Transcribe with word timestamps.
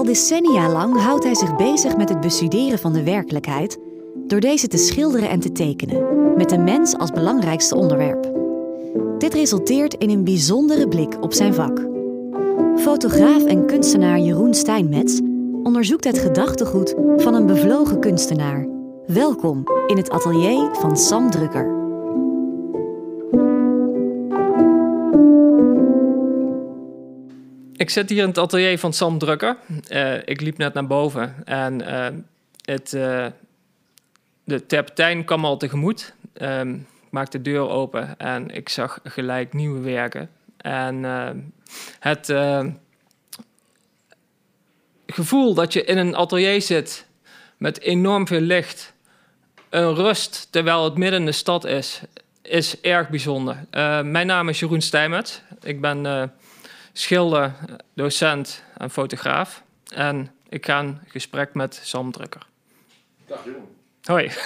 Al 0.00 0.06
decennia 0.06 0.70
lang 0.70 0.96
houdt 0.96 1.24
hij 1.24 1.34
zich 1.34 1.56
bezig 1.56 1.96
met 1.96 2.08
het 2.08 2.20
bestuderen 2.20 2.78
van 2.78 2.92
de 2.92 3.02
werkelijkheid 3.02 3.78
door 4.26 4.40
deze 4.40 4.68
te 4.68 4.76
schilderen 4.76 5.28
en 5.28 5.40
te 5.40 5.52
tekenen, 5.52 6.36
met 6.36 6.48
de 6.48 6.58
mens 6.58 6.96
als 6.96 7.10
belangrijkste 7.10 7.74
onderwerp. 7.74 8.32
Dit 9.18 9.34
resulteert 9.34 9.94
in 9.94 10.10
een 10.10 10.24
bijzondere 10.24 10.88
blik 10.88 11.16
op 11.20 11.32
zijn 11.32 11.54
vak. 11.54 11.86
Fotograaf 12.76 13.44
en 13.44 13.66
kunstenaar 13.66 14.18
Jeroen 14.18 14.54
Steinmetz 14.54 15.20
onderzoekt 15.62 16.04
het 16.04 16.18
gedachtegoed 16.18 16.94
van 17.16 17.34
een 17.34 17.46
bevlogen 17.46 18.00
kunstenaar. 18.00 18.66
Welkom 19.06 19.64
in 19.86 19.96
het 19.96 20.10
atelier 20.10 20.68
van 20.72 20.96
Sam 20.96 21.30
Drukker. 21.30 21.79
Ik 27.80 27.90
zit 27.90 28.10
hier 28.10 28.22
in 28.22 28.28
het 28.28 28.38
atelier 28.38 28.78
van 28.78 28.92
Sam 28.92 29.18
Drukker. 29.18 29.56
Uh, 29.88 30.14
ik 30.14 30.40
liep 30.40 30.58
net 30.58 30.74
naar 30.74 30.86
boven 30.86 31.34
en 31.44 31.80
uh, 31.80 32.06
het, 32.64 32.92
uh, 32.92 33.26
de 34.44 34.66
terpentijn 34.66 35.24
kwam 35.24 35.44
al 35.44 35.56
tegemoet. 35.56 36.14
Um, 36.42 36.74
ik 36.74 37.10
maakte 37.10 37.42
de 37.42 37.50
deur 37.50 37.68
open 37.68 38.18
en 38.18 38.50
ik 38.50 38.68
zag 38.68 39.00
gelijk 39.04 39.52
nieuwe 39.52 39.80
werken. 39.80 40.30
En 40.56 41.04
het 41.98 42.34
gevoel 45.06 45.54
dat 45.54 45.72
je 45.72 45.84
in 45.84 45.98
een 45.98 46.16
atelier 46.16 46.62
zit 46.62 47.06
met 47.56 47.80
enorm 47.80 48.26
veel 48.26 48.40
licht, 48.40 48.92
een 49.68 49.94
rust 49.94 50.48
terwijl 50.50 50.84
het 50.84 50.96
midden 50.96 51.20
in 51.20 51.26
de 51.26 51.32
stad 51.32 51.64
is, 51.64 52.00
is 52.42 52.80
erg 52.80 53.08
bijzonder. 53.08 53.56
mijn 54.04 54.26
naam 54.26 54.48
is 54.48 54.58
Jeroen 54.58 54.80
Stijmert. 54.80 55.42
Ik 55.62 55.80
ben 55.80 56.30
schilder, 56.92 57.54
docent 57.94 58.62
en 58.76 58.90
fotograaf. 58.90 59.62
En 59.88 60.30
ik 60.48 60.66
ga 60.66 60.80
in 60.80 61.00
gesprek 61.06 61.54
met 61.54 61.80
Sam 61.82 62.12
Drukker. 62.12 62.46
Dag 63.26 63.44
Jeroen. 63.44 63.68
Hoi. 64.04 64.30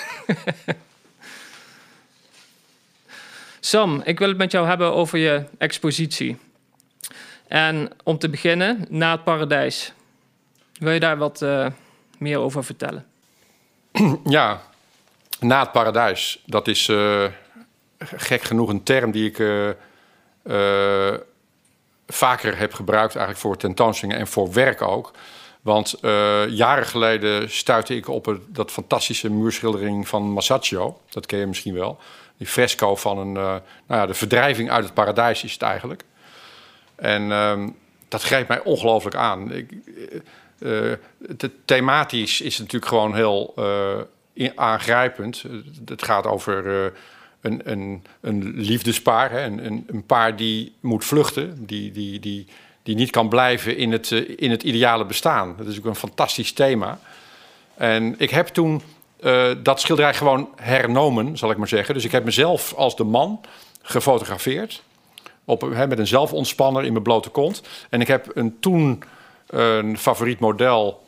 Sam, 3.60 4.00
ik 4.04 4.18
wil 4.18 4.28
het 4.28 4.36
met 4.36 4.52
jou 4.52 4.66
hebben 4.66 4.92
over 4.92 5.18
je 5.18 5.44
expositie. 5.58 6.36
En 7.48 7.90
om 8.02 8.18
te 8.18 8.28
beginnen, 8.28 8.86
Na 8.88 9.10
het 9.10 9.24
Paradijs. 9.24 9.92
Wil 10.78 10.92
je 10.92 11.00
daar 11.00 11.16
wat 11.16 11.42
uh, 11.42 11.66
meer 12.18 12.38
over 12.38 12.64
vertellen? 12.64 13.06
Ja, 14.24 14.62
Na 15.40 15.60
het 15.60 15.72
Paradijs. 15.72 16.42
Dat 16.46 16.68
is 16.68 16.88
uh, 16.88 17.24
gek 17.98 18.42
genoeg 18.42 18.68
een 18.68 18.82
term 18.82 19.10
die 19.10 19.28
ik 19.28 19.38
uh, 19.38 19.70
vaker 22.06 22.58
heb 22.58 22.74
gebruikt 22.74 23.16
eigenlijk 23.16 23.46
voor 23.46 23.56
tentoonstellingen 23.56 24.20
en 24.20 24.26
voor 24.26 24.52
werk 24.52 24.82
ook. 24.82 25.10
Want 25.64 25.94
uh, 26.02 26.48
jaren 26.48 26.86
geleden 26.86 27.50
stuitte 27.50 27.96
ik 27.96 28.08
op 28.08 28.24
het, 28.24 28.40
dat 28.46 28.70
fantastische 28.70 29.30
muurschildering 29.30 30.08
van 30.08 30.22
Masaccio. 30.22 31.00
Dat 31.08 31.26
ken 31.26 31.38
je 31.38 31.46
misschien 31.46 31.74
wel. 31.74 31.98
Die 32.36 32.46
fresco 32.46 32.96
van 32.96 33.18
een, 33.18 33.34
uh, 33.34 33.42
nou 33.86 34.00
ja, 34.00 34.06
de 34.06 34.14
verdrijving 34.14 34.70
uit 34.70 34.84
het 34.84 34.94
paradijs 34.94 35.44
is 35.44 35.52
het 35.52 35.62
eigenlijk. 35.62 36.04
En 36.94 37.22
uh, 37.22 37.66
dat 38.08 38.22
greep 38.22 38.48
mij 38.48 38.62
ongelooflijk 38.62 39.16
aan. 39.16 39.52
Ik, 39.52 39.70
uh, 40.58 40.92
thematisch 41.64 42.40
is 42.40 42.58
natuurlijk 42.58 42.86
gewoon 42.86 43.14
heel 43.14 43.54
aangrijpend. 44.54 45.44
Het 45.84 46.02
gaat 46.02 46.26
over 46.26 46.92
een, 47.44 47.60
een, 47.64 48.04
een 48.20 48.52
liefdespaar, 48.56 49.30
hè, 49.30 49.44
een, 49.44 49.84
een, 49.86 50.06
paar 50.06 50.36
die 50.36 50.72
moet 50.80 51.04
vluchten, 51.04 51.66
die, 51.66 51.92
die, 51.92 52.20
die, 52.20 52.46
die 52.82 52.94
niet 52.94 53.10
kan 53.10 53.28
blijven 53.28 53.76
in 53.76 53.92
het, 53.92 54.10
uh, 54.10 54.30
in 54.36 54.50
het 54.50 54.62
ideale 54.62 55.04
bestaan. 55.04 55.54
Dat 55.56 55.66
is 55.66 55.78
ook 55.78 55.84
een 55.84 55.94
fantastisch 55.94 56.52
thema. 56.52 56.98
En 57.74 58.14
ik 58.18 58.30
heb 58.30 58.46
toen 58.46 58.82
uh, 59.20 59.50
dat 59.62 59.80
schilderij 59.80 60.14
gewoon 60.14 60.48
hernomen, 60.56 61.38
zal 61.38 61.50
ik 61.50 61.56
maar 61.56 61.68
zeggen. 61.68 61.94
Dus 61.94 62.04
ik 62.04 62.12
heb 62.12 62.24
mezelf 62.24 62.74
als 62.74 62.96
de 62.96 63.04
man 63.04 63.40
gefotografeerd. 63.82 64.82
Op, 65.44 65.60
hè, 65.60 65.86
met 65.86 65.98
een 65.98 66.06
zelfontspanner 66.06 66.84
in 66.84 66.92
mijn 66.92 67.04
blote 67.04 67.28
kont. 67.28 67.62
En 67.90 68.00
ik 68.00 68.06
heb 68.06 68.30
een 68.34 68.56
toen 68.60 69.02
een 69.46 69.98
favoriet 69.98 70.38
model 70.38 71.03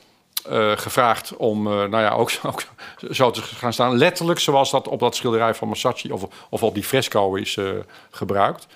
gevraagd 0.77 1.37
om 1.37 1.67
uh, 1.67 1.73
nou 1.73 2.03
ja, 2.03 2.11
ook, 2.11 2.31
ook, 2.43 2.63
zo 3.11 3.31
te 3.31 3.43
gaan 3.43 3.73
staan. 3.73 3.97
Letterlijk 3.97 4.39
zoals 4.39 4.71
dat 4.71 4.89
op 4.89 5.01
dat 5.01 5.17
schilderij 5.17 5.55
van 5.55 5.69
Masacci 5.69 6.13
of, 6.13 6.27
of 6.51 6.63
op 6.63 6.75
die 6.75 6.85
fresco 6.85 7.35
is 7.35 7.57
uh, 7.57 7.71
gebruikt. 8.11 8.67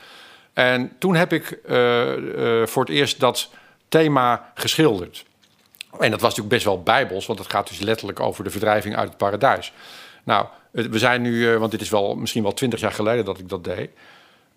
En 0.52 0.92
toen 0.98 1.14
heb 1.14 1.32
ik 1.32 1.58
voor 2.64 2.82
het 2.82 2.88
eerst 2.88 3.20
dat 3.20 3.48
thema 3.88 4.52
geschilderd. 4.54 5.24
En 5.98 6.10
dat 6.10 6.20
was 6.20 6.30
natuurlijk 6.30 6.48
best 6.48 6.64
wel 6.64 6.82
bijbels, 6.82 7.26
want 7.26 7.38
het 7.38 7.50
gaat 7.50 7.68
dus 7.68 7.78
letterlijk 7.78 8.20
over 8.20 8.44
de 8.44 8.50
verdrijving 8.50 8.96
uit 8.96 9.08
het 9.08 9.16
paradijs. 9.16 9.72
Nou, 10.24 10.46
we 10.70 10.98
zijn 10.98 11.22
nu, 11.22 11.58
want 11.58 11.70
dit 11.70 11.80
is 11.80 11.90
wel 11.90 12.14
misschien 12.14 12.42
wel 12.42 12.52
twintig 12.52 12.80
jaar 12.80 12.92
geleden 12.92 13.24
dat 13.24 13.38
ik 13.38 13.48
dat 13.48 13.64
deed. 13.64 13.90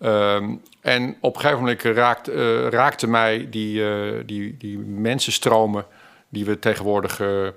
Um, 0.00 0.62
en 0.80 1.16
op 1.20 1.34
een 1.34 1.40
gegeven 1.40 1.62
moment 1.62 1.82
raakt, 1.82 2.28
raakte 2.70 3.06
mij 3.06 3.46
die, 3.50 3.82
die, 4.24 4.56
die 4.56 4.78
mensenstromen 4.78 5.86
die 6.34 6.44
we 6.44 6.58
tegenwoordig 6.58 7.20
uh, 7.20 7.48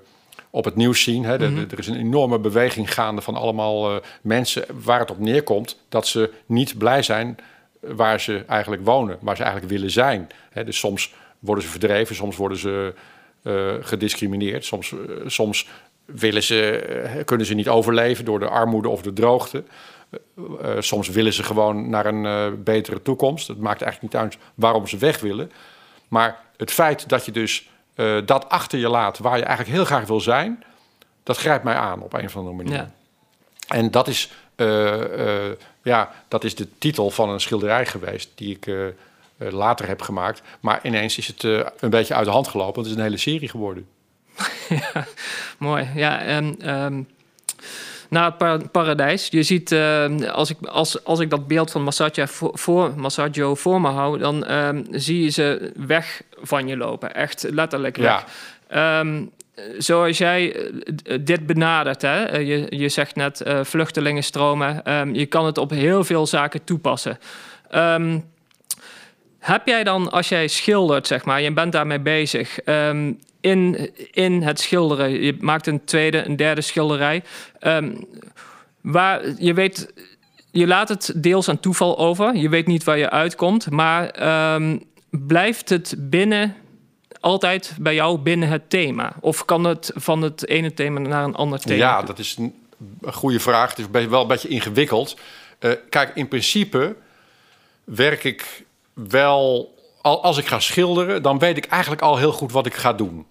op 0.50 0.64
het 0.64 0.76
nieuws 0.76 1.02
zien. 1.02 1.24
Hè. 1.24 1.38
Mm 1.38 1.44
-hmm. 1.44 1.66
Er 1.70 1.78
is 1.78 1.86
een 1.86 1.98
enorme 1.98 2.38
beweging 2.38 2.94
gaande 2.94 3.20
van 3.20 3.34
allemaal 3.34 3.94
uh, 3.94 4.00
mensen 4.22 4.64
waar 4.82 5.00
het 5.00 5.10
op 5.10 5.18
neerkomt 5.18 5.80
dat 5.88 6.06
ze 6.06 6.32
niet 6.46 6.78
blij 6.78 7.02
zijn 7.02 7.36
waar 7.80 8.20
ze 8.20 8.44
eigenlijk 8.46 8.84
wonen, 8.84 9.18
waar 9.20 9.36
ze 9.36 9.42
eigenlijk 9.42 9.72
willen 9.72 9.90
zijn. 9.90 10.28
Hè. 10.50 10.64
Dus 10.64 10.78
soms 10.78 11.14
worden 11.38 11.64
ze 11.64 11.70
verdreven, 11.70 12.16
soms 12.16 12.36
worden 12.36 12.58
ze 12.58 12.94
uh, 13.42 13.74
gediscrimineerd, 13.80 14.64
soms, 14.64 14.94
soms 15.26 15.68
willen 16.04 16.42
ze, 16.42 17.22
kunnen 17.24 17.46
ze 17.46 17.54
niet 17.54 17.68
overleven 17.68 18.24
door 18.24 18.38
de 18.38 18.48
armoede 18.48 18.88
of 18.88 19.02
de 19.02 19.12
droogte. 19.12 19.64
soms 20.78 21.08
willen 21.08 21.32
ze 21.32 21.42
gewoon 21.42 21.90
naar 21.90 22.06
een 22.06 22.62
betere 22.62 23.02
toekomst. 23.02 23.48
Het 23.48 23.58
maakt 23.58 23.82
eigenlijk 23.82 24.12
niet 24.12 24.22
uit 24.22 24.38
waarom 24.54 24.86
ze 24.86 24.96
weg 24.96 25.20
willen. 25.20 25.50
Maar 26.08 26.40
het 26.56 26.70
feit 26.70 27.08
dat 27.08 27.24
je 27.24 27.32
dus 27.32 27.68
uh, 27.98 28.18
dat 28.24 28.48
achter 28.48 28.78
je 28.78 28.88
laat 28.88 29.18
waar 29.18 29.36
je 29.36 29.44
eigenlijk 29.44 29.76
heel 29.76 29.84
graag 29.84 30.06
wil 30.06 30.20
zijn, 30.20 30.64
dat 31.22 31.36
grijpt 31.36 31.64
mij 31.64 31.74
aan 31.74 32.02
op 32.02 32.12
een 32.12 32.24
of 32.24 32.36
andere 32.36 32.56
manier. 32.56 32.74
Ja. 32.74 32.90
En 33.68 33.90
dat 33.90 34.08
is, 34.08 34.30
uh, 34.56 34.96
uh, 34.96 35.52
ja, 35.82 36.12
dat 36.28 36.44
is 36.44 36.54
de 36.54 36.68
titel 36.78 37.10
van 37.10 37.28
een 37.28 37.40
schilderij 37.40 37.86
geweest 37.86 38.30
die 38.34 38.58
ik 38.60 38.94
later 39.36 39.86
heb 39.86 40.02
gemaakt. 40.02 40.42
Maar 40.60 40.80
ineens 40.82 41.18
is 41.18 41.26
het 41.26 41.42
een 41.42 41.90
beetje 41.90 42.14
uit 42.14 42.24
de 42.24 42.30
hand 42.30 42.48
gelopen. 42.48 42.82
Het 42.82 42.90
is 42.90 42.96
een 42.96 43.02
hele 43.02 43.16
serie 43.16 43.48
geworden. 43.48 43.88
ja, 44.68 45.06
mooi. 45.58 45.90
Ja, 45.94 46.20
en 46.20 46.74
um, 46.74 47.08
naar 48.08 48.34
het 48.38 48.72
paradijs. 48.72 49.28
Je 49.30 49.42
ziet, 49.42 49.72
uh, 49.72 50.30
als, 50.32 50.50
ik, 50.50 50.56
als, 50.66 51.04
als 51.04 51.20
ik 51.20 51.30
dat 51.30 51.46
beeld 51.46 51.70
van 51.70 51.82
Massaggio 51.82 52.24
voor, 52.26 52.50
voor, 52.58 52.92
Massaggio 52.96 53.54
voor 53.54 53.80
me 53.80 53.88
hou, 53.88 54.18
dan 54.18 54.50
um, 54.52 54.86
zie 54.90 55.22
je 55.22 55.30
ze 55.30 55.72
weg 55.76 56.22
van 56.40 56.66
je 56.66 56.76
lopen. 56.76 57.14
Echt 57.14 57.46
letterlijk 57.50 57.96
weg. 57.96 58.24
Ja. 58.70 59.00
Um, 59.00 59.30
zoals 59.78 60.18
jij 60.18 60.54
eh, 60.54 61.18
dit 61.20 61.46
benadert, 61.46 62.02
hè? 62.02 62.24
Eh, 62.24 62.48
je, 62.48 62.66
je 62.68 62.88
zegt 62.88 63.16
net 63.16 63.42
uh, 63.46 63.60
vluchtelingenstromen, 63.64 64.92
um, 64.92 65.14
je 65.14 65.26
kan 65.26 65.46
het 65.46 65.58
op 65.58 65.70
heel 65.70 66.04
veel 66.04 66.26
zaken 66.26 66.64
toepassen. 66.64 67.18
Um, 67.74 68.24
heb 69.38 69.66
jij 69.66 69.84
dan, 69.84 70.10
als 70.10 70.28
jij 70.28 70.48
schildert, 70.48 71.06
zeg 71.06 71.24
maar, 71.24 71.40
je 71.40 71.52
bent 71.52 71.72
daarmee 71.72 72.00
bezig, 72.00 72.58
um, 72.64 73.18
in, 73.40 73.90
in 74.12 74.42
het 74.42 74.60
schilderen, 74.60 75.10
je 75.10 75.36
maakt 75.40 75.66
een 75.66 75.84
tweede, 75.84 76.24
een 76.24 76.36
derde 76.36 76.60
schilderij, 76.60 77.22
um, 77.60 78.06
waar 78.80 79.22
je 79.38 79.54
weet, 79.54 79.92
je 80.50 80.66
laat 80.66 80.88
het 80.88 81.12
deels 81.16 81.48
aan 81.48 81.60
toeval 81.60 81.98
over, 81.98 82.36
je 82.36 82.48
weet 82.48 82.66
niet 82.66 82.84
waar 82.84 82.98
je 82.98 83.10
uitkomt, 83.10 83.70
maar 83.70 84.54
um, 84.54 84.82
blijft 85.10 85.68
het 85.68 85.94
binnen, 85.98 86.54
altijd 87.20 87.76
bij 87.80 87.94
jou 87.94 88.18
binnen 88.18 88.48
het 88.48 88.70
thema? 88.70 89.12
Of 89.20 89.44
kan 89.44 89.64
het 89.64 89.92
van 89.94 90.22
het 90.22 90.48
ene 90.48 90.74
thema 90.74 91.00
naar 91.00 91.24
een 91.24 91.34
ander 91.34 91.58
thema? 91.58 91.76
Ja, 91.76 92.02
dat 92.02 92.18
is 92.18 92.36
een 92.38 92.54
goede 93.12 93.40
vraag. 93.40 93.76
Het 93.76 93.78
is 93.78 94.06
wel 94.08 94.20
een 94.22 94.26
beetje 94.26 94.48
ingewikkeld. 94.48 95.16
Uh, 95.60 95.72
kijk, 95.88 96.10
in 96.14 96.28
principe 96.28 96.96
werk 97.84 98.24
ik 98.24 98.64
wel, 98.92 99.74
als 100.02 100.38
ik 100.38 100.46
ga 100.46 100.60
schilderen, 100.60 101.22
dan 101.22 101.38
weet 101.38 101.56
ik 101.56 101.66
eigenlijk 101.66 102.02
al 102.02 102.16
heel 102.16 102.32
goed 102.32 102.52
wat 102.52 102.66
ik 102.66 102.74
ga 102.74 102.92
doen. 102.92 103.26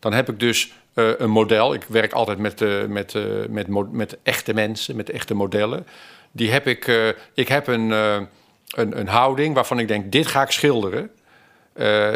Dan 0.00 0.12
heb 0.12 0.28
ik 0.28 0.40
dus 0.40 0.72
uh, 0.94 1.10
een 1.18 1.30
model. 1.30 1.74
Ik 1.74 1.84
werk 1.88 2.12
altijd 2.12 2.38
met, 2.38 2.60
uh, 2.60 2.84
met, 2.84 3.14
uh, 3.14 3.24
met, 3.48 3.92
met 3.92 4.16
echte 4.22 4.54
mensen, 4.54 4.96
met 4.96 5.10
echte 5.10 5.34
modellen. 5.34 5.86
Die 6.32 6.50
heb 6.50 6.66
ik, 6.66 7.14
ik 7.34 7.48
heb 7.48 7.66
een, 7.66 7.90
een, 7.90 8.28
een 8.98 9.08
houding 9.08 9.54
waarvan 9.54 9.78
ik 9.78 9.88
denk, 9.88 10.12
dit 10.12 10.26
ga 10.26 10.42
ik 10.42 10.50
schilderen. 10.50 11.10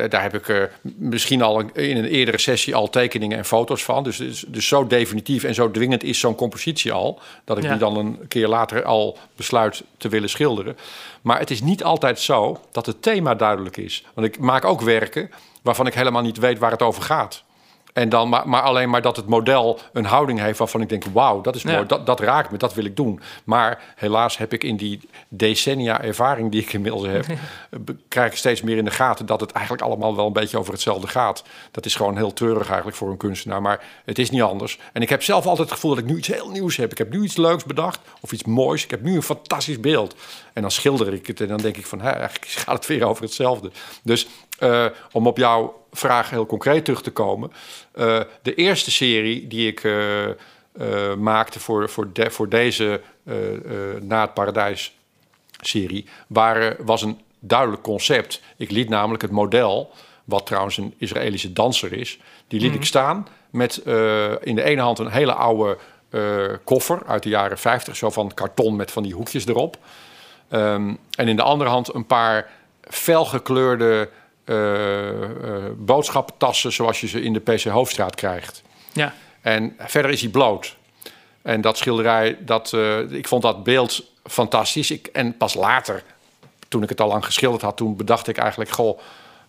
Daar 0.09 0.23
heb 0.23 0.35
ik 0.35 0.71
misschien 0.83 1.43
al 1.43 1.61
in 1.61 1.97
een 1.97 2.05
eerdere 2.05 2.39
sessie 2.39 2.75
al 2.75 2.91
tekeningen 2.91 3.39
en 3.39 3.45
foto's 3.45 3.85
van. 3.85 4.03
Dus, 4.03 4.17
dus, 4.17 4.45
dus 4.49 4.69
zo 4.69 4.87
definitief 4.87 5.45
en 5.45 5.55
zo 5.55 5.71
dwingend 5.71 6.03
is 6.03 6.19
zo'n 6.19 6.35
compositie 6.35 6.93
al. 6.93 7.21
Dat 7.45 7.57
ik 7.57 7.63
ja. 7.63 7.71
die 7.71 7.79
dan 7.79 7.97
een 7.97 8.19
keer 8.29 8.49
later 8.49 8.85
al 8.85 9.19
besluit 9.37 9.83
te 9.97 10.09
willen 10.09 10.29
schilderen. 10.29 10.77
Maar 11.23 11.39
het 11.39 11.51
is 11.51 11.61
niet 11.61 11.85
altijd 11.85 12.21
zo 12.21 12.61
dat 12.73 12.87
het 12.87 13.03
thema 13.03 13.35
duidelijk 13.35 13.77
is. 13.77 14.05
Want 14.15 14.27
ik 14.27 14.39
maak 14.39 14.65
ook 14.65 14.81
werken 14.81 15.31
waarvan 15.63 15.87
ik 15.87 15.95
helemaal 15.95 16.23
niet 16.23 16.39
weet 16.39 16.59
waar 16.59 16.71
het 16.71 16.83
over 16.83 17.03
gaat. 17.03 17.45
En 17.95 18.09
dan, 18.09 18.29
maar, 18.29 18.49
maar 18.49 18.63
alleen 18.63 18.91
maar 18.91 19.03
dat 19.03 19.17
het 19.17 19.27
model 19.27 19.79
een 19.93 20.05
houding 20.05 20.39
heeft 20.41 20.59
waarvan 20.59 20.81
ik 20.81 20.89
denk: 20.89 21.05
wauw, 21.13 21.41
dat 21.41 21.55
is 21.55 21.63
Ja. 21.63 21.73
mooi, 21.73 21.87
dat, 21.87 22.07
dat 22.07 22.21
raakt 22.21 22.51
me, 22.51 22.59
dat 22.59 22.75
wil 22.75 22.85
ik 22.85 22.97
doen. 22.97 23.21
Maar 23.45 23.83
helaas 23.95 24.39
heb 24.39 24.53
ik 24.53 24.65
in 24.65 24.77
die 24.77 25.01
decennia 25.29 26.03
ervaring 26.03 26.51
die 26.51 26.63
ik 26.63 26.73
inmiddels 26.73 27.07
heb, 27.07 27.27
krijg 28.09 28.31
ik 28.31 28.37
steeds 28.37 28.63
meer 28.63 28.77
in 28.77 28.85
de 28.85 28.91
gaten 28.91 29.27
dat 29.27 29.41
het 29.41 29.53
eigenlijk 29.53 29.85
allemaal 29.85 30.17
wel 30.17 30.27
een 30.27 30.33
beetje 30.33 30.59
over 30.59 30.73
hetzelfde 30.73 31.07
gaat. 31.07 31.45
Dat 31.71 31.85
is 31.85 31.95
gewoon 31.95 32.17
heel 32.17 32.33
treurig 32.33 32.67
eigenlijk 32.67 32.97
voor 32.97 33.11
een 33.11 33.17
kunstenaar, 33.17 33.63
maar 33.63 33.85
het 34.05 34.19
is 34.19 34.31
niet 34.31 34.43
anders. 34.43 34.79
En 34.93 35.03
ik 35.03 35.09
heb 35.09 35.23
zelf 35.23 35.47
altijd 35.47 35.69
het 35.69 35.75
gevoel 35.75 35.95
dat 35.95 36.05
ik 36.05 36.11
nu 36.11 36.17
iets 36.17 36.29
heel 36.29 36.51
nieuws 36.51 36.77
heb. 36.77 36.91
Ik 36.91 36.99
heb 36.99 37.11
nu 37.13 37.23
iets 37.23 37.37
leuks 37.37 37.65
bedacht 37.65 38.01
of 38.21 38.33
iets 38.33 38.45
moois. 38.45 38.85
Ik 38.85 38.91
heb 38.91 39.03
nu 39.03 39.15
een 39.15 39.23
fantastisch 39.23 39.81
beeld. 39.81 40.15
En 40.53 40.63
dan 40.63 40.71
schilder 40.71 41.13
ik 41.13 41.27
het 41.27 41.41
en 41.41 41.49
dan 41.49 41.57
denk 41.59 41.77
ik 41.77 41.87
van, 41.87 42.01
hè, 42.01 42.11
eigenlijk 42.11 42.47
gaat 42.47 42.75
het 42.75 42.87
weer 42.87 43.05
over 43.05 43.23
hetzelfde. 43.23 43.71
Dus 44.03 44.27
eh, 44.59 44.87
om 45.13 45.27
op 45.27 45.37
jouw 45.37 45.83
vraag 45.95 46.31
heel 46.31 46.47
concreet 46.47 46.85
terug 46.85 47.03
te 47.03 47.11
komen. 47.11 47.53
eh, 47.93 48.21
de 48.43 48.55
eerste 48.55 48.91
serie 48.91 49.47
die 49.47 49.69
ik 49.69 49.85
eh, 49.85 50.25
eh, 50.29 50.35
maakte 51.19 51.61
voor, 51.61 51.89
voor, 51.89 52.13
de- 52.13 52.31
voor 52.31 52.49
deze 52.49 53.01
Na 54.01 54.21
het 54.21 54.35
Paradijs 54.35 54.97
serie 55.61 56.07
waren, 56.27 56.77
was 56.85 57.03
een 57.03 57.21
duidelijk 57.39 57.83
concept. 57.83 58.41
Ik 58.57 58.71
liet 58.71 58.89
namelijk 58.89 59.23
het 59.23 59.31
model, 59.31 59.91
wat 60.25 60.47
trouwens 60.47 60.77
een 60.77 60.95
Israëlische 60.99 61.53
danser 61.53 61.93
is, 61.93 62.19
die 62.49 62.61
liet 62.61 62.75
ik 62.75 62.85
staan 62.85 63.27
met 63.51 63.77
in 64.43 64.55
de 64.55 64.63
ene 64.63 64.81
hand 64.81 64.99
een 64.99 65.11
hele 65.11 65.33
oude 65.35 65.79
koffer 66.65 67.03
uit 67.07 67.23
de 67.23 67.29
jaren 67.29 67.59
50, 67.59 67.97
zo 67.97 68.11
van 68.11 68.35
karton 68.35 68.77
met 68.77 68.91
van 68.91 69.03
die 69.03 69.15
hoekjes 69.15 69.47
erop. 69.47 69.77
Ehm, 70.49 70.95
en 71.17 71.29
in 71.29 71.37
de 71.37 71.43
andere 71.43 71.71
hand 71.71 71.95
een 71.95 72.07
paar 72.07 72.51
felgekleurde 72.81 74.09
boodschappentassen 75.77 76.73
zoals 76.73 77.01
je 77.01 77.07
ze 77.07 77.23
in 77.23 77.33
de 77.33 77.41
PC 77.41 77.63
Hoofdstraat 77.63 78.15
krijgt. 78.15 78.63
Ja, 78.93 79.15
En 79.41 79.77
verder 79.79 80.11
is 80.11 80.21
hij 80.21 80.31
bloot. 80.31 80.77
En 81.45 81.61
dat 81.61 81.79
schilderij, 81.79 82.37
dat, 82.41 82.73
eh, 82.73 82.99
ik 83.11 83.29
vond 83.29 83.43
dat 83.43 83.65
beeld 83.65 84.05
fantastisch. 84.25 84.91
Ik, 84.91 85.07
en 85.07 85.37
pas 85.37 85.55
later, 85.55 86.03
toen 86.69 86.83
ik 86.83 86.89
het 86.89 87.01
al 87.01 87.09
lang 87.09 87.25
geschilderd 87.25 87.63
had, 87.63 87.77
toen 87.77 87.97
bedacht 87.97 88.29
ik 88.29 88.37
eigenlijk, 88.39 88.71
goh, 88.71 88.99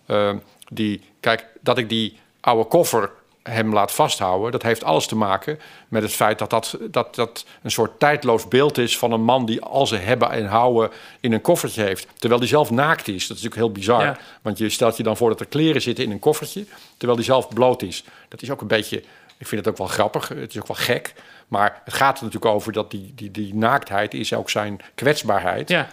eh, 0.06 0.34
die, 0.68 1.02
kijk, 1.20 1.46
dat 1.60 1.78
ik 1.78 1.88
die 1.88 2.18
oude 2.40 2.64
koffer 2.64 3.10
hem 3.50 3.72
laat 3.72 3.92
vasthouden, 3.92 4.52
dat 4.52 4.62
heeft 4.62 4.84
alles 4.84 5.06
te 5.06 5.16
maken 5.16 5.58
met 5.88 6.02
het 6.02 6.12
feit 6.12 6.38
dat 6.38 6.50
dat, 6.50 6.78
dat 6.90 7.14
dat 7.14 7.44
een 7.62 7.70
soort 7.70 7.98
tijdloos 7.98 8.48
beeld 8.48 8.78
is 8.78 8.98
van 8.98 9.12
een 9.12 9.22
man 9.22 9.46
die 9.46 9.60
al 9.60 9.86
zijn 9.86 10.02
hebben 10.02 10.30
en 10.30 10.46
houden 10.46 10.90
in 11.20 11.32
een 11.32 11.40
koffertje 11.40 11.82
heeft. 11.82 12.08
Terwijl 12.18 12.40
die 12.40 12.48
zelf 12.48 12.70
naakt 12.70 13.08
is. 13.08 13.26
Dat 13.26 13.36
is 13.36 13.42
natuurlijk 13.42 13.54
heel 13.54 13.72
bizar. 13.72 14.02
Ja. 14.02 14.16
Want 14.42 14.58
je 14.58 14.68
stelt 14.68 14.96
je 14.96 15.02
dan 15.02 15.16
voor 15.16 15.28
dat 15.28 15.40
er 15.40 15.46
kleren 15.46 15.82
zitten 15.82 16.04
in 16.04 16.10
een 16.10 16.18
koffertje, 16.18 16.64
terwijl 16.96 17.16
die 17.18 17.26
zelf 17.26 17.48
bloot 17.48 17.82
is. 17.82 18.04
Dat 18.28 18.42
is 18.42 18.50
ook 18.50 18.60
een 18.60 18.66
beetje, 18.66 18.96
ik 19.36 19.46
vind 19.46 19.64
het 19.64 19.68
ook 19.68 19.78
wel 19.78 19.86
grappig, 19.86 20.28
het 20.28 20.50
is 20.50 20.58
ook 20.58 20.66
wel 20.66 20.76
gek. 20.76 21.14
Maar 21.48 21.80
het 21.84 21.94
gaat 21.94 22.18
er 22.18 22.24
natuurlijk 22.24 22.54
over 22.54 22.72
dat 22.72 22.90
die, 22.90 23.12
die, 23.14 23.30
die 23.30 23.54
naaktheid 23.54 24.14
is 24.14 24.32
ook 24.32 24.50
zijn 24.50 24.80
kwetsbaarheid. 24.94 25.68
ja. 25.68 25.88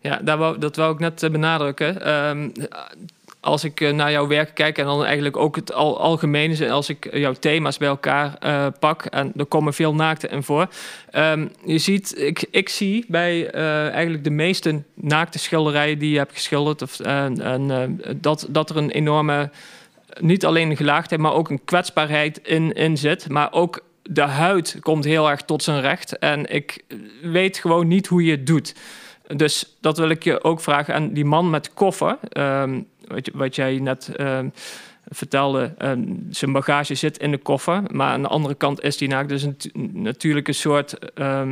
ja 0.00 0.16
daar 0.22 0.38
wou, 0.38 0.58
dat 0.58 0.76
wou 0.76 0.92
ik 0.92 0.98
net 0.98 1.22
eh, 1.22 1.30
benadrukken. 1.30 2.02
Ehm, 2.02 2.50
als 3.40 3.64
ik 3.64 3.80
eh, 3.80 3.92
naar 3.92 4.10
jouw 4.10 4.26
werk 4.26 4.54
kijk 4.54 4.78
en 4.78 4.84
dan 4.84 5.04
eigenlijk 5.04 5.36
ook 5.36 5.56
het 5.56 5.72
al, 5.72 6.00
algemene, 6.00 6.70
als 6.70 6.88
ik 6.88 7.08
jouw 7.12 7.32
thema's 7.32 7.78
bij 7.78 7.88
elkaar 7.88 8.36
eh, 8.38 8.66
pak 8.80 9.04
en 9.04 9.32
er 9.36 9.46
komen 9.46 9.74
veel 9.74 9.94
naakten 9.94 10.30
in 10.30 10.42
voor. 10.42 10.68
Ehm, 11.10 11.46
je 11.64 11.78
ziet, 11.78 12.18
ik, 12.18 12.46
ik 12.50 12.68
zie 12.68 13.04
bij 13.08 13.50
eh, 13.50 13.88
eigenlijk 13.88 14.24
de 14.24 14.30
meeste 14.30 14.82
naakte 14.94 15.38
schilderijen 15.38 15.98
die 15.98 16.10
je 16.10 16.18
hebt 16.18 16.32
geschilderd, 16.32 16.82
of, 16.82 17.00
eh, 17.00 17.26
dat, 18.16 18.46
dat 18.48 18.70
er 18.70 18.76
een 18.76 18.90
enorme, 18.90 19.50
niet 20.20 20.44
alleen 20.44 20.70
een 20.70 20.76
gelaagdheid, 20.76 21.20
maar 21.20 21.32
ook 21.32 21.50
een 21.50 21.64
kwetsbaarheid 21.64 22.40
in, 22.42 22.72
in 22.72 22.96
zit. 22.96 23.28
Maar 23.28 23.52
ook 23.52 23.84
de 24.02 24.22
huid 24.22 24.76
komt 24.80 25.04
heel 25.04 25.30
erg 25.30 25.42
tot 25.42 25.62
zijn 25.62 25.80
recht. 25.80 26.18
En 26.18 26.54
ik 26.54 26.84
weet 27.22 27.58
gewoon 27.58 27.88
niet 27.88 28.06
hoe 28.06 28.24
je 28.24 28.30
het 28.30 28.46
doet. 28.46 28.74
Dus 29.36 29.76
dat 29.80 29.98
wil 29.98 30.08
ik 30.08 30.24
je 30.24 30.44
ook 30.44 30.60
vragen. 30.60 30.94
En 30.94 31.12
die 31.12 31.24
man 31.24 31.50
met 31.50 31.74
koffer, 31.74 32.18
ehm, 32.28 32.80
wat, 33.08 33.30
wat 33.32 33.54
jij 33.54 33.78
net 33.78 34.16
ehm, 34.16 34.48
vertelde, 35.08 35.74
ehm, 35.78 36.04
zijn 36.30 36.52
bagage 36.52 36.94
zit 36.94 37.18
in 37.18 37.30
de 37.30 37.38
koffer. 37.38 37.82
Maar 37.90 38.12
aan 38.12 38.22
de 38.22 38.28
andere 38.28 38.54
kant 38.54 38.82
is 38.82 38.96
die 38.96 39.08
naakt. 39.08 39.28
Dus 39.28 39.42
een, 39.42 39.56
natuurlijk 39.92 40.48
een 40.48 40.54
soort 40.54 41.14
eh, 41.14 41.48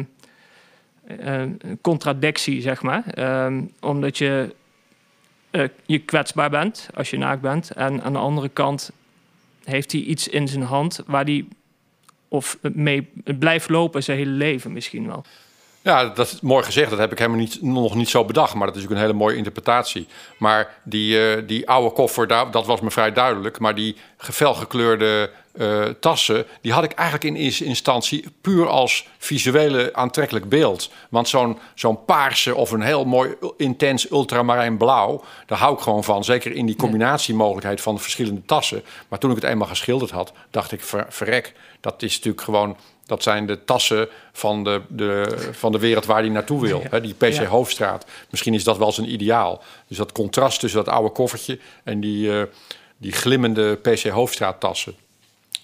contradictie, 1.81 2.61
zeg 2.61 2.83
maar. 2.83 3.05
Omdat 3.81 4.19
je, 4.19 4.55
eh, 5.51 5.65
je 5.87 5.99
kwetsbaar 5.99 6.51
bent 6.51 6.89
als 6.95 7.11
je 7.11 7.19
naakt 7.19 7.41
bent. 7.41 7.71
En 7.71 8.03
aan 8.03 8.13
de 8.13 8.19
andere 8.19 8.49
kant 8.49 8.91
heeft 9.65 9.93
hij 9.93 10.01
iets 10.01 10.29
in 10.29 10.49
zijn 10.49 10.63
hand 10.63 11.03
waar 11.07 11.25
hij 11.25 11.45
of 12.29 12.59
mee 12.63 13.09
blijft 13.39 13.69
lopen 13.69 14.03
zijn 14.03 14.19
hele 14.19 14.31
leven 14.31 14.73
misschien 14.73 15.07
wel. 15.07 15.25
Ja, 15.87 16.05
dat 16.05 16.27
is 16.27 16.41
mooi 16.41 16.65
gezegd. 16.65 16.91
Dat 16.91 16.99
heb 16.99 17.13
ik 17.13 17.19
helemaal 17.19 17.41
niet, 17.41 17.63
nog 17.63 17.95
niet 17.95 18.09
zo 18.09 18.25
bedacht. 18.25 18.55
Maar 18.55 18.67
dat 18.67 18.77
is 18.77 18.85
ook 18.85 18.91
een 18.91 18.97
hele 18.97 19.13
mooie 19.13 19.37
interpretatie. 19.37 20.07
Maar 20.39 20.81
die, 20.85 21.35
eh, 21.35 21.43
die 21.47 21.69
oude 21.69 21.95
koffer, 21.95 22.27
daar, 22.27 22.51
dat 22.51 22.67
was 22.67 22.81
me 22.81 22.91
vrij 22.91 23.13
duidelijk. 23.13 23.59
Maar 23.59 23.75
die 23.75 23.97
felgekleurde 24.19 25.31
eh, 25.53 25.83
tassen, 26.01 26.47
die 26.61 26.73
had 26.73 26.85
ik 26.85 26.93
eigenlijk 26.93 27.25
in 27.25 27.43
eerste 27.43 27.65
instantie 27.65 28.25
puur 28.41 28.69
als 28.69 29.09
visuele 29.19 29.95
aantrekkelijk 29.95 30.49
beeld. 30.49 30.91
Want 31.09 31.29
zo'n 31.29 31.59
zo'n 31.75 32.05
paarse 32.05 32.55
of 32.55 32.71
een 32.71 32.83
heel 32.83 33.05
mooi 33.05 33.35
intens 33.57 34.11
ultramarijn 34.11 34.77
blauw, 34.77 35.25
daar 35.47 35.59
hou 35.59 35.75
ik 35.75 35.81
gewoon 35.81 36.05
van. 36.05 36.25
Zeker 36.25 36.53
in 36.53 36.67
die 36.67 36.77
combinatiemogelijkheid 36.77 37.81
van 37.81 37.95
de 37.95 38.01
verschillende 38.01 38.45
tassen. 38.45 38.83
Maar 39.09 39.19
toen 39.19 39.31
ik 39.31 39.37
het 39.37 39.51
eenmaal 39.51 39.69
geschilderd 39.69 40.11
had, 40.11 40.33
dacht 40.51 40.73
ik, 40.73 40.83
ver, 40.83 41.07
verrek, 41.09 41.53
dat 41.81 42.03
is 42.03 42.15
natuurlijk 42.15 42.45
gewoon 42.45 42.77
dat 43.07 43.23
zijn 43.23 43.47
de 43.47 43.65
tassen 43.65 44.09
van 44.33 44.65
de, 44.65 44.81
de, 44.89 45.37
van 45.53 45.73
de 45.73 45.79
wereld 45.79 46.05
waar 46.07 46.21
hij 46.21 46.29
naartoe 46.29 46.61
wil. 46.61 46.83
Die 47.03 47.15
PC 47.15 47.33
Ja. 47.33 47.45
Hoofdstraat. 47.45 48.07
Misschien 48.31 48.55
is 48.55 48.65
dat 48.65 48.79
wel 48.79 48.93
zijn 48.93 49.13
ideaal. 49.13 49.63
Dus 49.87 49.97
dat 49.97 50.13
contrast 50.13 50.61
tussen 50.61 50.85
dat 50.85 50.95
oude 50.95 51.11
koffertje 51.11 51.59
en 51.85 52.01
die, 52.01 52.39
eh, 52.41 52.43
die 52.97 53.13
glimmende 53.13 53.75
PC 53.77 54.03
Hoofdstraat 54.09 54.61
tassen. 54.61 54.95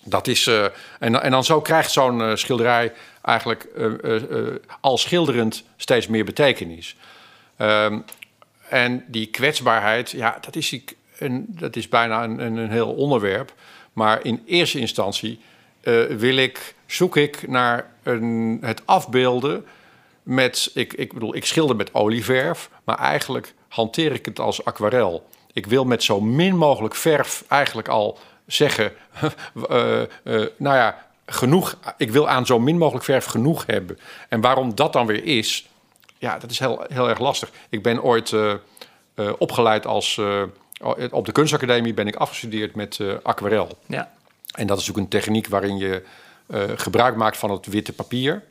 Dat 0.05 0.27
is, 0.27 0.47
eh, 0.47 0.65
en, 0.99 1.23
en 1.23 1.31
dan 1.31 1.45
zo 1.45 1.61
krijgt 1.61 1.91
zo'n 1.91 2.23
eh, 2.23 2.35
schilderij 2.35 2.93
eigenlijk 3.23 3.69
al 4.81 4.99
schilderend 4.99 5.65
steeds 5.77 6.07
meer 6.07 6.25
betekenis. 6.25 6.97
Ehm, 7.57 7.99
en 8.69 9.05
die 9.09 9.27
kwetsbaarheid, 9.27 10.11
ja, 10.11 10.39
dat 10.41 10.57
is, 10.57 10.73
ik- 10.73 10.97
een, 11.19 11.47
dat 11.49 11.77
is 11.77 11.89
bijna 11.89 12.25
een, 12.25 12.39
een, 12.39 12.57
een 12.57 12.71
heel 12.71 12.93
onderwerp. 12.93 13.53
Maar 13.93 14.25
in 14.25 14.43
eerste 14.47 14.79
instantie 14.79 15.41
wil 16.09 16.37
ik, 16.37 16.75
zoek 16.93 17.17
ik 17.17 17.49
naar 17.49 17.91
een, 18.03 18.59
het 18.61 18.83
afbeelden 18.85 19.67
met, 20.23 20.71
ik, 20.75 20.93
ik 20.93 21.13
bedoel, 21.13 21.35
ik 21.35 21.45
schilder 21.45 21.77
met 21.77 21.95
olieverf, 21.95 22.71
maar 22.85 22.99
eigenlijk 22.99 23.55
hanteer 23.69 24.13
ik 24.13 24.25
het 24.25 24.39
als 24.39 24.65
aquarel. 24.65 25.29
Ik 25.53 25.67
wil 25.67 25.85
met 25.85 26.03
zo 26.03 26.21
min 26.21 26.57
mogelijk 26.57 26.95
verf 26.95 27.45
eigenlijk 27.49 27.89
al 27.89 28.19
zeggen, 28.47 28.93
eh, 29.69 30.03
eh, 30.03 30.09
nou 30.57 30.77
ja, 30.77 31.07
genoeg. 31.27 31.77
Ik 31.97 32.11
wil 32.11 32.29
aan 32.29 32.47
zo 32.47 32.59
min 32.59 32.79
mogelijk 32.79 33.05
verf 33.05 33.25
genoeg 33.25 33.67
hebben. 33.67 33.99
En 34.29 34.41
waarom 34.41 34.75
dat 34.75 34.93
dan 34.93 35.07
weer 35.07 35.25
is, 35.25 35.69
ja, 36.19 36.39
dat 36.39 36.51
is 36.51 36.59
heel, 36.59 36.85
heel 36.89 37.09
erg 37.09 37.19
lastig. 37.19 37.51
Ik 37.69 37.83
ben 37.83 38.03
ooit 38.03 38.33
eh, 38.33 38.55
opgeleid 39.39 39.87
als, 39.87 40.21
op 41.11 41.27
de 41.27 41.33
kunstacademie 41.33 41.95
ben 41.95 42.07
ik 42.07 42.17
afgestudeerd 42.17 42.75
met 42.75 42.99
aquarel. 43.23 43.79
Ja, 43.87 44.13
En 44.53 44.67
dat 44.67 44.79
is 44.79 44.91
ook 44.91 44.97
een 44.97 45.09
techniek 45.09 45.47
waarin 45.47 45.77
je 45.77 46.03
gebruik 46.77 47.17
maakt 47.17 47.37
van 47.37 47.51
het 47.51 47.67
witte 47.67 47.93
papier. 47.93 48.43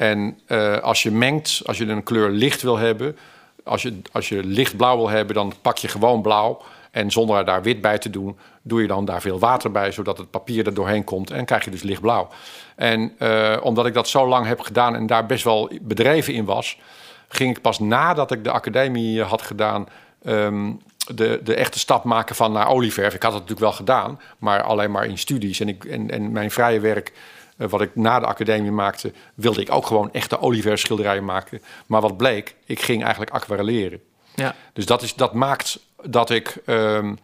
En 0.00 0.38
eh, 0.46 0.78
als 0.78 1.02
je 1.02 1.10
mengt, 1.10 1.60
als 1.64 1.78
je 1.78 1.86
een 1.86 2.02
kleur 2.02 2.30
licht 2.30 2.62
wil 2.62 2.76
hebben, 2.78 3.16
als 3.64 3.82
je, 3.82 4.00
als 4.12 4.28
je 4.28 4.44
lichtblauw 4.44 4.96
wil 4.96 5.08
hebben, 5.08 5.34
dan 5.34 5.52
pak 5.62 5.78
je 5.78 5.88
gewoon 5.88 6.22
blauw. 6.22 6.62
En 6.90 7.10
zonder 7.10 7.44
daar 7.44 7.62
wit 7.62 7.80
bij 7.80 7.98
te 7.98 8.10
doen, 8.10 8.38
doe 8.62 8.82
je 8.82 8.86
dan 8.86 9.04
daar 9.04 9.20
veel 9.20 9.38
water 9.38 9.70
bij, 9.70 9.92
zodat 9.92 10.18
het 10.18 10.30
papier 10.30 10.66
er 10.66 10.74
doorheen 10.74 11.04
komt. 11.04 11.30
En 11.30 11.44
krijg 11.44 11.64
je 11.64 11.70
dus 11.70 11.82
lichtblauw. 11.82 12.28
En 12.74 13.12
eh, 13.18 13.56
omdat 13.62 13.86
ik 13.86 13.94
dat 13.94 14.08
zo 14.08 14.28
lang 14.28 14.46
heb 14.46 14.60
gedaan 14.60 14.94
en 14.94 15.06
daar 15.06 15.26
best 15.26 15.44
wel 15.44 15.70
bedreven 15.80 16.34
in 16.34 16.44
was, 16.44 16.78
ging 17.28 17.56
ik 17.56 17.62
pas 17.62 17.78
nadat 17.78 18.30
ik 18.30 18.44
de 18.44 18.50
academie 18.50 19.22
had 19.22 19.42
gedaan. 19.42 19.88
ehm, 20.24 20.72
de, 21.14 21.40
de 21.44 21.54
echte 21.54 21.78
stap 21.78 22.04
maken 22.04 22.34
van 22.34 22.52
naar 22.52 22.68
olieverf. 22.68 23.14
Ik 23.14 23.22
had 23.22 23.32
het 23.32 23.40
natuurlijk 23.40 23.60
wel 23.60 23.72
gedaan, 23.72 24.20
maar 24.38 24.62
alleen 24.62 24.90
maar 24.90 25.06
in 25.06 25.18
studies. 25.18 25.60
En, 25.60 25.68
ik, 25.68 25.84
en, 25.84 26.10
en 26.10 26.32
mijn 26.32 26.50
vrije 26.50 26.80
werk, 26.80 27.12
eh, 27.56 27.68
wat 27.68 27.80
ik 27.80 27.94
na 27.94 28.20
de 28.20 28.26
academie 28.26 28.70
maakte, 28.70 29.12
wilde 29.34 29.60
ik 29.60 29.72
ook 29.72 29.86
gewoon 29.86 30.12
echte 30.12 30.40
olieverfschilderijen 30.40 31.24
maken. 31.24 31.62
Maar 31.86 32.00
wat 32.00 32.16
bleek, 32.16 32.54
ik 32.64 32.80
ging 32.80 33.02
eigenlijk 33.02 33.32
aquarelleren. 33.32 34.00
ja, 34.34 34.54
Dus 34.72 34.86
dat, 34.86 35.02
is, 35.02 35.14
dat 35.14 35.34
maakt 35.34 35.78
dat 36.02 36.30
ik, 36.30 36.62
ehm, 36.66 37.14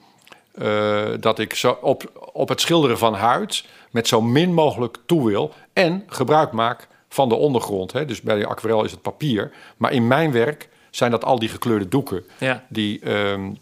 eh, 0.53 1.05
dat 1.21 1.39
ik 1.39 1.55
zo 1.55 1.79
op, 1.81 2.31
op 2.33 2.49
het 2.49 2.61
schilderen 2.61 2.99
van 2.99 3.15
huid 3.15 3.65
met 3.91 4.09
zo 4.09 4.21
min 4.21 4.55
mogelijk 4.55 4.97
toe 5.07 5.27
wil 5.27 5.53
en 5.73 6.05
gebruik 6.07 6.53
maak 6.53 6.89
van 7.09 7.29
de 7.29 7.35
ondergrond. 7.35 7.93
Hè. 7.93 8.05
Dus 8.05 8.21
bij 8.21 8.39
de 8.39 8.47
aquarel 8.47 8.85
is 8.85 8.91
het 8.91 9.03
papier. 9.03 9.53
Maar 9.77 9.93
in 9.93 10.07
mijn 10.07 10.33
werk 10.33 10.69
zijn 10.91 11.11
dat 11.11 11.25
al 11.25 11.39
die 11.39 11.49
gekleurde 11.49 11.89
doeken 11.89 12.25
ja. 12.39 12.65
die, 12.69 13.01
ehm, 13.01 13.53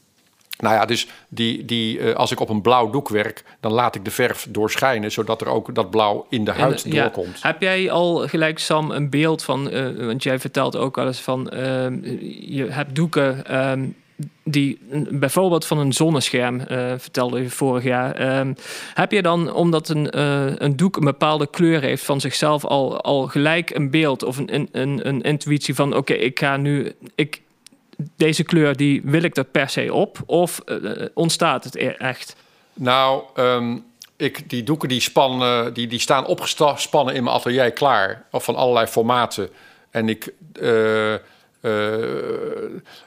Nou 0.58 0.75
ja, 0.75 0.84
dus 0.84 1.06
die, 1.28 1.64
die, 1.64 1.99
uh, 1.99 2.14
als 2.14 2.32
ik 2.32 2.40
op 2.40 2.49
een 2.49 2.62
blauw 2.62 2.90
doek 2.90 3.08
werk, 3.08 3.44
dan 3.61 3.73
laat 3.73 3.94
ik 3.94 4.04
de 4.04 4.11
verf 4.11 4.46
doorschijnen, 4.50 5.12
zodat 5.12 5.40
er 5.40 5.46
ook 5.46 5.75
dat 5.75 5.90
blauw 5.90 6.26
in 6.28 6.44
de 6.44 6.50
huid 6.50 6.82
ja, 6.87 7.02
doorkomt. 7.02 7.42
Heb 7.42 7.61
jij 7.61 7.90
al 7.90 8.28
gelijk, 8.28 8.58
Sam, 8.58 8.90
een 8.90 9.11
beeld 9.11 9.42
van, 9.42 9.75
uh, 9.75 10.06
want 10.06 10.23
jij 10.23 10.38
vertelt 10.38 10.76
ook 10.76 10.96
wel 10.96 11.06
eens 11.06 11.20
van, 11.20 11.50
uh, 11.54 11.61
je 12.40 12.66
hebt 12.68 12.94
doeken 12.94 13.58
um, 13.70 13.96
die 14.44 14.78
bijvoorbeeld 15.11 15.66
van 15.66 15.78
een 15.78 15.92
zonnescherm, 15.92 16.61
vertelde 16.99 17.42
je 17.42 17.50
vorig 17.50 17.84
jaar. 17.84 18.38
Um, 18.38 18.54
heb 18.94 19.12
je 19.12 19.23
dan, 19.23 19.52
omdat 19.52 19.88
een, 19.88 20.20
een 20.64 20.76
doek 20.76 20.96
een 20.96 21.04
bepaalde 21.04 21.46
kleur 21.46 21.80
heeft 21.80 22.04
van 22.04 22.20
zichzelf, 22.20 22.64
al, 22.64 23.00
al 23.00 23.26
gelijk 23.26 23.70
een 23.70 23.90
beeld 23.90 24.23
of 24.23 24.37
een, 24.38 24.68
een, 24.73 25.08
een 25.08 25.23
intuïtie 25.23 25.75
van, 25.75 25.96
oké, 25.96 26.12
ik 26.12 26.38
ga 26.38 26.56
nu, 26.56 26.92
ik, 27.14 27.42
deze 28.17 28.43
kleur 28.43 28.77
die 28.77 29.01
wil 29.05 29.23
ik 29.23 29.37
er 29.37 29.45
per 29.45 29.69
se 29.69 29.93
op? 29.93 30.19
Of 30.27 30.61
uh, 30.67 31.07
ontstaat 31.15 31.65
het 31.65 31.77
e-, 31.77 31.89
echt? 31.89 32.37
Nou, 32.75 33.23
um, 33.37 33.85
ik, 34.17 34.51
die 34.51 34.63
doeken 34.63 34.89
die, 34.89 35.01
spannen, 35.01 35.75
die, 35.75 35.87
die 35.87 35.99
staan 35.99 36.27
opgespannen 36.27 37.15
in 37.15 37.25
mijn 37.25 37.37
atelier 37.37 37.73
klaar. 37.73 38.27
Of 38.31 38.45
van 38.45 38.57
allerlei 38.57 38.87
formaten. 38.87 39.49
En 39.91 40.09
ik, 40.09 40.33
uh, 40.61 41.13
uh, 41.13 41.19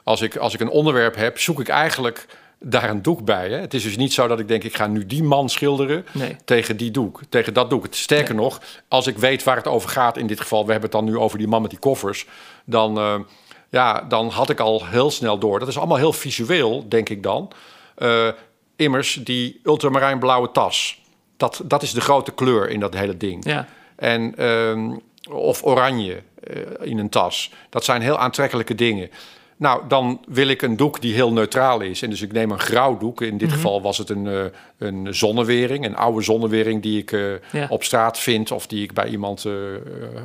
als, 0.03 0.21
ik, 0.21 0.35
als 0.35 0.53
ik 0.53 0.59
een 0.59 0.69
onderwerp 0.69 1.15
heb, 1.15 1.39
zoek 1.39 1.59
ik 1.59 1.67
eigenlijk 1.67 2.25
daar 2.59 2.89
een 2.89 3.01
doek 3.01 3.25
bij. 3.25 3.49
Hè? 3.49 3.57
Het 3.57 3.73
is 3.73 3.83
dus 3.83 3.97
niet 3.97 4.13
zo 4.13 4.27
dat 4.27 4.39
ik 4.39 4.47
denk, 4.47 4.63
ik 4.63 4.75
ga 4.75 4.87
nu 4.87 5.05
die 5.05 5.23
man 5.23 5.49
schilderen 5.49 6.05
nee. 6.11 6.35
tegen 6.45 6.77
die 6.77 6.91
doek, 6.91 7.21
tegen 7.29 7.53
dat 7.53 7.69
doek. 7.69 7.87
Sterker 7.89 8.35
nee. 8.35 8.43
nog, 8.43 8.61
als 8.87 9.07
ik 9.07 9.17
weet 9.17 9.43
waar 9.43 9.55
het 9.55 9.67
over 9.67 9.89
gaat, 9.89 10.17
in 10.17 10.27
dit 10.27 10.39
geval, 10.39 10.65
we 10.65 10.71
hebben 10.71 10.89
het 10.89 10.99
dan 10.99 11.09
nu 11.09 11.17
over 11.17 11.37
die 11.37 11.47
man 11.47 11.61
met 11.61 11.69
die 11.69 11.79
koffers, 11.79 12.25
dan, 12.65 12.97
uh, 12.97 13.19
ja, 13.69 14.01
dan 14.01 14.29
had 14.29 14.49
ik 14.49 14.59
al 14.59 14.85
heel 14.85 15.11
snel 15.11 15.37
door. 15.37 15.59
Dat 15.59 15.67
is 15.67 15.77
allemaal 15.77 15.97
heel 15.97 16.13
visueel, 16.13 16.85
denk 16.89 17.09
ik 17.09 17.23
dan. 17.23 17.51
Uh, 17.97 18.27
immers, 18.75 19.19
die 19.23 19.59
ultramarijnblauwe 19.63 20.51
tas, 20.51 21.01
dat, 21.37 21.61
dat 21.65 21.81
is 21.81 21.91
de 21.91 22.01
grote 22.01 22.31
kleur 22.31 22.69
in 22.69 22.79
dat 22.79 22.93
hele 22.93 23.17
ding. 23.17 23.45
Ja. 23.45 23.67
En, 23.95 24.45
um, 24.45 25.01
of 25.29 25.63
oranje 25.63 26.21
uh, 26.55 26.61
in 26.81 26.97
een 26.97 27.09
tas. 27.09 27.51
Dat 27.69 27.83
zijn 27.83 28.01
heel 28.01 28.17
aantrekkelijke 28.17 28.75
dingen. 28.75 29.09
Nou, 29.57 29.81
dan 29.87 30.21
wil 30.27 30.47
ik 30.47 30.61
een 30.61 30.77
doek 30.77 31.01
die 31.01 31.13
heel 31.13 31.33
neutraal 31.33 31.81
is. 31.81 32.01
En 32.01 32.09
dus 32.09 32.21
ik 32.21 32.31
neem 32.31 32.51
een 32.51 32.59
grauw 32.59 32.97
doek. 32.97 33.21
In 33.21 33.37
dit 33.37 33.39
Mhm. 33.39 33.43
mm 33.45 33.51
-hmm. 33.51 33.61
geval 33.61 33.81
was 33.81 33.97
het 33.97 34.09
een, 34.09 34.25
uh, 34.25 34.43
een 34.77 35.15
zonnewering, 35.15 35.85
een 35.85 35.95
oude 35.95 36.21
zonnewering 36.21 36.81
die 36.81 37.01
ik 37.01 37.11
uh, 37.11 37.33
ja. 37.51 37.67
op 37.69 37.83
straat 37.83 38.19
vind 38.19 38.51
of 38.51 38.67
die 38.67 38.83
ik 38.83 38.93
bij 38.93 39.07
iemand 39.07 39.45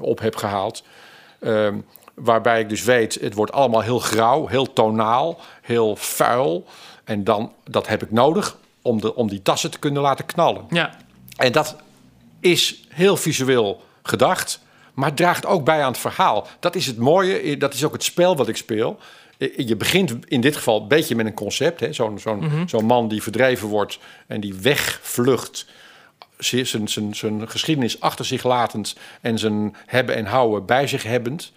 op 0.00 0.20
heb 0.20 0.36
gehaald. 0.36 0.82
Um, 1.40 1.84
waarbij 2.14 2.60
ik 2.60 2.68
dus 2.68 2.82
weet, 2.84 3.18
het 3.20 3.34
wordt 3.34 3.52
allemaal 3.52 3.80
heel 3.80 3.98
grauw, 3.98 4.46
heel 4.46 4.72
tonaal, 4.72 5.40
heel 5.62 5.96
vuil. 5.96 6.66
En 7.04 7.24
dan, 7.24 7.52
dat 7.64 7.86
heb 7.86 8.02
ik 8.02 8.10
nodig 8.10 8.56
om, 8.82 9.00
de, 9.00 9.14
om 9.14 9.28
die 9.28 9.42
tassen 9.42 9.70
te 9.70 9.78
kunnen 9.78 10.02
laten 10.02 10.26
knallen. 10.26 10.64
Ja. 10.70 10.96
En 11.36 11.52
dat 11.52 11.76
is 12.40 12.84
heel 12.88 13.16
visueel 13.16 13.82
gedacht, 14.02 14.60
maar 14.94 15.14
draagt 15.14 15.46
ook 15.46 15.64
bij 15.64 15.82
aan 15.82 15.90
het 15.90 16.00
verhaal. 16.00 16.46
Dat 16.60 16.74
is 16.74 16.86
het 16.86 16.98
mooie, 16.98 17.56
dat 17.56 17.74
is 17.74 17.84
ook 17.84 17.92
het 17.92 18.02
spel 18.02 18.36
wat 18.36 18.48
ik 18.48 18.56
speel. 18.56 18.98
Je 19.56 19.76
begint 19.76 20.26
in 20.26 20.40
dit 20.40 20.56
geval 20.56 20.80
een 20.80 20.88
beetje 20.88 21.14
met 21.14 21.26
een 21.26 21.34
concept. 21.34 21.94
Zo'n 21.94 22.18
zo'n 22.18 22.36
Mhm. 22.36 22.44
mm 22.44 22.50
-hmm. 22.50 22.68
zo'n 22.68 22.84
man 22.84 23.08
die 23.08 23.22
verdreven 23.22 23.68
wordt 23.68 23.98
en 24.26 24.40
die 24.40 24.54
wegvlucht. 24.54 25.66
Zijn, 26.38 26.88
zijn, 26.88 27.14
zijn 27.14 27.48
geschiedenis 27.48 28.00
achter 28.00 28.24
zich 28.24 28.44
latend 28.44 28.96
en 29.20 29.38
zijn 29.38 29.76
hebben 29.86 30.14
en 30.14 30.26
houden 30.26 30.66
bij 30.66 30.86
zich 30.86 31.02
hebbend. 31.02 31.52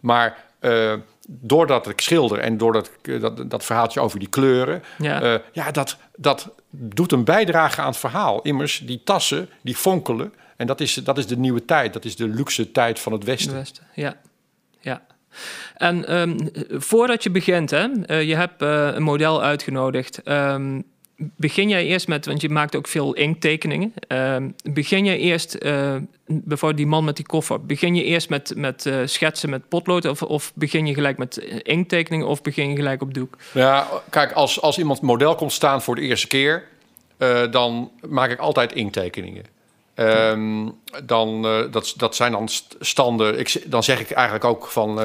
Maar 0.00 0.44
uh, 0.60 0.94
doordat 1.26 1.88
ik 1.88 2.00
schilder 2.00 2.38
en 2.38 2.56
doordat 2.56 2.90
ik 3.02 3.20
dat, 3.20 3.50
dat 3.50 3.64
verhaaltje 3.64 4.00
over 4.00 4.18
die 4.18 4.28
kleuren, 4.28 4.82
ja, 4.98 5.22
uh, 5.22 5.38
ja 5.52 5.70
dat, 5.70 5.96
dat 6.16 6.50
doet 6.70 7.12
een 7.12 7.24
bijdrage 7.24 7.80
aan 7.80 7.86
het 7.86 7.96
verhaal. 7.96 8.42
Immers, 8.42 8.82
die 8.84 9.00
tassen, 9.04 9.48
die 9.62 9.74
fonkelen. 9.74 10.34
En 10.56 10.66
dat 10.66 10.80
is, 10.80 10.94
dat 10.94 11.18
is 11.18 11.26
de 11.26 11.36
nieuwe 11.36 11.64
tijd. 11.64 11.92
Dat 11.92 12.04
is 12.04 12.16
de 12.16 12.28
luxe 12.28 12.72
tijd 12.72 12.98
van 12.98 13.12
het 13.12 13.24
Westen. 13.24 13.54
Westen. 13.54 13.86
Ja, 13.94 14.16
ja. 14.80 15.02
En 15.76 16.18
um, 16.18 16.50
voordat 16.68 17.22
je 17.22 17.30
begint, 17.30 17.70
hè, 17.70 17.88
uh, 18.06 18.22
je 18.22 18.36
hebt 18.36 18.62
een 18.62 19.02
model 19.02 19.42
uitgenodigd. 19.42 20.28
Um, 20.28 20.84
begin 21.36 21.68
jij 21.68 21.86
eerst 21.86 22.08
met, 22.08 22.26
want 22.26 22.40
je 22.40 22.48
maakt 22.48 22.76
ook 22.76 22.88
veel 22.88 23.14
inktekeningen. 23.14 23.92
Uh, 24.08 24.36
begin 24.62 25.04
je 25.04 25.18
eerst, 25.18 25.56
uh, 25.60 25.96
bijvoorbeeld 26.26 26.80
die 26.80 26.90
man 26.90 27.04
met 27.04 27.16
die 27.16 27.26
koffer, 27.26 27.66
begin 27.66 27.94
je 27.94 28.04
eerst 28.04 28.28
met, 28.28 28.52
met 28.56 28.86
uh, 28.86 28.96
schetsen 29.04 29.50
met 29.50 29.68
potlood 29.68 30.04
of, 30.04 30.22
of 30.22 30.52
begin 30.54 30.86
je 30.86 30.94
gelijk 30.94 31.18
met 31.18 31.36
inktekeningen 31.62 32.26
of 32.26 32.42
begin 32.42 32.70
je 32.70 32.76
gelijk 32.76 33.02
op 33.02 33.14
doek? 33.14 33.36
Ja, 33.52 33.86
kijk, 34.10 34.32
als, 34.32 34.60
als 34.60 34.78
iemand 34.78 35.00
model 35.00 35.34
komt 35.34 35.52
staan 35.52 35.82
voor 35.82 35.94
de 35.94 36.00
eerste 36.00 36.26
keer, 36.26 36.68
dan 37.50 37.90
maak 38.08 38.30
ik 38.30 38.38
altijd 38.38 38.72
inktekeningen. 38.72 39.44
Um, 39.94 40.74
dan, 41.04 41.42
dat, 41.70 41.94
dat 41.96 42.16
zijn 42.16 42.32
dan 42.32 42.48
standen, 42.80 43.38
ik, 43.38 43.62
dan 43.66 43.82
zeg 43.82 44.00
ik 44.00 44.10
eigenlijk 44.10 44.44
ook 44.44 44.66
van 44.66 45.00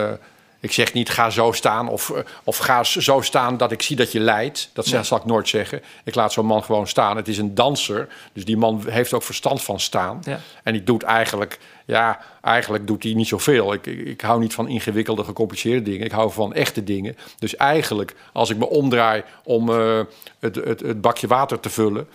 ik 0.60 0.72
zeg 0.72 0.94
niet 0.94 1.10
ga 1.10 1.30
zo 1.30 1.52
staan 1.52 1.90
of, 1.90 2.14
of 2.44 2.58
ga 2.58 2.84
zo 2.84 3.22
staan 3.22 3.58
dat 3.58 3.72
ik 3.72 3.82
zie 3.82 3.96
dat 3.96 4.12
je 4.12 4.20
lijdt. 4.20 4.70
Dat 4.74 4.86
zal 4.86 5.18
ik 5.18 5.26
nooit 5.26 5.48
zeggen. 5.48 5.82
Ik 6.04 6.16
laat 6.16 6.34
zo'n 6.34 6.46
man 6.46 6.64
gewoon 6.64 6.88
staan. 6.88 7.18
Het 7.18 7.28
is 7.28 7.38
een 7.38 7.56
danser, 7.56 8.08
dus 8.34 8.46
die 8.46 8.58
man 8.58 8.84
heeft 8.88 9.14
ook 9.14 9.24
verstand 9.24 9.64
van 9.64 9.80
staan. 9.80 10.22
Ja. 10.24 10.40
En 10.64 10.74
die 10.74 10.84
doet 10.84 11.04
eigenlijk, 11.04 11.60
ja, 11.86 12.20
eigenlijk 12.42 12.88
doet 12.88 13.04
hij 13.04 13.14
niet 13.14 13.28
zoveel. 13.28 13.74
Ik, 13.74 13.86
ik, 13.86 14.08
ik 14.08 14.22
hou 14.22 14.40
niet 14.40 14.54
van 14.54 14.68
ingewikkelde, 14.68 15.24
gecompliceerde 15.24 15.82
dingen. 15.82 16.06
Ik 16.06 16.12
hou 16.12 16.32
van 16.32 16.54
echte 16.54 16.84
dingen. 16.84 17.18
Dus 17.40 17.56
eigenlijk, 17.56 18.16
als 18.34 18.50
ik 18.50 18.58
me 18.58 18.70
omdraai 18.70 19.24
om 19.44 19.70
uh, 19.70 20.00
het, 20.40 20.56
het, 20.56 20.80
het 20.80 21.02
bakje 21.02 21.28
water 21.28 21.60
te 21.60 21.70
vullen... 21.70 22.08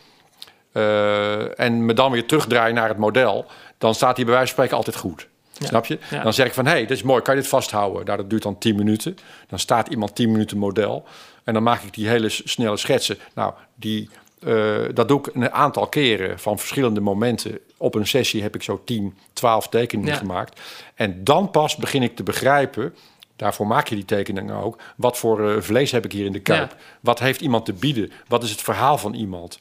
Uh, 0.73 1.59
en 1.61 1.85
me 1.85 1.95
dan 1.95 2.11
weer 2.11 2.27
terugdraai 2.27 2.73
naar 2.73 2.89
het 2.89 2.99
model... 2.99 3.47
dan 3.79 3.95
staat 3.95 4.17
hij 4.17 4.25
bij 4.25 4.35
wijze 4.35 4.55
van 4.55 4.65
spreken 4.65 4.77
altijd 4.77 4.97
goed. 4.97 5.29
Ja. 5.61 5.67
Snap 5.67 5.87
je? 5.87 5.99
Ja. 6.11 6.23
Dan 6.23 6.33
zeg 6.33 6.47
ik 6.47 6.55
van, 6.55 6.65
hé, 6.65 6.71
hey, 6.71 6.81
dit 6.81 6.97
is 6.97 7.03
mooi, 7.03 7.23
kan 7.23 7.35
je 7.35 7.41
dit 7.41 7.51
vasthouden? 7.51 8.05
Nou, 8.05 8.19
dat 8.19 8.31
duurt 8.31 8.43
dan 8.43 8.59
10 8.59 8.77
minuten. 8.77 9.17
Dan 9.49 9.59
staat 9.59 9.89
iemand 9.89 10.15
10 10.15 10.31
minuten 10.31 10.59
model. 10.59 11.05
En 11.45 11.55
dan 11.55 11.63
maak 11.63 11.83
ik 11.83 11.95
die 11.95 12.09
hele 12.09 12.29
snelle 12.29 12.77
schetsen. 12.77 13.19
Nou, 13.35 13.53
die, 13.75 14.09
uh, 14.41 14.77
dat 14.95 15.09
doe 15.09 15.19
ik 15.19 15.35
een 15.35 15.53
aantal 15.53 15.87
keren 15.87 16.39
van 16.39 16.59
verschillende 16.59 17.01
momenten. 17.01 17.59
Op 17.77 17.95
een 17.95 18.07
sessie 18.07 18.43
heb 18.43 18.55
ik 18.55 18.63
zo 18.63 18.83
10, 18.85 19.17
12 19.33 19.69
tekeningen 19.69 20.13
Ja. 20.13 20.19
gemaakt. 20.19 20.61
En 20.95 21.25
dan 21.25 21.51
pas 21.51 21.77
begin 21.77 22.03
ik 22.03 22.17
te 22.17 22.23
begrijpen... 22.23 22.95
Daarvoor 23.37 23.67
maak 23.67 23.89
je 23.89 23.95
die 23.95 24.05
tekeningen 24.05 24.57
ook. 24.57 24.79
Wat 24.97 25.19
voor 25.19 25.41
uh, 25.41 25.61
vlees 25.61 25.91
heb 25.91 26.05
ik 26.05 26.13
hier 26.13 26.27
in 26.27 26.33
de 26.33 26.41
kuip? 26.41 26.71
Ja. 26.71 26.77
Wat 27.01 27.19
heeft 27.19 27.41
iemand 27.41 27.65
te 27.65 27.73
bieden? 27.73 28.13
Wat 28.29 28.43
is 28.43 28.51
het 28.51 28.61
verhaal 28.61 28.99
van 28.99 29.15
iemand? 29.15 29.59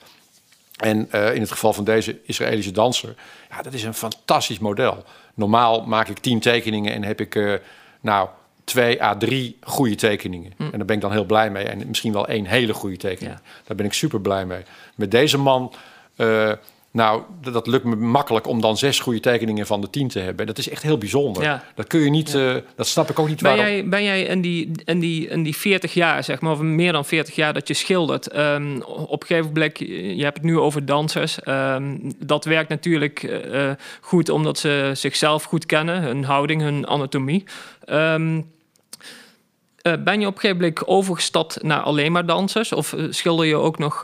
En 0.77 1.07
uh, 1.11 1.33
in 1.33 1.41
het 1.41 1.51
geval 1.51 1.73
van 1.73 1.83
deze 1.83 2.19
Israëlische 2.23 2.71
danser, 2.71 3.15
ja, 3.49 3.61
dat 3.61 3.73
is 3.73 3.83
een 3.83 3.93
fantastisch 3.93 4.59
model. 4.59 5.03
Normaal 5.39 5.83
maak 5.85 6.07
ik 6.07 6.17
tien 6.17 6.39
tekeningen 6.39 6.93
en 6.93 7.03
heb 7.03 7.19
ik, 7.21 7.35
uh, 7.35 7.53
nou, 8.01 8.29
twee 8.63 9.03
à 9.03 9.15
drie 9.15 9.57
goede 9.61 9.95
tekeningen. 9.95 10.53
Hm. 10.57 10.63
En 10.63 10.77
daar 10.77 10.85
ben 10.85 10.95
ik 10.95 11.01
dan 11.01 11.11
heel 11.11 11.25
blij 11.25 11.49
mee. 11.49 11.63
En 11.63 11.87
misschien 11.87 12.13
wel 12.13 12.27
één 12.27 12.45
hele 12.45 12.73
goede 12.73 12.97
tekening. 12.97 13.35
Ja. 13.35 13.41
Daar 13.63 13.77
ben 13.77 13.85
ik 13.85 13.93
super 13.93 14.21
blij 14.21 14.45
mee. 14.45 14.63
Met 14.95 15.11
deze 15.11 15.37
man, 15.37 15.73
uh, 16.17 16.51
nou, 16.91 17.21
dat, 17.41 17.67
lukt 17.67 17.83
me 17.83 17.95
makkelijk 17.95 18.47
om 18.47 18.61
dan 18.61 18.77
zes 18.77 18.99
goede 18.99 19.19
tekeningen 19.19 19.65
van 19.65 19.81
de 19.81 19.89
tien 19.89 20.07
te 20.07 20.19
hebben. 20.19 20.47
Dat 20.47 20.57
is 20.57 20.69
echt 20.69 20.83
heel 20.83 20.97
bijzonder. 20.97 21.43
Ja. 21.43 21.63
Dat 21.75 21.87
kun 21.87 21.99
je 21.99 22.09
niet, 22.09 22.31
Ja. 22.31 22.55
uh, 22.55 22.61
dat 22.75 22.87
snap 22.87 23.09
ik 23.09 23.19
ook 23.19 23.27
niet 23.27 23.41
Ben 23.41 23.55
waarom. 23.55 23.73
jij, 23.73 23.89
ben 23.89 24.03
jij 24.03 24.21
in, 24.23 24.41
die, 24.41 24.71
in, 24.85 24.99
die, 24.99 25.27
in 25.27 25.43
die 25.43 25.55
40 25.55 25.93
jaar, 25.93 26.23
zeg 26.23 26.41
maar, 26.41 26.51
of 26.51 26.59
meer 26.59 26.91
dan 26.91 27.05
40 27.05 27.35
jaar 27.35 27.53
dat 27.53 27.67
je 27.67 27.73
schildert, 27.73 28.35
um, 28.37 28.81
op 28.83 29.21
een 29.21 29.27
gegeven 29.27 29.51
moment, 29.53 29.77
je 30.17 30.23
hebt 30.23 30.37
het 30.37 30.45
nu 30.45 30.57
over 30.57 30.85
dansers. 30.85 31.37
Um, 31.45 32.11
dat 32.17 32.45
werkt 32.45 32.69
natuurlijk 32.69 33.23
uh, 33.23 33.71
goed 34.01 34.29
omdat 34.29 34.57
ze 34.57 34.91
zichzelf 34.93 35.43
goed 35.43 35.65
kennen, 35.65 36.01
hun 36.01 36.23
houding, 36.23 36.61
hun 36.61 36.87
anatomie. 36.87 37.43
Um, 37.89 38.35
uh, 38.37 39.93
ben 40.03 40.19
je 40.19 40.27
op 40.27 40.33
een 40.33 40.39
gegeven 40.39 40.57
moment 40.57 40.87
overgestapt 40.87 41.63
naar 41.63 41.81
alleen 41.81 42.11
maar 42.11 42.25
dansers? 42.25 42.73
Of 42.73 42.95
schilder 43.09 43.45
je 43.45 43.55
ook 43.55 43.77
nog 43.77 44.01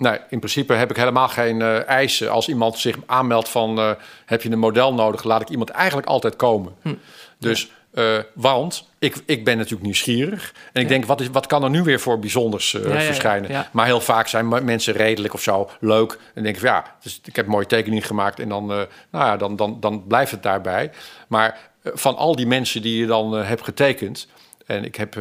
Nee, 0.00 0.18
in 0.28 0.38
principe 0.38 0.72
heb 0.72 0.90
ik 0.90 0.96
helemaal 0.96 1.28
geen 1.28 1.60
uh, 1.60 1.88
eisen. 1.88 2.30
Als 2.30 2.48
iemand 2.48 2.78
zich 2.78 2.96
aanmeldt 3.06 3.48
van 3.48 3.78
uh, 3.78 3.90
heb 4.26 4.42
je 4.42 4.50
een 4.50 4.58
model 4.58 4.94
nodig, 4.94 5.24
laat 5.24 5.40
ik 5.40 5.48
iemand 5.48 5.70
eigenlijk 5.70 6.08
altijd 6.08 6.36
komen. 6.36 6.74
Hm. 6.82 6.94
Dus, 7.38 7.70
uh, 7.94 8.18
want 8.34 8.88
ik, 8.98 9.16
ik 9.26 9.44
ben 9.44 9.56
natuurlijk 9.56 9.82
nieuwsgierig. 9.82 10.54
En 10.72 10.80
ik 10.80 10.88
Ja. 10.88 10.92
denk, 10.92 11.04
wat, 11.04 11.20
is, 11.20 11.28
wat 11.28 11.46
kan 11.46 11.62
er 11.62 11.70
nu 11.70 11.82
weer 11.82 12.00
voor 12.00 12.18
bijzonders 12.18 12.70
Ja, 12.70 12.78
ja, 12.80 12.94
ja, 12.94 13.00
verschijnen? 13.00 13.66
Maar 13.72 13.86
heel 13.86 14.00
vaak 14.00 14.28
zijn 14.28 14.64
mensen 14.64 14.94
redelijk 14.94 15.34
of 15.34 15.42
zo, 15.42 15.70
leuk. 15.80 16.18
En 16.34 16.42
denken 16.42 16.60
van 16.60 16.70
ja, 16.70 16.96
dus 17.02 17.20
ik 17.24 17.36
heb 17.36 17.44
een 17.44 17.50
mooie 17.50 17.66
tekening 17.66 18.06
gemaakt. 18.06 18.40
En 18.40 18.48
dan, 18.48 18.66
nou 18.66 18.86
ja, 19.10 19.36
dan, 19.36 19.56
dan, 19.56 19.76
dan 19.80 20.06
blijft 20.06 20.30
het 20.30 20.42
daarbij. 20.42 20.90
Maar 21.28 21.58
van 21.84 22.16
al 22.16 22.36
die 22.36 22.46
mensen 22.46 22.82
die 22.82 22.98
je 23.00 23.06
dan 23.06 23.32
hebt 23.32 23.64
getekend... 23.64 24.28
En 24.66 24.84
ik 24.84 24.96
heb 24.96 25.16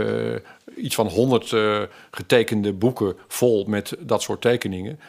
iets 0.79 0.95
van 0.95 1.07
honderd 1.07 1.51
uh, 1.51 1.81
getekende 2.11 2.73
boeken 2.73 3.15
vol 3.27 3.65
met 3.67 3.95
dat 3.99 4.21
soort 4.21 4.41
tekeningen. 4.41 4.99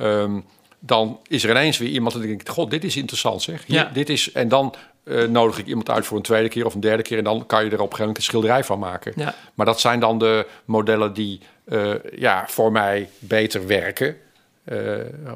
Um, 0.00 0.44
dan 0.78 1.20
is 1.28 1.44
er 1.44 1.50
ineens 1.50 1.78
weer 1.78 1.88
iemand 1.88 2.14
die 2.14 2.26
denkt: 2.26 2.48
God, 2.48 2.70
dit 2.70 2.84
is 2.84 2.96
interessant 2.96 3.42
zeg. 3.42 3.66
Hier, 3.66 3.76
Ja. 3.76 3.90
dit 3.92 4.08
is, 4.08 4.32
en 4.32 4.48
dan 4.48 4.74
uh, 5.04 5.28
nodig 5.28 5.58
ik 5.58 5.66
iemand 5.66 5.90
uit 5.90 6.06
voor 6.06 6.16
een 6.16 6.22
tweede 6.22 6.48
keer 6.48 6.66
of 6.66 6.74
een 6.74 6.80
derde 6.80 7.02
keer. 7.02 7.18
En 7.18 7.24
dan 7.24 7.46
kan 7.46 7.64
je 7.64 7.70
er 7.70 7.80
op 7.80 7.92
een 7.92 7.96
gegeven 7.96 7.98
moment 7.98 8.16
een 8.16 8.22
schilderij 8.22 8.64
van 8.64 8.78
maken. 8.78 9.12
Ja. 9.16 9.34
Maar 9.54 9.66
dat 9.66 9.80
zijn 9.80 10.00
dan 10.00 10.18
de 10.18 10.46
modellen 10.64 11.12
die 11.12 11.40
eh, 11.64 11.92
ja, 12.16 12.44
voor 12.48 12.72
mij 12.72 13.08
beter 13.18 13.66
werken. 13.66 14.16
Eh, 14.64 14.78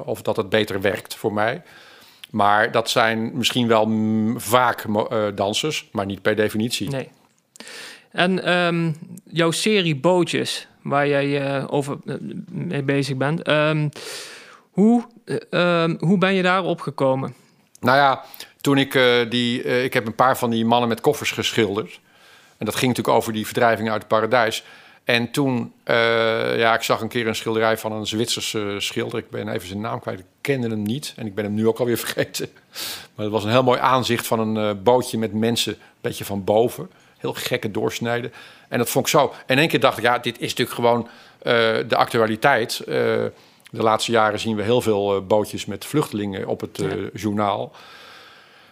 of 0.05 0.21
dat 0.21 0.37
het 0.37 0.49
beter 0.49 0.81
werkt 0.81 1.15
voor 1.15 1.33
mij. 1.33 1.61
Maar 2.29 2.71
dat 2.71 2.89
zijn 2.89 3.37
misschien 3.37 3.67
wel 3.67 3.89
vaak 4.35 4.83
eh, 4.83 5.25
dansers, 5.35 5.89
maar 5.91 6.05
niet 6.05 6.21
per 6.21 6.35
definitie. 6.35 6.89
Nee. 6.89 7.09
En 8.11 8.43
ehm, 8.43 8.91
jouw 9.29 9.51
serie 9.51 9.95
bootjes, 9.95 10.67
waar 10.81 11.07
jij 11.07 11.41
eh, 11.41 11.63
over 11.69 11.97
eh, 12.05 12.15
mee 12.51 12.83
bezig 12.83 13.17
bent, 13.17 13.41
ehm, 13.41 13.89
hoe, 14.71 15.07
eh, 15.25 15.37
ehm, 15.49 15.95
hoe 15.99 16.17
ben 16.17 16.33
je 16.33 16.41
daarop 16.41 16.81
gekomen? 16.81 17.33
Nou 17.79 17.97
ja, 17.97 18.23
toen 18.61 18.77
ik 18.77 18.99
die... 19.29 19.63
ik 19.83 19.93
heb 19.93 20.05
een 20.05 20.15
paar 20.15 20.37
van 20.37 20.49
die 20.49 20.65
mannen 20.65 20.89
met 20.89 21.01
koffers 21.01 21.31
geschilderd. 21.31 21.99
En 22.57 22.65
dat 22.65 22.75
ging 22.75 22.87
natuurlijk 22.87 23.17
over 23.17 23.33
die 23.33 23.45
verdrijving 23.45 23.89
uit 23.89 23.99
het 23.99 24.07
paradijs. 24.07 24.63
En 25.03 25.31
toen... 25.31 25.73
ja, 26.55 26.73
ik 26.73 26.81
zag 26.81 27.01
een 27.01 27.07
keer 27.07 27.27
een 27.27 27.35
schilderij 27.35 27.77
van 27.77 27.91
een 27.91 28.07
Zwitserse 28.07 28.75
schilder. 28.77 29.19
Ik 29.19 29.29
ben 29.29 29.49
even 29.49 29.67
zijn 29.67 29.81
naam 29.81 29.99
kwijt. 29.99 30.19
Ik 30.19 30.25
kende 30.41 30.67
hem 30.67 30.81
niet. 30.81 31.13
En 31.15 31.25
ik 31.25 31.35
ben 31.35 31.43
hem 31.43 31.53
nu 31.53 31.67
ook 31.67 31.79
alweer 31.79 31.97
vergeten. 32.07 32.49
Maar 33.15 33.25
het 33.25 33.33
was 33.33 33.43
een 33.43 33.51
heel 33.51 33.63
mooi 33.63 33.79
aanzicht 33.79 34.27
van 34.27 34.39
een 34.39 34.83
bootje 34.83 35.17
met 35.17 35.33
mensen... 35.33 35.73
een 35.73 35.79
beetje 36.01 36.25
van 36.25 36.43
boven. 36.43 36.89
Heel 37.21 37.33
gekke 37.33 37.71
doorsnijden. 37.71 38.33
En 38.69 38.77
dat 38.77 38.89
vond 38.89 39.05
ik 39.05 39.11
zo... 39.11 39.33
En 39.45 39.55
in 39.55 39.57
één 39.57 39.67
keer 39.67 39.79
dacht 39.79 39.97
ik, 39.97 40.03
ja, 40.03 40.17
dit 40.17 40.39
is 40.39 40.49
natuurlijk 40.49 40.75
gewoon 40.75 41.07
eh, 41.41 41.53
de 41.87 41.95
actualiteit... 41.95 42.79
Eh, 42.79 42.95
de 43.71 43.83
laatste 43.83 44.11
jaren 44.11 44.39
zien 44.39 44.55
we 44.55 44.63
heel 44.63 44.81
veel 44.81 45.15
eh, 45.15 45.21
bootjes 45.21 45.65
met 45.65 45.85
vluchtelingen 45.85 46.47
op 46.47 46.61
het 46.61 46.83
journaal. 47.13 47.71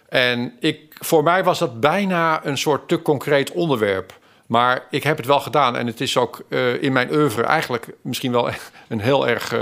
En 0.08 0.56
ik, 0.58 0.96
voor 0.98 1.22
mij 1.22 1.44
was 1.44 1.58
dat 1.58 1.80
bijna 1.80 2.46
een 2.46 2.58
soort 2.58 2.88
te 2.88 3.02
concreet 3.02 3.50
onderwerp. 3.50 4.18
Maar 4.46 4.86
ik 4.90 5.02
heb 5.02 5.16
het 5.16 5.26
wel 5.26 5.40
gedaan. 5.40 5.76
En 5.76 5.86
het 5.86 6.00
is 6.00 6.16
ook 6.16 6.44
in 6.80 6.92
mijn 6.92 7.12
oeuvre 7.12 7.42
eigenlijk 7.42 7.88
misschien 8.02 8.32
wel 8.32 8.50
een 8.88 9.00
heel 9.00 9.28
erg 9.28 9.54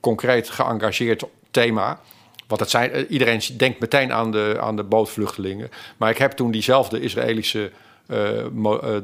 concreet 0.00 0.50
geëngageerd 0.50 1.24
thema. 1.50 2.00
Want 2.48 2.60
het 2.60 2.70
zijn, 2.70 3.06
iedereen 3.06 3.40
denkt 3.56 3.80
meteen 3.80 4.12
aan 4.12 4.30
de, 4.30 4.56
aan 4.60 4.76
de 4.76 4.82
bootvluchtelingen. 4.82 5.70
Maar 5.96 6.10
ik 6.10 6.18
heb 6.18 6.32
toen 6.32 6.50
diezelfde 6.50 7.00
Israëlische 7.00 7.70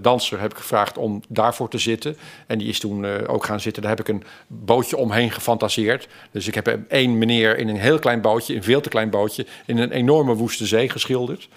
danser 0.00 0.40
heb 0.40 0.50
ik 0.50 0.56
gevraagd 0.56 0.98
om 0.98 1.22
daarvoor 1.28 1.68
te 1.68 1.78
zitten. 1.78 2.16
En 2.46 2.58
die 2.58 2.68
is 2.68 2.80
toen 2.80 3.04
eh, 3.04 3.12
ook 3.26 3.44
gaan 3.44 3.60
zitten. 3.60 3.82
Daar 3.82 3.90
heb 3.90 4.00
ik 4.00 4.08
een 4.08 4.24
bootje 4.46 4.96
omheen 4.96 5.30
gefantaseerd. 5.30 6.08
Dus 6.30 6.46
ik 6.46 6.54
heb 6.54 6.78
één 6.88 7.18
meneer 7.18 7.58
in 7.58 7.68
een 7.68 7.76
heel 7.76 7.98
klein 7.98 8.20
bootje, 8.20 8.54
een 8.54 8.62
veel 8.62 8.80
te 8.80 8.88
klein 8.88 9.10
bootje, 9.10 9.46
in 9.66 9.78
een 9.78 9.90
enorme 9.90 10.34
woeste 10.34 10.66
zee 10.66 10.88
geschilderd. 10.88 11.48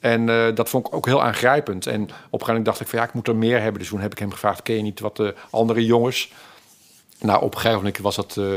En 0.00 0.28
eh, 0.28 0.54
dat 0.54 0.68
vond 0.68 0.86
ik 0.86 0.94
ook 0.94 1.06
heel 1.06 1.22
aangrijpend. 1.22 1.86
En 1.86 2.02
op 2.02 2.08
een 2.08 2.12
gegeven 2.30 2.46
moment 2.46 2.64
dacht 2.64 2.80
ik 2.80 2.86
van 2.86 2.98
ja, 2.98 3.04
ik 3.04 3.12
moet 3.12 3.28
er 3.28 3.36
meer 3.36 3.60
hebben. 3.60 3.80
Dus 3.80 3.88
toen 3.88 4.00
heb 4.00 4.12
ik 4.12 4.18
hem 4.18 4.32
gevraagd, 4.32 4.62
ken 4.62 4.76
je 4.76 4.82
niet 4.82 5.00
wat 5.00 5.16
de 5.16 5.34
andere 5.50 5.84
jongens? 5.84 6.32
Nou, 7.20 7.42
op 7.42 7.54
een 7.54 7.60
gegeven 7.60 7.76
moment 7.76 7.98
was 7.98 8.16
dat, 8.16 8.36
eh, 8.36 8.56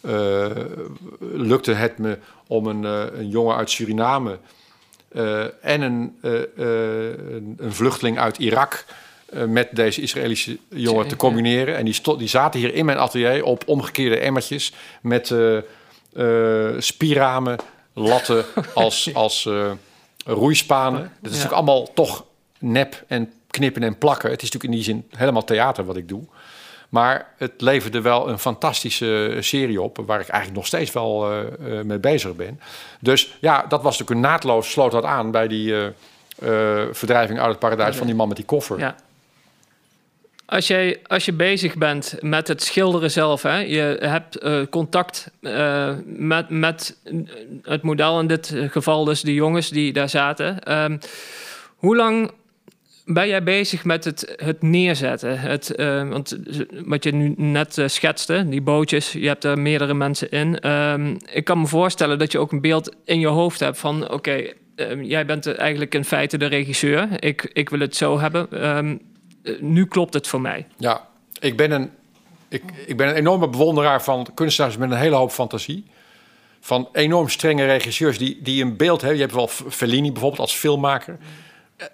eh, 0.00 0.50
lukte 1.20 1.72
het 1.72 1.98
me 1.98 2.18
om 2.46 2.66
een, 2.66 2.84
eh, 2.84 3.18
een 3.18 3.28
jongen 3.28 3.56
uit 3.56 3.70
Suriname 3.70 4.30
eh, 4.32 4.38
en 5.62 5.80
een, 5.82 6.16
eh, 6.22 6.32
eh, 6.42 6.44
een, 7.30 7.54
een 7.58 7.72
vluchteling 7.72 8.18
uit 8.18 8.38
Irak 8.38 8.84
eh, 9.32 9.44
met 9.44 9.68
deze 9.72 10.00
Israëlische 10.00 10.58
jongen 10.68 11.08
te 11.08 11.16
combineren. 11.16 11.76
En 11.76 11.84
die, 11.84 12.16
die 12.18 12.28
zaten 12.28 12.60
hier 12.60 12.74
in 12.74 12.84
mijn 12.84 12.98
atelier 12.98 13.44
op 13.44 13.62
omgekeerde 13.66 14.18
emmertjes 14.18 14.72
met 15.02 15.30
eh, 15.30 15.56
eh, 16.12 16.80
spierramen, 16.80 17.58
latten 17.92 18.44
als, 18.74 19.14
als 19.14 19.46
eh, 19.46 19.70
roeispanen. 20.24 21.00
Dat 21.00 21.08
is 21.10 21.16
Ja. 21.20 21.28
natuurlijk 21.28 21.52
allemaal 21.52 21.92
toch 21.92 22.24
nep 22.58 23.04
en 23.08 23.32
knippen 23.50 23.82
en 23.82 23.98
plakken. 23.98 24.30
Het 24.30 24.42
is 24.42 24.50
natuurlijk 24.50 24.72
in 24.72 24.94
die 24.94 25.04
zin 25.08 25.18
helemaal 25.18 25.44
theater 25.44 25.84
wat 25.84 25.96
ik 25.96 26.08
doe. 26.08 26.22
Maar 26.90 27.26
het 27.36 27.52
leverde 27.56 28.00
wel 28.00 28.28
een 28.28 28.38
fantastische 28.38 29.36
serie 29.40 29.80
op, 29.80 29.96
waar 30.06 30.20
ik 30.20 30.28
eigenlijk 30.28 30.56
nog 30.56 30.66
steeds 30.66 30.92
wel 30.92 31.30
eh, 31.30 31.78
eh, 31.78 31.84
mee 31.84 31.98
bezig 31.98 32.36
ben. 32.36 32.60
Dus 33.00 33.36
ja, 33.40 33.64
dat 33.68 33.82
was 33.82 33.98
natuurlijk 33.98 34.10
een 34.10 34.30
naadloos, 34.30 34.70
sloot 34.70 34.92
dat 34.92 35.04
aan 35.04 35.30
bij 35.30 35.48
die 35.48 35.74
eh, 35.74 35.88
verdrijving 36.92 37.38
uit 37.38 37.48
het 37.48 37.58
paradijs 37.58 37.96
van 37.96 38.06
die 38.06 38.14
man 38.14 38.28
met 38.28 38.36
die 38.36 38.46
koffer. 38.46 38.78
Ja. 38.78 38.94
Als, 40.46 40.66
jij, 40.66 41.00
als 41.06 41.24
je 41.24 41.32
bezig 41.32 41.76
bent 41.76 42.16
met 42.20 42.48
het 42.48 42.62
schilderen 42.62 43.10
zelf, 43.10 43.42
hè, 43.42 43.58
je 43.58 43.96
hebt 44.00 44.38
contact 44.70 45.30
met, 46.04 46.48
met 46.48 46.96
het 47.62 47.82
model, 47.82 48.20
in 48.20 48.26
dit 48.26 48.54
geval 48.70 49.04
dus 49.04 49.20
de 49.20 49.34
jongens 49.34 49.68
die 49.68 49.92
daar 49.92 50.08
zaten. 50.08 50.60
Ehm, 50.60 50.98
hoe 51.76 51.96
lang 51.96 52.30
ben 53.12 53.28
jij 53.28 53.42
bezig 53.42 53.84
met 53.84 54.04
het, 54.04 54.34
het 54.36 54.62
neerzetten? 54.62 55.40
Het, 55.40 55.74
eh, 55.74 56.08
want 56.08 56.38
wat 56.84 57.04
je 57.04 57.12
nu 57.12 57.34
net 57.36 57.78
eh, 57.78 57.88
schetste, 57.88 58.48
die 58.48 58.62
bootjes, 58.62 59.12
je 59.12 59.26
hebt 59.26 59.44
er 59.44 59.58
meerdere 59.58 59.94
mensen 59.94 60.30
in. 60.30 60.58
Ehm, 60.58 61.16
ik 61.32 61.44
kan 61.44 61.60
me 61.60 61.66
voorstellen 61.66 62.18
dat 62.18 62.32
je 62.32 62.38
ook 62.38 62.52
een 62.52 62.60
beeld 62.60 62.94
in 63.04 63.20
je 63.20 63.26
hoofd 63.26 63.60
hebt 63.60 63.78
van... 63.78 64.10
oké, 64.10 64.52
ehm, 64.76 65.02
jij 65.02 65.26
bent 65.26 65.54
eigenlijk 65.54 65.94
in 65.94 66.04
feite 66.04 66.38
de 66.38 66.46
regisseur. 66.46 67.08
Ik, 67.22 67.50
ik 67.52 67.70
wil 67.70 67.80
het 67.80 67.96
zo 67.96 68.18
hebben. 68.18 68.52
Ehm, 68.52 68.96
eh, 69.42 69.60
nu 69.60 69.86
klopt 69.86 70.14
het 70.14 70.26
voor 70.26 70.40
mij. 70.40 70.66
Ja, 70.76 71.08
ik 71.40 71.56
ben 71.56 71.70
een, 71.70 71.90
ik, 72.48 72.62
ik 72.86 72.96
ben 72.96 73.08
een 73.08 73.14
enorme 73.14 73.48
bewonderaar 73.48 74.02
van 74.02 74.26
kunstenaars 74.34 74.76
met 74.76 74.90
een 74.90 74.96
hele 74.96 75.16
hoop 75.16 75.30
fantasie. 75.30 75.84
Van 76.60 76.88
enorm 76.92 77.28
strenge 77.28 77.64
regisseurs 77.64 78.18
die, 78.18 78.38
die 78.42 78.62
een 78.62 78.76
beeld 78.76 79.00
hebben. 79.00 79.18
Je 79.18 79.24
hebt 79.24 79.34
wel 79.34 79.48
Fellini 79.48 80.12
bijvoorbeeld 80.12 80.40
als 80.40 80.54
filmmaker. 80.54 81.18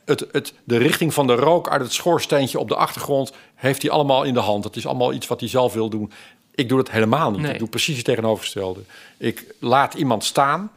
Het, 0.04 0.26
het, 0.32 0.52
de 0.64 0.76
richting 0.76 1.14
van 1.14 1.26
de 1.26 1.34
rook 1.34 1.68
uit 1.70 1.80
het 1.82 1.92
schoorsteentje 1.92 2.58
op 2.58 2.68
de 2.68 2.76
achtergrond 2.76 3.32
heeft 3.54 3.82
hij 3.82 3.90
allemaal 3.90 4.22
in 4.22 4.34
de 4.34 4.40
hand. 4.40 4.64
Het 4.64 4.76
is 4.76 4.86
allemaal 4.86 5.12
iets 5.12 5.26
wat 5.26 5.40
hij 5.40 5.48
zelf 5.48 5.72
wil 5.72 5.88
doen. 5.88 6.12
Ik 6.54 6.68
doe 6.68 6.78
dat 6.78 6.90
helemaal 6.90 7.30
niet. 7.30 7.40
Nee. 7.40 7.52
Ik 7.52 7.58
doe 7.58 7.68
precies 7.68 7.96
het 7.96 8.04
tegenovergestelde. 8.04 8.80
Ik 9.16 9.54
laat 9.58 9.94
iemand 9.94 10.24
staan. 10.24 10.70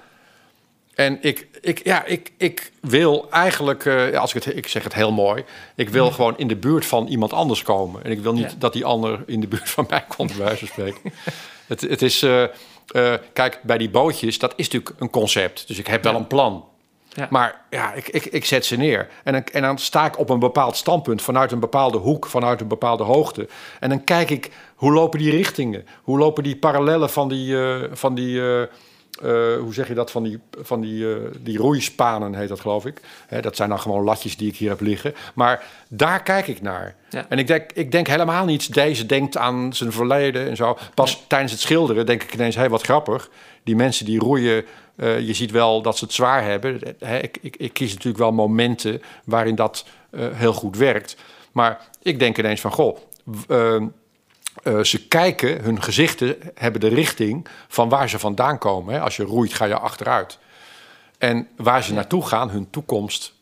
En 0.96 1.18
ik, 1.22 1.48
ik, 1.62 1.84
ja, 1.84 2.06
ik, 2.06 2.32
ik 2.38 2.72
wil 2.82 3.28
eigenlijk, 3.32 3.86
eh, 3.86 4.20
als 4.20 4.34
ik, 4.34 4.44
het, 4.44 4.56
ik 4.56 4.68
zeg 4.68 4.84
het 4.84 4.94
heel 4.94 5.12
mooi, 5.12 5.44
ik 5.76 5.90
wil 5.90 6.12
gewoon 6.12 6.38
in 6.38 6.48
de 6.48 6.56
buurt 6.56 6.86
van 6.86 7.08
iemand 7.08 7.34
anders 7.34 7.62
komen. 7.62 8.04
En 8.04 8.12
ik 8.12 8.20
wil 8.20 8.34
niet 8.34 8.52
Ja. 8.52 8.58
dat 8.58 8.74
die 8.74 8.86
ander 8.86 9.24
in 9.26 9.40
de 9.40 9.48
buurt 9.48 9.70
van 9.70 9.86
mij 9.90 10.06
komt, 10.18 10.36
bij 10.36 10.46
wijze 10.46 10.58
van 10.58 10.68
spreken. 10.68 11.14
het, 11.68 11.82
het 11.82 12.02
is, 12.02 12.24
eh, 12.24 12.44
eh, 12.44 13.20
kijk, 13.34 13.60
bij 13.64 13.78
die 13.78 13.90
bootjes, 13.90 14.40
dat 14.40 14.54
is 14.56 14.70
natuurlijk 14.70 15.02
een 15.02 15.10
concept. 15.10 15.68
Dus 15.68 15.78
ik 15.78 15.88
heb 15.88 16.04
wel 16.04 16.16
een 16.16 16.28
plan. 16.28 16.66
Ja. 17.20 17.28
Maar 17.30 17.62
ja, 17.70 17.94
ik, 17.94 18.08
ik, 18.08 18.26
ik 18.26 18.46
zet 18.46 18.66
ze 18.66 18.78
neer. 18.78 19.08
En 19.24 19.34
dan, 19.34 19.44
en 19.44 19.62
dan 19.62 19.78
sta 19.78 20.06
ik 20.06 20.20
op 20.20 20.30
een 20.30 20.40
bepaald 20.40 20.76
standpunt, 20.76 21.22
vanuit 21.22 21.52
een 21.52 21.60
bepaalde 21.60 21.98
hoek, 21.98 22.26
vanuit 22.26 22.62
een 22.62 22.68
bepaalde 22.68 23.04
hoogte. 23.04 23.48
En 23.80 23.90
dan 23.90 24.04
kijk 24.04 24.30
ik, 24.30 24.52
hoe 24.76 24.92
lopen 24.92 25.20
die 25.20 25.32
richtingen? 25.32 25.86
Hoe 26.04 26.18
lopen 26.18 26.44
die 26.44 26.56
parallellen 26.56 27.10
van 27.10 27.30
die, 27.30 27.62
eh, 27.62 27.84
van 27.92 28.16
die 28.16 28.42
eh, 28.42 28.64
eh, 29.22 29.58
hoe 29.60 29.74
zeg 29.74 29.88
je 29.88 29.94
dat, 29.94 30.12
van 30.12 30.24
die, 30.24 30.40
van 30.62 30.82
die, 30.82 31.14
eh, 31.14 31.16
die 31.42 31.58
roeispanen 31.58 32.36
heet 32.36 32.48
dat 32.48 32.60
geloof 32.60 32.86
ik. 32.86 33.02
Hè, 33.28 33.42
dat 33.42 33.56
zijn 33.56 33.70
dan 33.70 33.80
gewoon 33.80 34.04
latjes 34.04 34.38
die 34.38 34.48
ik 34.48 34.56
hier 34.56 34.70
heb 34.70 34.82
liggen. 34.82 35.14
Maar 35.34 35.64
daar 35.88 36.24
kijk 36.24 36.48
ik 36.48 36.62
naar. 36.62 36.96
Ja. 37.10 37.26
En 37.30 37.38
ik 37.38 37.48
denk, 37.48 37.72
ik 37.74 37.92
denk 37.92 38.08
helemaal 38.08 38.46
niet, 38.46 38.74
deze 38.74 39.06
denkt 39.06 39.38
aan 39.38 39.74
zijn 39.74 39.92
verleden 39.92 40.50
en 40.50 40.56
zo. 40.56 40.78
Pas 40.94 41.24
tijdens 41.28 41.52
het 41.52 41.62
schilderen 41.62 42.06
denk 42.06 42.24
ik 42.24 42.34
ineens, 42.34 42.56
hé, 42.56 42.62
hey, 42.62 42.70
wat 42.70 42.84
grappig. 42.84 43.30
Die 43.64 43.76
mensen 43.76 44.06
die 44.06 44.20
roeien, 44.20 44.66
eh, 45.00 45.20
je 45.20 45.34
ziet 45.34 45.52
wel 45.52 45.82
dat 45.82 45.98
ze 45.98 46.04
het 46.04 46.14
zwaar 46.14 46.44
hebben. 46.44 46.82
Ik, 47.22 47.38
ik, 47.42 47.56
ik 47.56 47.74
kies 47.74 47.90
natuurlijk 47.90 48.18
wel 48.18 48.32
momenten 48.32 49.02
waarin 49.24 49.56
dat 49.56 49.86
eh, 50.12 50.28
heel 50.32 50.54
goed 50.54 50.78
werkt. 50.78 51.18
Maar 51.52 51.88
ik 52.02 52.20
denk 52.20 52.38
ineens 52.38 52.62
van, 52.62 52.72
goh... 52.72 52.98
ehm, 53.48 53.88
eh, 54.64 54.84
ze 54.84 55.08
kijken, 55.08 55.62
hun 55.62 55.82
gezichten 55.82 56.36
hebben 56.56 56.82
de 56.82 56.88
richting 56.88 57.48
van 57.68 57.90
waar 57.90 58.10
ze 58.10 58.20
vandaan 58.20 58.58
komen. 58.58 58.94
Hè. 58.94 59.00
Als 59.00 59.16
je 59.16 59.24
roeit, 59.24 59.54
ga 59.54 59.66
je 59.66 59.78
achteruit. 59.78 60.38
En 61.18 61.48
waar 61.56 61.84
ze 61.84 61.94
naartoe 61.94 62.28
gaan, 62.28 62.50
hun 62.50 62.70
toekomst, 62.70 63.34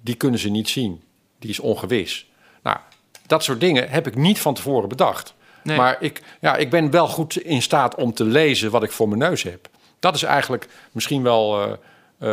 die 0.00 0.14
kunnen 0.14 0.40
ze 0.40 0.48
niet 0.48 0.68
zien. 0.68 1.02
Die 1.38 1.50
is 1.50 1.60
ongewis. 1.60 2.30
Nou, 2.62 2.76
dat 3.26 3.44
soort 3.44 3.60
dingen 3.60 3.90
heb 3.90 4.06
ik 4.06 4.14
niet 4.14 4.40
van 4.40 4.54
tevoren 4.54 4.88
bedacht. 4.88 5.34
Nee. 5.62 5.76
Maar 5.76 5.96
ik, 6.00 6.22
ja, 6.40 6.56
ik 6.56 6.70
ben 6.70 6.90
wel 6.90 7.08
goed 7.08 7.36
in 7.36 7.62
staat 7.62 7.94
om 7.94 8.14
te 8.14 8.24
lezen 8.24 8.70
wat 8.70 8.82
ik 8.82 8.92
voor 8.92 9.08
mijn 9.08 9.20
neus 9.20 9.42
heb. 9.42 9.68
Dat 10.00 10.14
is 10.14 10.22
eigenlijk 10.22 10.68
misschien 10.92 11.22
wel 11.22 11.62
eh, 11.62 11.72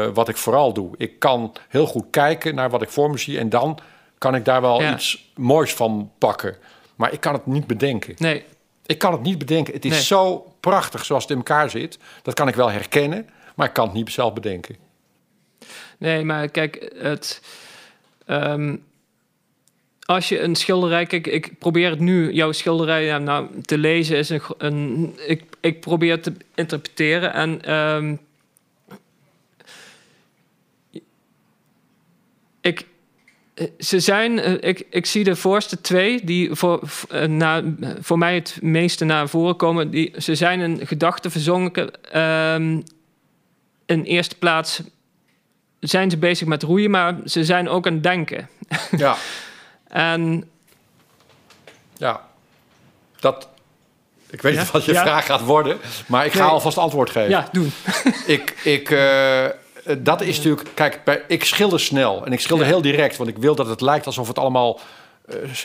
eh, 0.06 0.14
wat 0.14 0.30
ik 0.30 0.38
vooral 0.38 0.74
doe. 0.74 0.92
Ik 0.98 1.20
kan 1.20 1.54
heel 1.70 1.86
goed 1.88 2.06
kijken 2.10 2.56
naar 2.56 2.70
wat 2.70 2.82
ik 2.82 2.90
voor 2.90 3.10
me 3.10 3.18
zie... 3.18 3.40
en 3.40 3.50
dan 3.50 3.80
kan 4.18 4.36
ik 4.36 4.46
daar 4.46 4.62
wel 4.62 4.82
Ja. 4.82 4.94
iets 4.94 5.32
moois 5.36 5.74
van 5.74 6.12
pakken. 6.18 6.56
Maar 6.96 7.14
ik 7.14 7.20
kan 7.20 7.34
het 7.34 7.46
niet 7.46 7.68
bedenken. 7.68 8.14
Nee, 8.18 8.46
Ik 8.86 8.98
kan 8.98 9.12
het 9.12 9.22
niet 9.22 9.38
bedenken. 9.38 9.74
Het 9.74 9.86
is 9.86 9.92
Nee. 9.92 10.02
zo 10.02 10.54
prachtig 10.60 11.06
zoals 11.06 11.22
het 11.24 11.32
in 11.32 11.38
elkaar 11.38 11.70
zit. 11.70 11.98
Dat 12.22 12.34
kan 12.34 12.48
ik 12.48 12.56
wel 12.56 12.72
herkennen, 12.72 13.30
maar 13.56 13.68
ik 13.68 13.74
kan 13.74 13.86
het 13.86 13.94
niet 13.94 14.12
zelf 14.12 14.34
bedenken. 14.34 14.76
Nee, 15.98 16.24
maar 16.24 16.50
kijk, 16.50 16.92
het. 16.98 17.42
ehm, 18.26 18.76
als 20.08 20.30
je 20.30 20.40
een 20.40 20.56
schilderij. 20.56 21.06
Kijk, 21.06 21.28
ik 21.28 21.58
probeer 21.58 21.90
het 21.90 22.00
nu, 22.00 22.34
jouw 22.34 22.52
schilderij 22.52 23.06
ja, 23.06 23.18
nou, 23.18 23.62
te 23.62 23.78
lezen. 23.78 24.18
Is 24.18 24.30
een, 24.30 24.42
een, 24.58 25.16
ik, 25.28 25.44
ik 25.60 25.80
probeer 25.80 26.22
te 26.22 26.34
interpreteren. 26.56 27.34
En. 27.34 27.62
ehm, 27.62 28.16
ik, 32.62 32.86
ze 33.80 34.00
zijn, 34.00 34.40
eh, 34.40 34.70
ik, 34.70 34.84
ik 34.90 35.06
zie 35.06 35.24
de 35.24 35.36
voorste 35.36 35.82
twee 35.82 36.26
die 36.26 36.54
voor, 36.54 36.82
uh, 37.14 37.24
na, 37.24 37.64
voor 38.00 38.18
mij 38.18 38.36
het 38.36 38.58
meeste 38.62 39.06
naar 39.06 39.30
voren 39.30 39.56
komen. 39.56 39.90
Die, 39.92 40.14
ze 40.18 40.36
zijn 40.36 40.60
een 40.60 40.88
gedachte 40.88 41.30
verzonken. 41.30 42.18
Um, 42.54 42.84
in 43.86 44.04
eerste 44.04 44.36
plaats 44.36 44.82
zijn 45.80 46.10
ze 46.10 46.18
bezig 46.18 46.48
met 46.48 46.64
roeien, 46.64 46.92
maar 46.92 47.16
ze 47.26 47.44
zijn 47.44 47.70
ook 47.70 47.88
aan 47.88 47.94
het 47.94 48.04
denken. 48.04 48.50
Ja. 48.98 49.18
en. 49.88 50.50
Ja, 51.98 52.22
dat. 53.20 53.50
Ik 54.30 54.42
weet 54.42 54.58
niet 54.58 54.72
wat 54.72 54.86
je 54.86 54.94
vraag 54.94 55.26
gaat 55.26 55.42
worden, 55.42 55.78
maar 56.08 56.26
ik 56.26 56.34
ga 56.34 56.46
alvast 56.46 56.78
antwoord 56.78 57.10
geven. 57.10 57.30
Ja, 57.30 57.48
doen. 57.52 57.72
ik, 58.26 58.60
ik, 58.64 58.90
uh, 58.90 59.46
dat 59.98 60.22
is 60.22 60.38
natuurlijk. 60.38 60.70
Kijk, 60.74 61.04
bij, 61.04 61.24
ik 61.28 61.44
schilder 61.44 61.80
snel 61.80 62.26
en 62.26 62.32
ik 62.32 62.40
schilder 62.40 62.66
heel 62.66 62.82
direct, 62.82 63.18
want 63.18 63.30
ik 63.30 63.38
wil 63.38 63.56
dat 63.56 63.68
het 63.68 63.82
lijkt 63.82 64.06
alsof 64.06 64.28
het 64.28 64.40
allemaal 64.40 64.80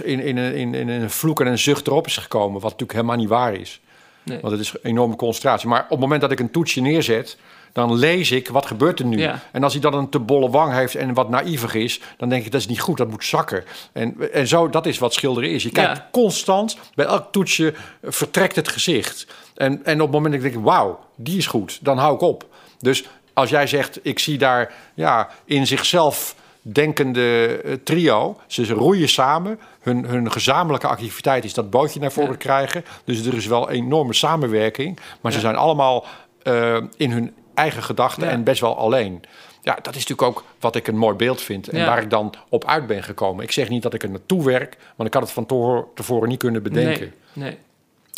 in, 0.03 0.21
in, 0.21 0.39
in, 0.39 0.75
in, 0.75 0.89
een 0.89 1.11
vloek 1.11 1.41
en 1.41 1.47
een 1.47 1.59
zucht 1.59 1.87
erop 1.87 2.07
is 2.07 2.17
gekomen, 2.17 2.53
wat 2.53 2.63
natuurlijk 2.63 2.93
helemaal 2.93 3.17
niet 3.17 3.29
waar 3.29 3.55
is. 3.55 3.81
Nee. 4.23 4.41
Want 4.41 4.53
het 4.53 4.63
is 4.63 4.73
een 4.73 4.91
enorme 4.91 5.17
concentratie. 5.17 5.69
Maar 5.69 5.83
op 5.83 5.91
het 5.91 5.99
moment 5.99 6.21
dat 6.21 6.31
ik 6.31 6.41
een 6.41 6.51
toetsje 6.51 6.81
neerzet, 6.81 7.37
dan 7.73 7.95
lees 7.95 8.31
ik 8.31 8.49
wat 8.49 8.67
gebeurt 8.67 8.99
er 8.99 9.05
nu. 9.05 9.31
En 9.53 9.63
als 9.63 9.73
hij 9.73 9.83
dan 9.83 9.95
een 9.95 10.09
te 10.09 10.19
bolle 10.19 10.51
wang 10.51 10.73
heeft 10.73 10.95
en 10.95 11.15
wat 11.15 11.29
naïvig 11.29 11.75
is, 11.75 12.01
dan 12.17 12.29
denk 12.29 12.45
ik 12.45 12.53
dat 12.53 12.61
is 12.61 12.67
niet 12.67 12.81
goed, 12.81 12.97
dat 12.97 13.11
moet 13.11 13.25
zakken. 13.25 13.65
En, 13.93 14.33
en 14.33 14.49
zo, 14.49 14.69
dat 14.69 14.87
is 14.87 14.99
wat 14.99 15.15
schilderen 15.15 15.51
is. 15.51 15.63
Je 15.63 15.71
kijkt 15.71 16.03
constant, 16.11 16.77
bij 16.95 17.07
elk 17.07 17.33
toetsje 17.33 17.75
vertrekt 18.03 18.57
het 18.57 18.69
gezicht. 18.69 19.27
En, 19.55 19.85
en 19.85 19.95
op 19.95 20.07
het 20.07 20.17
moment 20.17 20.35
dat 20.35 20.45
ik 20.45 20.53
denk, 20.53 20.65
wauw, 20.65 20.99
die 21.17 21.39
is 21.39 21.47
goed, 21.47 21.79
dan 21.83 21.99
hou 21.99 22.15
ik 22.15 22.21
op. 22.21 22.47
Dus 22.79 23.05
als 23.33 23.51
jij 23.51 23.67
zegt, 23.67 23.99
ik 24.03 24.19
zie 24.19 24.39
daar 24.39 24.73
ja, 24.95 25.29
in 25.45 25.67
zichzelf 25.67 26.35
denkende 26.63 27.61
eh, 27.65 27.73
trio. 27.85 28.37
Ze 28.47 28.73
roeien 28.73 29.09
samen. 29.09 29.59
Hun, 29.81 30.05
hun 30.05 30.33
gezamenlijke 30.33 30.87
activiteit 30.87 31.45
is 31.45 31.55
dat 31.55 31.71
bootje 31.71 32.01
naar 32.01 32.13
voren 32.13 32.37
krijgen. 32.37 32.85
Dus 33.05 33.27
er 33.27 33.35
is 33.35 33.47
wel 33.47 33.71
enorme 33.71 34.13
samenwerking. 34.13 34.99
Maar 35.21 35.33
ze 35.33 35.41
zijn 35.41 35.57
allemaal 35.57 36.07
uh, 36.45 36.77
in 36.97 37.11
hun 37.11 37.35
eigen 37.63 37.83
gedachten 37.83 38.29
en 38.29 38.45
best 38.45 38.61
wel 38.61 38.77
alleen. 38.77 39.23
Ja, 39.63 39.75
dat 39.83 39.95
is 39.95 40.07
natuurlijk 40.07 40.29
ook 40.29 40.45
wat 40.61 40.77
ik 40.77 40.87
een 40.87 40.97
mooi 40.97 41.17
beeld 41.17 41.41
vind 41.41 41.69
en 41.69 41.87
waar 41.87 42.03
ik 42.03 42.11
dan 42.11 42.35
op 42.49 42.65
uit 42.65 42.87
ben 42.87 43.03
gekomen. 43.03 43.45
Ik 43.45 43.53
zeg 43.53 43.69
niet 43.69 43.83
dat 43.83 43.95
ik 43.95 44.03
er 44.03 44.11
naartoe 44.11 44.45
werk, 44.45 44.77
want 44.97 45.09
ik 45.09 45.15
had 45.15 45.23
het 45.23 45.33
van 45.33 45.47
tevoren 45.95 46.29
niet 46.29 46.39
kunnen 46.39 46.63
bedenken. 46.63 47.13
Nee, 47.33 47.49
nee. 47.49 47.59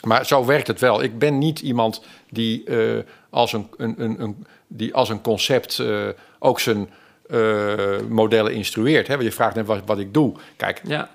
Maar 0.05 0.27
zo 0.27 0.45
werkt 0.45 0.67
het 0.67 0.81
wel. 0.81 1.03
Ik 1.03 1.19
ben 1.19 1.39
niet 1.39 1.61
iemand 1.61 2.03
die, 2.31 2.63
uh, 2.67 3.03
als, 3.31 3.53
een, 3.53 3.69
een, 3.77 3.95
een, 3.99 4.21
een, 4.21 4.47
die 4.67 4.95
als 4.95 5.09
een 5.09 5.21
concept 5.21 5.79
uh, 5.79 6.09
ook 6.39 6.61
zijn 6.61 6.91
uh, 7.31 8.01
modellen 8.09 8.53
instrueert. 8.53 9.07
Hè? 9.07 9.15
Want 9.15 9.29
je 9.29 9.35
vraagt 9.35 9.55
net 9.55 9.67
wat, 9.67 9.81
wat 9.87 9.99
ik 9.99 10.15
doe. 10.15 10.35
Kijk, 10.57 10.81
ja. 10.85 11.11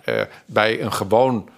bij 0.45 0.81
een 0.81 0.93
gewoon 0.93 1.49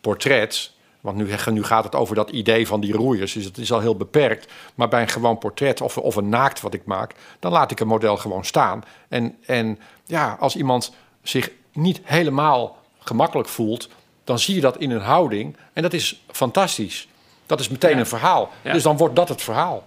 portret 0.00 0.72
want 1.00 1.16
nu, 1.16 1.28
nu 1.52 1.62
gaat 1.62 1.84
het 1.84 1.94
over 1.94 2.14
dat 2.14 2.30
idee 2.30 2.66
van 2.66 2.80
die 2.80 2.92
roeiers, 2.92 3.32
dus 3.32 3.44
het 3.44 3.58
is 3.58 3.72
al 3.72 3.80
heel 3.80 3.96
beperkt. 3.96 4.52
Maar 4.74 4.88
bij 4.88 5.02
een 5.02 5.08
gewoon 5.08 5.38
portret 5.38 5.80
of, 5.80 5.98
of 5.98 6.16
een 6.16 6.28
naakt 6.28 6.60
wat 6.60 6.74
ik 6.74 6.84
maak, 6.84 7.14
dan 7.38 7.52
laat 7.52 7.70
ik 7.70 7.80
een 7.80 7.86
model 7.86 8.16
gewoon 8.16 8.44
staan. 8.44 8.84
En, 9.08 9.36
en 9.46 9.78
ja, 10.06 10.36
als 10.40 10.56
iemand 10.56 10.92
zich 11.22 11.50
niet 11.72 12.00
helemaal 12.02 12.78
gemakkelijk 12.98 13.48
voelt, 13.48 13.88
dan 14.24 14.38
zie 14.38 14.54
je 14.54 14.60
dat 14.60 14.76
in 14.76 14.90
een 14.90 15.00
houding. 15.00 15.56
En 15.72 15.82
dat 15.82 15.92
is 15.92 16.22
fantastisch. 16.30 17.08
Dat 17.46 17.60
is 17.60 17.68
meteen 17.68 17.98
een 17.98 18.06
verhaal. 18.06 18.50
Dus 18.62 18.82
dan 18.82 18.96
wordt 18.96 19.16
dat 19.16 19.28
het 19.28 19.42
verhaal. 19.42 19.84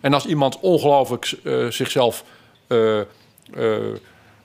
En 0.00 0.14
als 0.14 0.26
iemand 0.26 0.60
ongelooflijk 0.60 1.38
uh, 1.42 1.66
zichzelf 1.66 2.24
uh, 2.68 3.00
uh, 3.54 3.76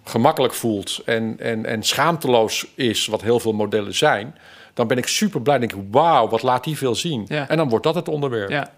gemakkelijk 0.04 0.54
voelt 0.54 1.02
en, 1.06 1.36
en, 1.40 1.66
en 1.66 1.84
schaamteloos 1.84 2.68
is, 2.76 3.08
wat 3.08 3.22
heel 3.22 3.40
veel 3.40 3.54
modellen 3.54 3.96
zijn, 3.96 4.36
dan 4.78 4.88
ben 4.88 4.98
ik 4.98 5.08
super 5.08 5.42
blij. 5.42 5.60
denk 5.60 5.74
ik, 5.74 5.84
wauw, 5.92 6.28
wat 6.28 6.42
laat 6.42 6.64
die 6.64 6.78
veel 6.78 6.96
zien. 6.96 7.26
Ja. 7.28 7.50
En 7.50 7.58
dan 7.58 7.70
wordt 7.70 7.84
dat 7.84 7.96
het 7.96 8.08
onderwerp. 8.08 8.50
Ja. 8.50 8.74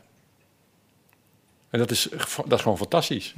En 1.70 1.80
dat 1.80 1.92
is, 1.92 2.08
dat 2.46 2.54
is 2.54 2.62
gewoon 2.62 2.78
fantastisch. 2.78 3.34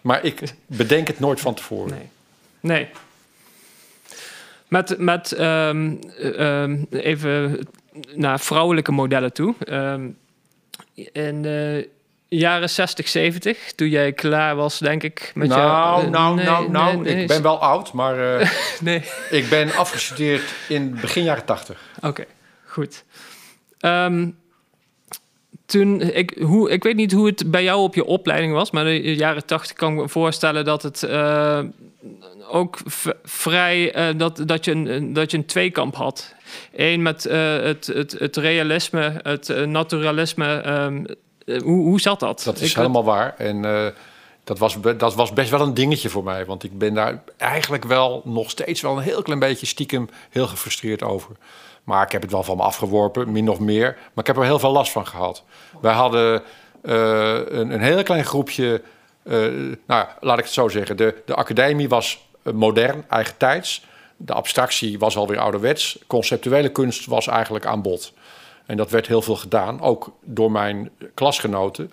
Maar 0.00 0.24
ik 0.24 0.54
bedenk 0.66 1.06
het 1.06 1.18
nooit 1.18 1.40
van 1.40 1.54
tevoren. 1.54 1.90
Nee. 1.90 2.08
nee. 2.60 2.88
Met, 4.68 4.98
met 4.98 5.38
um, 5.38 5.98
um, 6.22 6.86
even 6.90 7.66
naar 8.14 8.40
vrouwelijke 8.40 8.92
modellen 8.92 9.32
toe. 9.32 9.54
Um, 9.68 10.16
in 11.12 11.42
de 11.42 11.88
jaren 12.38 12.70
60, 12.70 13.08
70, 13.08 13.72
toen 13.72 13.88
jij 13.88 14.12
klaar 14.12 14.56
was, 14.56 14.78
denk 14.78 15.02
ik, 15.02 15.32
met 15.34 15.48
nou, 15.48 15.60
jou. 15.60 16.10
Nou, 16.10 16.34
nee, 16.34 16.44
nou, 16.44 16.70
nou, 16.70 16.96
nee, 16.96 17.22
ik 17.22 17.26
ben 17.26 17.42
wel 17.42 17.58
oud, 17.58 17.92
maar 17.92 18.40
uh, 18.40 18.50
nee. 18.80 19.02
ik 19.30 19.48
ben 19.48 19.74
afgestudeerd 19.74 20.54
in 20.68 20.98
begin 21.00 21.22
jaren 21.22 21.44
80. 21.44 21.80
Oké, 21.96 22.06
okay, 22.06 22.26
goed. 22.64 23.04
Um, 23.80 24.36
toen, 25.66 26.00
ik, 26.00 26.36
hoe, 26.40 26.70
ik 26.70 26.82
weet 26.82 26.96
niet 26.96 27.12
hoe 27.12 27.26
het 27.26 27.50
bij 27.50 27.62
jou 27.62 27.80
op 27.80 27.94
je 27.94 28.04
opleiding 28.04 28.52
was, 28.52 28.70
maar 28.70 28.86
in 28.86 29.02
de 29.02 29.16
jaren 29.16 29.46
80 29.46 29.76
kan 29.76 29.92
ik 29.92 29.98
me 29.98 30.08
voorstellen 30.08 30.64
dat 30.64 30.82
het 30.82 31.02
uh, 31.02 31.60
ook 32.48 32.78
vrij, 33.24 33.96
uh, 33.96 34.18
dat, 34.18 34.42
dat, 34.46 34.64
je 34.64 34.70
een, 34.70 35.12
dat 35.12 35.30
je 35.30 35.36
een 35.36 35.46
tweekamp 35.46 35.94
had. 35.94 36.34
Eén 36.76 37.02
met 37.02 37.22
het, 37.22 37.86
het, 37.86 38.16
het 38.18 38.36
realisme, 38.36 39.20
het 39.22 39.66
naturalisme, 39.66 40.80
um, 40.80 41.06
hoe, 41.46 41.84
hoe 41.84 42.00
zat 42.00 42.20
dat? 42.20 42.42
Dat 42.44 42.60
is 42.60 42.74
helemaal 42.74 43.04
waar. 43.04 43.34
En 43.38 43.64
uh, 43.64 43.86
dat, 44.44 44.58
was, 44.58 44.76
dat 44.96 45.14
was 45.14 45.32
best 45.32 45.50
wel 45.50 45.60
een 45.60 45.74
dingetje 45.74 46.08
voor 46.08 46.24
mij. 46.24 46.44
Want 46.44 46.64
ik 46.64 46.78
ben 46.78 46.94
daar 46.94 47.22
eigenlijk 47.36 47.84
wel 47.84 48.22
nog 48.24 48.50
steeds 48.50 48.80
wel 48.80 48.96
een 48.96 49.02
heel 49.02 49.22
klein 49.22 49.38
beetje 49.38 49.66
stiekem 49.66 50.08
heel 50.30 50.46
gefrustreerd 50.46 51.02
over. 51.02 51.36
Maar 51.84 52.04
ik 52.04 52.12
heb 52.12 52.22
het 52.22 52.30
wel 52.30 52.42
van 52.42 52.56
me 52.56 52.62
afgeworpen, 52.62 53.32
min 53.32 53.48
of 53.48 53.58
meer. 53.58 53.96
Maar 53.96 54.24
ik 54.24 54.26
heb 54.26 54.36
er 54.36 54.44
heel 54.44 54.58
veel 54.58 54.72
last 54.72 54.92
van 54.92 55.06
gehad. 55.06 55.42
Wij 55.80 55.94
hadden 55.94 56.42
uh, 56.82 56.92
een, 57.32 57.70
een 57.70 57.82
heel 57.82 58.02
klein 58.02 58.24
groepje. 58.24 58.82
Nou, 59.86 60.06
laat 60.20 60.38
ik 60.38 60.44
het 60.44 60.52
zo 60.52 60.68
zeggen. 60.68 60.96
De, 60.96 61.22
de 61.26 61.34
academie 61.34 61.88
was 61.88 62.26
modern, 62.42 63.04
eigentijds. 63.08 63.84
De 64.16 64.32
abstractie 64.32 64.98
was 64.98 65.16
alweer 65.16 65.38
ouderwets. 65.38 65.98
Conceptuele 66.06 66.68
kunst 66.68 67.06
was 67.06 67.26
eigenlijk 67.26 67.66
aan 67.66 67.82
bod. 67.82 68.12
En 68.66 68.76
dat 68.76 68.90
werd 68.90 69.06
heel 69.06 69.22
veel 69.22 69.36
gedaan, 69.36 69.80
ook 69.80 70.12
door 70.20 70.50
mijn 70.50 70.90
klasgenoten. 71.14 71.92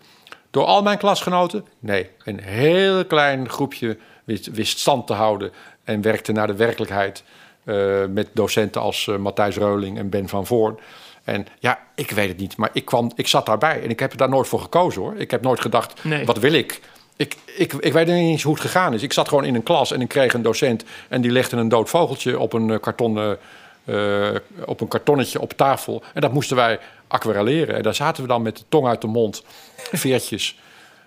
Door 0.52 0.66
al 0.66 0.82
mijn 0.82 0.98
klasgenoten? 0.98 1.66
Nee, 1.80 2.10
een 2.24 2.40
heel 2.42 3.06
klein 3.06 3.50
groepje 3.50 3.98
wist, 4.24 4.52
wist 4.52 4.80
stand 4.80 5.08
te 5.08 5.14
houden 5.14 5.52
en 5.84 6.02
werkte 6.02 6.32
naar 6.32 6.48
de 6.48 6.56
werkelijkheid. 6.56 7.24
Uh, 7.66 8.06
met 8.10 8.28
docenten 8.34 8.82
als 8.82 9.06
uh, 9.06 9.18
Matthijs 9.18 9.58
Reuling 9.58 9.98
en 9.98 10.10
Ben 10.10 10.30
van 10.30 10.46
Voorn. 10.46 10.80
En 11.24 11.48
ja, 11.60 11.80
ik 11.96 12.12
weet 12.12 12.28
het 12.28 12.38
niet, 12.38 12.58
maar 12.58 12.70
ik, 12.74 12.86
kwam, 12.86 13.12
ik 13.16 13.28
zat 13.28 13.46
daarbij 13.46 13.84
en 13.84 13.90
ik 13.90 14.00
heb 14.00 14.18
daar 14.18 14.30
nooit 14.30 14.48
voor 14.48 14.60
gekozen 14.60 15.02
hoor. 15.02 15.16
Ik 15.18 15.32
heb 15.32 15.42
nooit 15.42 15.60
gedacht, 15.60 16.04
nee. 16.04 16.26
wat 16.26 16.38
wil 16.38 16.54
ik? 16.54 16.82
Ik, 17.16 17.38
ik, 17.58 17.74
ik 17.74 17.94
weet 17.94 18.08
niet 18.08 18.16
eens 18.16 18.44
hoe 18.44 18.54
het 18.54 18.62
gegaan 18.62 18.94
is. 18.94 19.04
Ik 19.04 19.14
zat 19.14 19.28
gewoon 19.28 19.46
in 19.46 19.56
een 19.56 19.64
klas 19.64 19.92
en 19.92 20.02
ik 20.02 20.08
kreeg 20.08 20.34
een 20.34 20.42
docent 20.42 20.84
en 21.10 21.22
die 21.22 21.32
legde 21.32 21.58
een 21.58 21.70
dood 21.70 21.90
vogeltje 21.90 22.40
op 22.40 22.54
een 22.54 22.80
kartonnen 22.80 23.38
uh, 23.86 24.36
op 24.66 24.82
een 24.82 24.88
kartonnetje 24.88 25.40
op 25.40 25.54
tafel. 25.54 26.04
En 26.14 26.22
dat 26.22 26.34
moesten 26.34 26.56
wij 26.56 26.80
aquarelleren. 27.08 27.76
En 27.76 27.84
daar 27.84 27.96
zaten 27.96 28.24
we 28.24 28.30
dan 28.30 28.42
met 28.42 28.58
de 28.58 28.64
tong 28.70 28.88
uit 28.88 29.02
de 29.02 29.08
mond, 29.08 29.44
veertjes. 29.92 30.60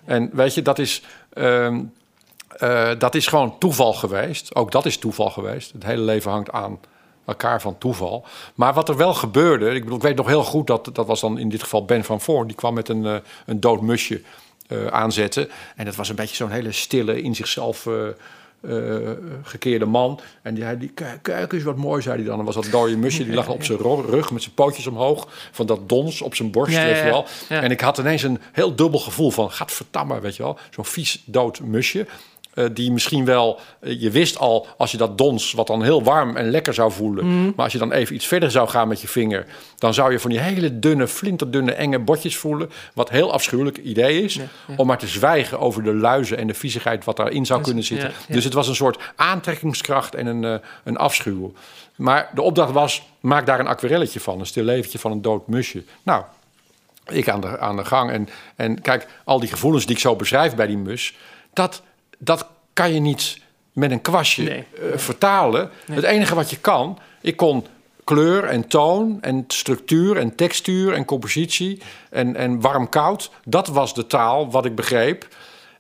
en 0.05 0.31
weet 0.33 0.55
je, 0.55 0.63
dat 0.63 0.79
is, 0.79 1.03
uh, 1.35 1.73
uh, 2.63 2.91
dat 2.99 3.15
is 3.15 3.27
gewoon 3.27 3.59
toeval 3.59 3.93
geweest. 3.93 4.55
Ook 4.55 4.71
dat 4.71 4.87
is 4.87 4.99
toeval 4.99 5.31
geweest. 5.31 5.73
Het 5.73 5.85
hele 5.85 6.03
leven 6.03 6.31
hangt 6.31 6.51
aan 6.51 6.81
elkaar 7.25 7.61
van 7.61 7.79
toeval. 7.79 8.25
Maar 8.55 8.75
wat 8.75 8.89
er 8.89 8.97
wel 8.97 9.15
gebeurde, 9.15 9.71
ik, 9.71 9.83
bedoel, 9.83 9.97
ik 9.97 10.03
weet 10.03 10.17
nog 10.17 10.27
heel 10.27 10.45
goed 10.45 10.67
dat 10.67 10.91
dat 10.93 11.07
was 11.07 11.21
dan 11.21 11.39
in 11.39 11.49
dit 11.49 11.63
geval 11.63 11.85
Ben 11.85 12.05
van 12.05 12.21
Voorn, 12.21 12.47
die 12.47 12.57
kwam 12.57 12.75
met 12.75 12.89
een, 12.89 13.05
uh, 13.05 13.17
een 13.47 13.61
dood 13.61 13.81
musje 13.81 14.23
aanzetten. 14.91 15.51
En 15.77 15.85
dat 15.85 15.97
was 15.97 16.09
een 16.09 16.15
beetje 16.15 16.37
zo'n 16.37 16.51
hele 16.51 16.73
stille, 16.73 17.23
in 17.23 17.35
zichzelf 17.35 17.87
gekeerde 19.43 19.85
man. 19.85 20.21
En 20.43 20.55
die 20.55 20.77
die, 20.77 20.93
kijk, 21.23 21.53
eens 21.53 21.63
wat 21.63 21.77
mooi, 21.77 22.03
zei 22.03 22.17
hij 22.17 22.25
dan. 22.25 22.39
En 22.39 22.45
was 22.45 22.55
dat 22.55 22.69
dode 22.71 22.97
musje, 22.97 23.25
die 23.25 23.35
lag 23.35 23.49
op 23.49 23.65
zijn 23.65 23.79
rug 23.79 24.31
met 24.31 24.43
zijn 24.43 24.55
pootjes 24.55 24.87
omhoog. 24.87 25.29
Van 25.53 25.67
dat 25.67 25.89
dons 25.89 26.23
op 26.23 26.35
zijn 26.35 26.51
borst, 26.51 26.73
ja, 26.73 26.85
weet 26.85 26.97
je 26.97 27.05
wel. 27.05 27.27
Ja. 27.49 27.63
En 27.63 27.71
ik 27.71 27.81
had 27.81 27.99
ineens 27.99 28.23
een 28.23 28.41
heel 28.53 28.75
dubbel 28.75 29.01
gevoel 29.01 29.31
van, 29.31 29.51
gadverdamme, 29.51 30.21
weet 30.21 30.37
je 30.37 30.43
wel. 30.43 30.59
Zo'n 30.71 30.85
vies 30.85 31.23
dood 31.25 31.61
musje. 31.61 32.07
Uh, 32.55 32.65
die 32.73 32.93
misschien 32.93 33.25
wel, 33.25 33.61
uh, 33.81 34.01
je 34.01 34.11
wist 34.11 34.39
al 34.39 34.67
als 34.77 34.91
je 34.91 34.97
dat 34.97 35.19
dons, 35.19 35.53
wat 35.53 35.67
dan 35.67 35.83
heel 35.83 36.03
warm 36.03 36.37
en 36.37 36.51
lekker 36.51 36.75
zou 36.75 36.93
voelen. 36.93 37.27
Mm. 37.27 37.53
Maar 37.57 37.65
als 37.65 37.73
je 37.73 37.79
dan 37.79 37.93
even 37.93 38.15
iets 38.15 38.27
verder 38.27 38.51
zou 38.51 38.69
gaan 38.69 38.89
met 38.89 39.01
je 39.01 39.09
vinger, 39.09 39.47
dan 39.79 39.95
zou 39.95 40.13
je 40.13 40.21
van 40.21 40.31
die 40.31 40.39
hele 40.39 40.79
dunne, 40.79 41.09
flinterdunne, 41.09 41.73
enge 41.73 41.99
botjes 41.99 42.37
voelen. 42.37 42.71
Wat 42.95 43.11
heel 43.11 43.33
afschuwelijk 43.33 43.77
idee 43.77 44.23
is. 44.23 44.35
Ja, 44.35 44.43
ja. 44.67 44.75
Om 44.77 44.87
maar 44.87 44.99
te 44.99 45.07
zwijgen 45.07 45.61
over 45.61 45.83
de 45.83 45.95
luizen 45.95 46.39
en 46.39 46.47
de 46.47 46.55
viezigheid 46.55 47.05
wat 47.05 47.17
daarin 47.17 47.47
zou 47.47 47.63
kunnen 47.63 47.85
zitten. 47.85 48.09
Ja, 48.09 48.35
dus 48.35 48.45
het 48.45 48.53
was 48.53 48.69
een 48.69 48.75
soort 48.75 48.99
aantrekkingskracht 49.17 50.15
en 50.15 50.27
een, 50.27 50.43
uh, 50.43 50.55
een 50.85 50.97
afschuw. 50.97 51.53
Maar 51.97 52.31
de 52.35 52.43
opdracht 52.43 52.73
was: 52.73 53.03
maak 53.21 53.47
daar 53.47 53.61
een 53.61 53.67
aquarelletje 53.67 54.21
van, 54.21 54.41
een 54.41 54.47
stil 54.47 54.65
leventje 54.65 54.99
van 54.99 55.11
een 55.11 55.23
dood 55.23 55.49
musje. 55.49 55.83
Nou, 56.03 56.25
ik 57.07 57.29
aan 57.29 57.41
de, 57.41 57.59
aan 57.59 57.77
de 57.77 57.85
gang. 57.85 58.11
En, 58.11 58.29
en 58.57 58.81
kijk, 58.81 59.07
al 59.25 59.41
die 59.41 59.49
gevoelens 59.49 59.87
die 59.87 59.95
ik 59.95 60.01
zo 60.01 60.17
beschrijf 60.17 60.55
bij 60.55 60.67
die 60.67 60.79
mus, 60.79 61.15
dat 61.53 61.83
dat 62.25 62.47
kan 62.73 62.93
je 62.93 63.01
niet 63.01 63.39
met 63.73 63.91
een 63.91 64.01
kwastje 64.01 64.43
Nee. 64.43 64.65
eh, 64.93 64.99
vertalen. 64.99 65.71
Het 65.93 66.05
enige 66.05 66.35
wat 66.35 66.51
je 66.51 66.59
kan, 66.59 66.99
ik 67.21 67.37
kon 67.37 67.67
kleur 68.05 68.45
en 68.45 68.69
toon 68.69 69.19
en 69.21 69.45
structuur 69.49 70.17
en 70.17 70.35
textuur 70.35 70.93
en 70.93 71.05
compositie 71.05 71.81
en, 72.11 72.37
en 72.37 72.61
warm-koud. 72.61 73.31
Dat 73.45 73.67
was 73.69 73.95
de 73.95 74.07
taal 74.07 74.51
wat 74.51 74.65
ik 74.65 74.75
begreep. 74.75 75.29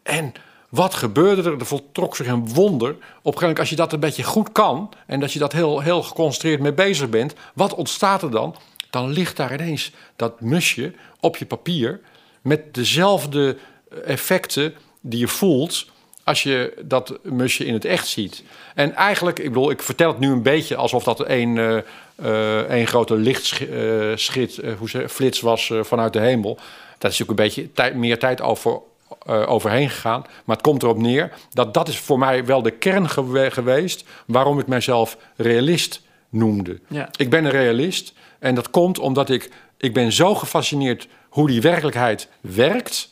En 0.03 0.33
wat 0.69 0.95
gebeurde 0.95 1.51
er? 1.51 1.59
Er 1.59 1.67
voltrok 1.67 2.17
zich 2.17 2.27
een 2.27 2.49
wonder. 2.49 2.91
Op 2.91 2.97
een 2.97 3.05
gegeven 3.23 3.41
moment, 3.41 3.59
als 3.59 3.69
je 3.71 3.77
dat 3.77 3.93
een 3.93 4.01
beetje 4.01 4.23
goed 4.23 4.53
kan... 4.53 4.91
en 5.07 5.21
dat 5.21 5.33
je 5.33 5.39
dat 5.39 5.53
heel, 5.53 5.81
heel 5.81 6.03
geconcentreerd 6.03 6.61
mee 6.61 6.73
bezig 6.73 7.09
bent... 7.09 7.35
wat 7.55 7.75
ontstaat 7.75 8.23
er 8.23 8.31
dan? 8.31 8.57
Dan 8.91 9.09
ligt 9.11 9.37
daar 9.37 9.55
ineens 9.55 9.93
dat 10.17 10.41
musje 10.41 10.93
op 11.21 11.37
je 11.37 11.47
papier... 11.47 12.01
met 12.43 12.75
dezelfde 12.75 13.57
effecten 14.05 14.75
die 15.01 15.19
je 15.21 15.29
voelt... 15.29 15.93
als 16.25 16.43
je 16.43 16.75
dat 16.85 17.19
musje 17.23 17.65
in 17.65 17.73
het 17.73 17.85
echt 17.85 18.07
ziet. 18.07 18.43
En 18.75 18.95
eigenlijk, 18.95 19.39
ik 19.39 19.49
bedoel, 19.49 19.71
ik 19.71 19.83
vertel 19.83 20.09
het 20.09 20.19
nu 20.19 20.31
een 20.31 20.43
beetje... 20.43 20.77
alsof 20.77 21.05
dat 21.05 21.29
een, 21.29 21.59
eh, 21.59 21.77
eh, 22.17 22.79
een 22.81 22.87
grote 22.87 23.17
lichtschit, 23.17 24.59
eh, 24.59 24.73
hoe 24.79 24.89
ze, 24.89 25.09
flits 25.09 25.41
was 25.41 25.71
eh, 25.71 25.83
vanuit 25.83 26.13
de 26.13 26.21
hemel. 26.21 26.55
Dat 26.99 27.13
is 27.13 27.19
natuurlijk 27.19 27.31
een 27.31 27.47
beetje 27.47 27.73
tijd, 27.73 27.95
meer 27.95 28.19
tijd 28.19 28.41
over 28.41 28.81
eh, 29.27 29.51
overheen 29.51 29.91
gegaan. 29.91 30.25
Maar 30.45 30.57
het 30.57 30.65
komt 30.65 30.83
erop 30.83 30.99
neer 30.99 31.33
dat 31.51 31.75
dat 31.75 31.89
is 31.89 31.99
voor 31.99 32.19
mij 32.19 32.45
wel 32.45 32.63
de 32.63 32.71
kern 32.71 33.09
gewe- 33.09 33.51
geweest 33.51 34.05
waarom 34.27 34.59
ik 34.59 34.67
mijzelf 34.67 35.17
realist 35.37 36.03
noemde. 36.29 36.81
Ja. 36.89 37.09
Ik 37.17 37.31
ben 37.31 37.45
een 37.45 37.51
realist 37.51 38.13
en 38.39 38.55
dat 38.55 38.71
komt 38.71 38.99
omdat 38.99 39.31
ik, 39.31 39.51
ik 39.79 39.95
ben 39.95 40.13
zo 40.13 40.35
gefascineerd 40.35 41.09
hoe 41.29 41.47
die 41.47 41.61
werkelijkheid 41.61 42.29
werkt, 42.41 43.11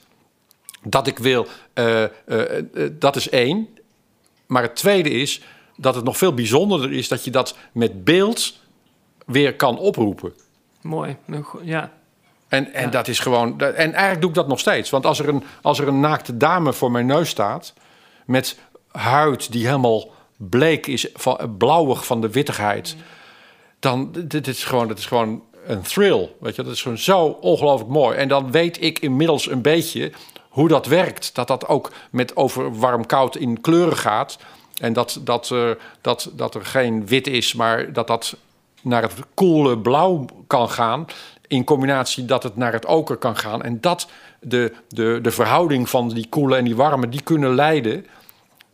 dat 0.85 1.07
ik 1.07 1.19
wil, 1.19 1.47
eh, 1.75 2.03
eh, 2.03 2.11
eh, 2.27 2.63
dat 2.93 3.17
is 3.17 3.29
één. 3.29 3.69
Maar 4.47 4.63
het 4.63 4.77
tweede 4.77 5.11
is 5.11 5.41
dat 5.77 5.95
het 5.95 6.05
nog 6.05 6.17
veel 6.17 6.35
bijzonderder 6.35 6.93
is 6.93 7.09
dat 7.09 7.25
je 7.25 7.31
dat 7.31 7.57
met 7.73 8.05
beeld 8.05 8.59
weer 9.27 9.55
kan 9.57 9.79
oproepen. 9.79 10.33
Mooi. 10.81 11.17
Nou, 11.25 11.45
Ja. 11.63 11.93
En, 12.49 12.73
en 12.73 12.91
dat 12.91 13.09
is 13.09 13.19
gewoon. 13.19 13.57
dat- 13.59 13.75
En 13.75 13.91
eigenlijk 13.93 14.21
doe 14.21 14.31
ik 14.31 14.37
dat 14.37 14.49
nog 14.49 14.59
steeds. 14.61 14.91
Want 14.91 15.07
als 15.07 15.19
er 15.19 15.29
een, 15.29 15.43
als 15.63 15.79
er 15.79 15.89
een 15.89 16.01
naakte 16.01 16.37
dame 16.37 16.73
voor 16.73 16.91
mijn 16.91 17.07
neus 17.07 17.29
staat. 17.29 17.75
met 18.27 18.59
huid 18.91 19.53
die 19.53 19.67
helemaal 19.67 20.11
bleek 20.37 20.87
is, 20.87 21.07
van, 21.15 21.55
blauwig 21.59 22.07
van 22.07 22.21
de 22.21 22.31
wittigheid. 22.31 22.97
dan. 23.79 24.13
Dit 24.25 24.47
is 24.47 24.65
gewoon, 24.65 24.89
dit 24.89 24.99
is 24.99 25.07
gewoon 25.07 25.43
een 25.67 25.81
thrill. 25.83 26.31
Weet 26.41 26.57
je, 26.57 26.63
dat 26.63 26.73
is 26.73 26.83
gewoon 26.83 26.99
zo 26.99 27.25
ongelooflijk 27.27 27.91
mooi. 27.91 28.17
En 28.17 28.29
dan 28.29 28.51
weet 28.51 28.83
ik 28.83 28.99
inmiddels 28.99 29.51
een 29.51 29.63
beetje 29.63 30.13
hoe 30.53 30.69
dat 30.69 30.87
werkt. 30.87 31.35
Dat 31.35 31.49
dat 31.49 31.69
ook 31.69 31.93
met 32.11 32.37
over 32.37 32.79
warm-koud 32.79 33.37
in 33.37 33.61
kleuren 33.61 33.97
gaat. 33.97 34.39
En 34.81 34.93
dat, 34.93 35.21
dat, 35.25 35.51
eh, 35.51 35.71
dat, 36.01 36.31
dat 36.33 36.55
er 36.55 36.65
geen 36.65 37.07
wit 37.07 37.27
is, 37.27 37.55
maar 37.55 37.93
dat 37.93 38.07
dat 38.07 38.37
naar 38.83 39.03
het 39.03 39.13
koele 39.35 39.79
blauw 39.79 40.25
kan 40.47 40.71
gaan. 40.71 41.07
In 41.47 41.65
combinatie 41.65 42.25
dat 42.25 42.43
het 42.43 42.57
naar 42.57 42.73
het 42.73 42.87
oker 42.87 43.17
kan 43.17 43.37
gaan. 43.37 43.63
En 43.63 43.81
dat 43.81 44.09
de, 44.41 44.73
de, 44.89 45.19
de 45.23 45.31
verhouding 45.31 45.89
van 45.89 46.09
die 46.09 46.27
koele 46.29 46.57
en 46.57 46.65
die 46.65 46.77
warme, 46.77 47.09
die 47.09 47.23
kunnen 47.23 47.55
leiden 47.55 48.07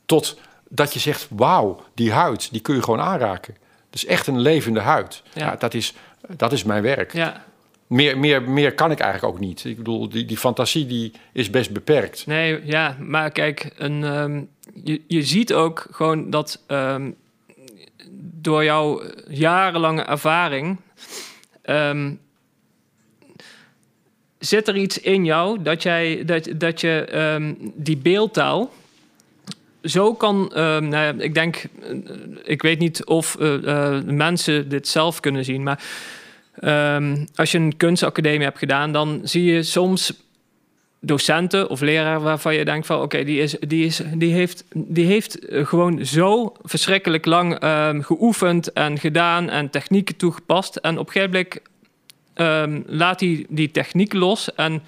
tot 0.06 0.38
dat 0.68 0.92
je 0.92 0.98
zegt: 0.98 1.26
wauw, 1.30 1.80
die 1.94 2.12
huid, 2.12 2.48
die 2.52 2.60
kun 2.60 2.74
je 2.74 2.82
gewoon 2.82 3.00
aanraken. 3.00 3.56
Dus 3.90 4.04
echt 4.04 4.26
een 4.26 4.40
levende 4.40 4.80
huid. 4.80 5.22
Ja. 5.32 5.44
Ja. 5.44 5.56
dat, 5.56 5.74
is, 5.74 5.94
dat 6.28 6.52
is 6.52 6.64
mijn 6.64 6.82
werk. 6.82 7.12
ja. 7.12 7.46
Meer, 7.88 8.18
meer, 8.18 8.42
meer 8.42 8.74
kan 8.74 8.90
ik 8.90 8.98
eigenlijk 8.98 9.34
ook 9.34 9.40
niet. 9.40 9.64
Ik 9.64 9.76
bedoel, 9.76 10.08
die, 10.08 10.24
die 10.24 10.36
fantasie 10.36 10.86
die 10.86 11.12
is 11.32 11.50
best 11.50 11.72
beperkt. 11.72 12.26
Nee, 12.26 12.60
ja, 12.64 12.96
maar 13.00 13.30
kijk, 13.30 13.70
een, 13.76 14.04
ehm, 14.04 14.42
je, 14.84 15.00
je 15.06 15.22
ziet 15.22 15.52
ook 15.52 15.86
gewoon 15.90 16.30
dat 16.30 16.62
ehm, 16.66 17.10
door 18.40 18.64
jouw 18.64 19.02
jarenlange 19.28 20.02
ervaring 20.02 20.76
ehm, 21.62 22.12
zit 24.38 24.68
er 24.68 24.76
iets 24.76 25.00
in 25.00 25.24
jou 25.24 25.62
dat, 25.62 25.82
jij, 25.82 26.24
dat, 26.24 26.48
dat 26.56 26.80
je 26.80 27.54
die 27.74 27.96
beeldtaal 27.96 28.70
zo 29.82 30.14
kan. 30.14 30.50
nou 30.88 31.18
ik 31.18 31.34
denk, 31.34 31.56
eh, 31.56 31.96
ik 32.44 32.62
weet 32.62 32.78
niet 32.78 33.04
of 33.04 33.36
eh, 33.36 33.96
eh, 33.96 34.04
mensen 34.04 34.68
dit 34.68 34.88
zelf 34.88 35.20
kunnen 35.20 35.44
zien, 35.44 35.62
maar 35.62 35.82
ehm, 36.60 37.24
als 37.34 37.50
je 37.50 37.58
een 37.58 37.76
kunstacademie 37.76 38.44
hebt 38.44 38.58
gedaan, 38.58 38.92
dan 38.92 39.20
zie 39.22 39.44
je 39.44 39.62
soms 39.62 40.12
docenten 41.00 41.70
of 41.70 41.80
leraren 41.80 42.22
waarvan 42.22 42.54
je 42.54 42.64
denkt 42.64 42.86
van 42.86 43.00
oké, 43.00 43.24
die, 43.24 43.40
is, 43.40 43.56
die, 43.60 43.84
is, 43.84 44.00
die, 44.14 44.32
heeft, 44.32 44.64
die 44.74 45.06
heeft 45.06 45.38
eh, 45.38 45.66
gewoon 45.66 46.06
zo 46.06 46.52
verschrikkelijk 46.62 47.24
lang 47.24 47.58
ehm, 47.58 48.00
geoefend 48.00 48.72
en 48.72 48.98
gedaan 48.98 49.50
en 49.50 49.70
technieken 49.70 50.16
toegepast. 50.16 50.76
En 50.76 50.98
op 50.98 51.06
een 51.06 51.12
gegeven 51.12 51.32
moment 51.32 51.60
ehm, 52.34 52.96
laat 52.96 53.20
hij 53.20 53.46
die 53.48 53.70
techniek 53.70 54.12
los 54.12 54.54
en 54.54 54.82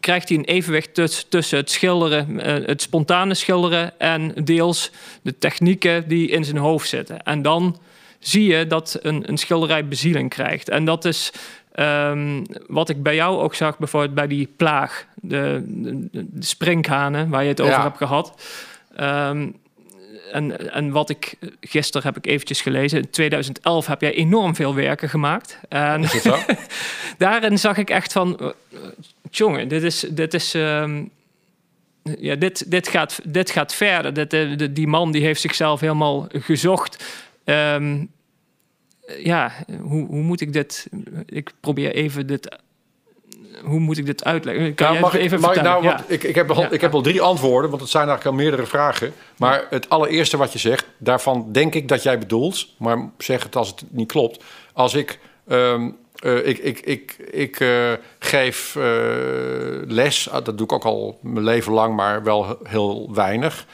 krijgt 0.00 0.28
hij 0.28 0.38
een 0.38 0.44
evenwicht 0.44 0.94
tuss- 0.94 1.26
tussen 1.28 1.58
het 1.58 1.70
schilderen, 1.70 2.40
eh, 2.40 2.66
het 2.66 2.82
spontane 2.82 3.34
schilderen 3.34 4.00
en 4.00 4.32
deels 4.44 4.90
de 5.22 5.38
technieken 5.38 6.08
die 6.08 6.28
in 6.28 6.44
zijn 6.44 6.56
hoofd 6.56 6.88
zitten. 6.88 7.22
En 7.22 7.42
dan 7.42 7.78
zie 8.26 8.44
je 8.56 8.66
dat 8.66 8.98
een, 9.02 9.28
een 9.28 9.36
schilderij 9.38 9.88
bezieling 9.88 10.30
krijgt. 10.30 10.68
En 10.68 10.84
dat 10.84 11.04
is 11.04 11.32
ehm, 11.72 12.44
wat 12.66 12.88
ik 12.88 13.02
bij 13.02 13.14
jou 13.14 13.38
ook 13.40 13.54
zag, 13.54 13.78
bijvoorbeeld 13.78 14.14
bij 14.14 14.26
die 14.26 14.48
plaag, 14.56 15.06
de, 15.14 15.62
de, 15.66 17.26
waar 17.28 17.42
je 17.42 17.48
het 17.48 17.60
over 17.60 17.74
Ja. 17.74 17.82
hebt 17.82 17.96
gehad. 17.96 18.42
Ehm, 18.96 19.48
en, 20.32 20.72
en 20.72 20.90
wat 20.90 21.10
ik 21.10 21.34
gisteren 21.60 22.06
heb 22.06 22.16
ik 22.16 22.26
eventjes 22.26 22.60
gelezen. 22.60 22.98
In 22.98 23.10
2011 23.10 23.86
heb 23.86 24.00
jij 24.00 24.14
enorm 24.14 24.54
veel 24.54 24.74
werken 24.74 25.08
gemaakt. 25.08 25.60
En 25.68 26.02
Is 26.02 26.22
zo? 26.22 26.36
daarin 27.18 27.58
zag 27.58 27.76
ik 27.76 27.90
echt 27.90 28.12
van, 28.12 28.38
eh, 28.38 28.48
jongen, 29.30 29.68
dit 29.68 29.82
is, 29.82 30.00
dit 30.10 30.34
is, 30.34 30.54
ehm, 30.54 31.04
ja, 32.18 32.34
dit, 32.34 32.70
dit 32.70 32.88
gaat, 32.88 33.20
dit 33.24 33.50
gaat 33.50 33.74
verder. 33.74 34.12
Dit, 34.12 34.32
eh, 34.32 34.56
de- 34.56 34.72
die 34.72 34.86
man 34.86 35.12
die 35.12 35.22
heeft 35.22 35.40
zichzelf 35.40 35.80
helemaal 35.80 36.26
gezocht. 36.32 37.04
Ja, 39.06 39.52
hoe, 39.82 40.06
hoe 40.06 40.22
moet 40.22 40.40
ik 40.40 40.52
dit? 40.52 40.88
Ik 41.26 41.52
probeer 41.60 41.94
even 41.94 42.26
dit. 42.26 42.58
Hoe 43.64 43.78
moet 43.78 43.98
ik 43.98 44.06
dit 44.06 44.24
uitleggen? 44.24 44.74
Kan 44.74 44.88
Nou, 44.88 45.00
mag 45.00 45.14
ik, 45.14 45.20
even 45.20 45.40
mag 45.40 45.56
ik 45.56 45.62
nou, 45.62 45.82
Ja. 45.82 46.04
ik, 46.06 46.22
ik, 46.22 46.34
heb 46.34 46.50
al, 46.50 46.60
Ja. 46.60 46.70
ik 46.70 46.80
heb 46.80 46.94
al 46.94 47.02
drie 47.02 47.20
antwoorden, 47.20 47.70
want 47.70 47.82
het 47.82 47.90
zijn 47.90 48.08
eigenlijk 48.08 48.36
al 48.36 48.42
meerdere 48.44 48.68
vragen. 48.68 49.12
Maar 49.36 49.66
het 49.70 49.88
allereerste 49.88 50.36
wat 50.36 50.52
je 50.52 50.58
zegt, 50.58 50.86
daarvan 50.98 51.48
denk 51.52 51.74
ik 51.74 51.88
dat 51.88 52.02
jij 52.02 52.18
bedoelt, 52.18 52.68
maar 52.78 53.10
zeg 53.18 53.42
het 53.42 53.56
als 53.56 53.68
het 53.68 53.84
niet 53.90 54.12
klopt. 54.12 54.44
Als 54.72 54.94
ik, 54.94 55.18
ehm, 55.48 55.90
eh, 56.14 56.46
ik, 56.46 56.58
ik, 56.58 56.80
ik, 56.80 57.16
ik 57.30 57.60
eh, 57.60 57.92
geef 58.18 58.76
eh, 58.76 58.82
les, 59.86 60.30
Ah, 60.30 60.44
dat 60.44 60.58
doe 60.58 60.66
ik 60.66 60.72
ook 60.72 60.84
al 60.84 61.18
mijn 61.22 61.44
leven 61.44 61.72
lang, 61.72 61.96
maar 61.96 62.22
wel 62.22 62.58
heel 62.62 63.10
weinig. 63.14 63.66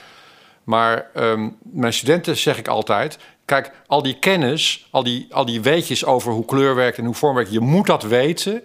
Maar 0.65 1.11
ehm, 1.15 1.49
mijn 1.63 1.93
studenten 1.93 2.37
zeg 2.37 2.59
ik 2.59 2.69
altijd: 2.69 3.19
kijk, 3.45 3.71
al 3.87 4.03
die 4.03 4.19
kennis, 4.19 4.87
al 4.91 5.03
die, 5.03 5.27
al 5.31 5.45
die 5.45 5.61
weetjes 5.61 6.05
over 6.05 6.33
hoe 6.33 6.45
kleur 6.45 6.75
werkt 6.75 6.99
en 6.99 7.05
hoe 7.05 7.15
vorm 7.15 7.35
werkt, 7.35 7.53
je 7.53 7.61
moet 7.61 7.87
dat 7.87 8.03
weten. 8.03 8.63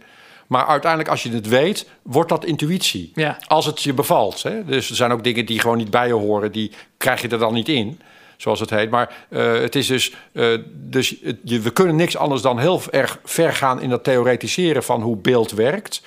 Maar 0.48 0.66
uiteindelijk, 0.66 1.10
als 1.12 1.24
je 1.24 1.32
het 1.32 1.48
weet, 1.48 1.90
wordt 2.02 2.30
dat 2.30 2.46
intuïtie. 2.46 3.12
Ja. 3.16 3.38
Als 3.48 3.66
het 3.66 3.82
je 3.82 3.94
bevalt. 3.94 4.44
Hè? 4.44 4.66
Dus 4.66 4.90
er 4.90 4.96
zijn 4.96 5.12
ook 5.12 5.24
dingen 5.24 5.46
die 5.46 5.60
gewoon 5.60 5.78
niet 5.78 5.90
bij 5.92 6.08
je 6.08 6.14
horen, 6.14 6.52
die 6.52 6.72
krijg 6.98 7.22
je 7.22 7.28
er 7.28 7.40
dan 7.40 7.54
niet 7.54 7.70
in. 7.70 8.00
Zoals 8.38 8.60
het 8.60 8.70
heet. 8.70 8.90
Maar 8.90 9.26
eh, 9.30 9.52
het 9.60 9.76
is 9.76 9.88
dus. 9.88 10.14
eh, 10.32 10.54
dus 10.74 11.16
het- 11.24 11.38
je, 11.44 11.60
we 11.60 11.70
kunnen 11.72 11.96
niks 11.96 12.18
anders 12.18 12.42
dan 12.42 12.60
heel 12.60 12.82
erg 12.92 13.20
ver 13.24 13.54
gaan 13.54 13.82
in 13.82 13.90
dat 13.90 14.04
theoretiseren 14.04 14.84
van 14.84 15.02
hoe 15.02 15.16
beeld 15.18 15.52
werkt. 15.52 16.02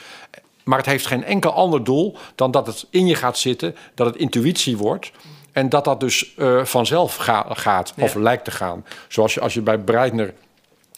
Maar 0.64 0.78
het 0.78 0.86
heeft 0.86 1.06
geen 1.06 1.24
enkel 1.24 1.52
ander 1.52 1.84
doel 1.84 2.16
dan 2.34 2.50
dat 2.50 2.66
het 2.66 2.86
in 2.90 3.06
je 3.06 3.14
gaat 3.14 3.38
zitten, 3.38 3.76
dat 3.94 4.06
het 4.06 4.16
intuïtie 4.16 4.76
wordt. 4.76 5.10
En 5.52 5.68
dat 5.68 5.84
dat 5.84 6.00
dus 6.00 6.34
eh, 6.36 6.64
vanzelf 6.64 7.16
ga- 7.16 7.46
gaat, 7.50 7.92
of 7.98 8.14
Ja. 8.14 8.20
lijkt 8.20 8.44
te 8.44 8.50
gaan. 8.50 8.84
Zoals 9.08 9.34
je, 9.34 9.40
als 9.40 9.54
je 9.54 9.60
bij 9.62 9.78
Breitner 9.78 10.34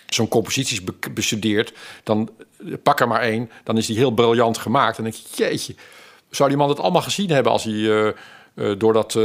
zo'n 0.08 0.28
composities 0.28 0.84
be- 0.84 1.10
bestudeert, 1.10 1.72
dan 2.02 2.30
eh, 2.66 2.72
pak 2.82 3.00
er 3.00 3.08
maar 3.08 3.20
één, 3.20 3.50
dan 3.64 3.76
is 3.76 3.86
die 3.86 3.96
heel 3.96 4.10
briljant 4.10 4.58
gemaakt. 4.58 4.98
En 4.98 5.02
dan 5.04 5.12
denk 5.12 5.24
je, 5.26 5.44
jeetje, 5.44 5.74
zou 6.30 6.48
die 6.48 6.58
man 6.58 6.68
het 6.68 6.80
allemaal 6.80 7.02
gezien 7.02 7.30
hebben 7.30 7.52
als 7.52 7.64
hij 7.64 7.90
eh, 8.04 8.12
door 8.78 8.92
dat 8.92 9.18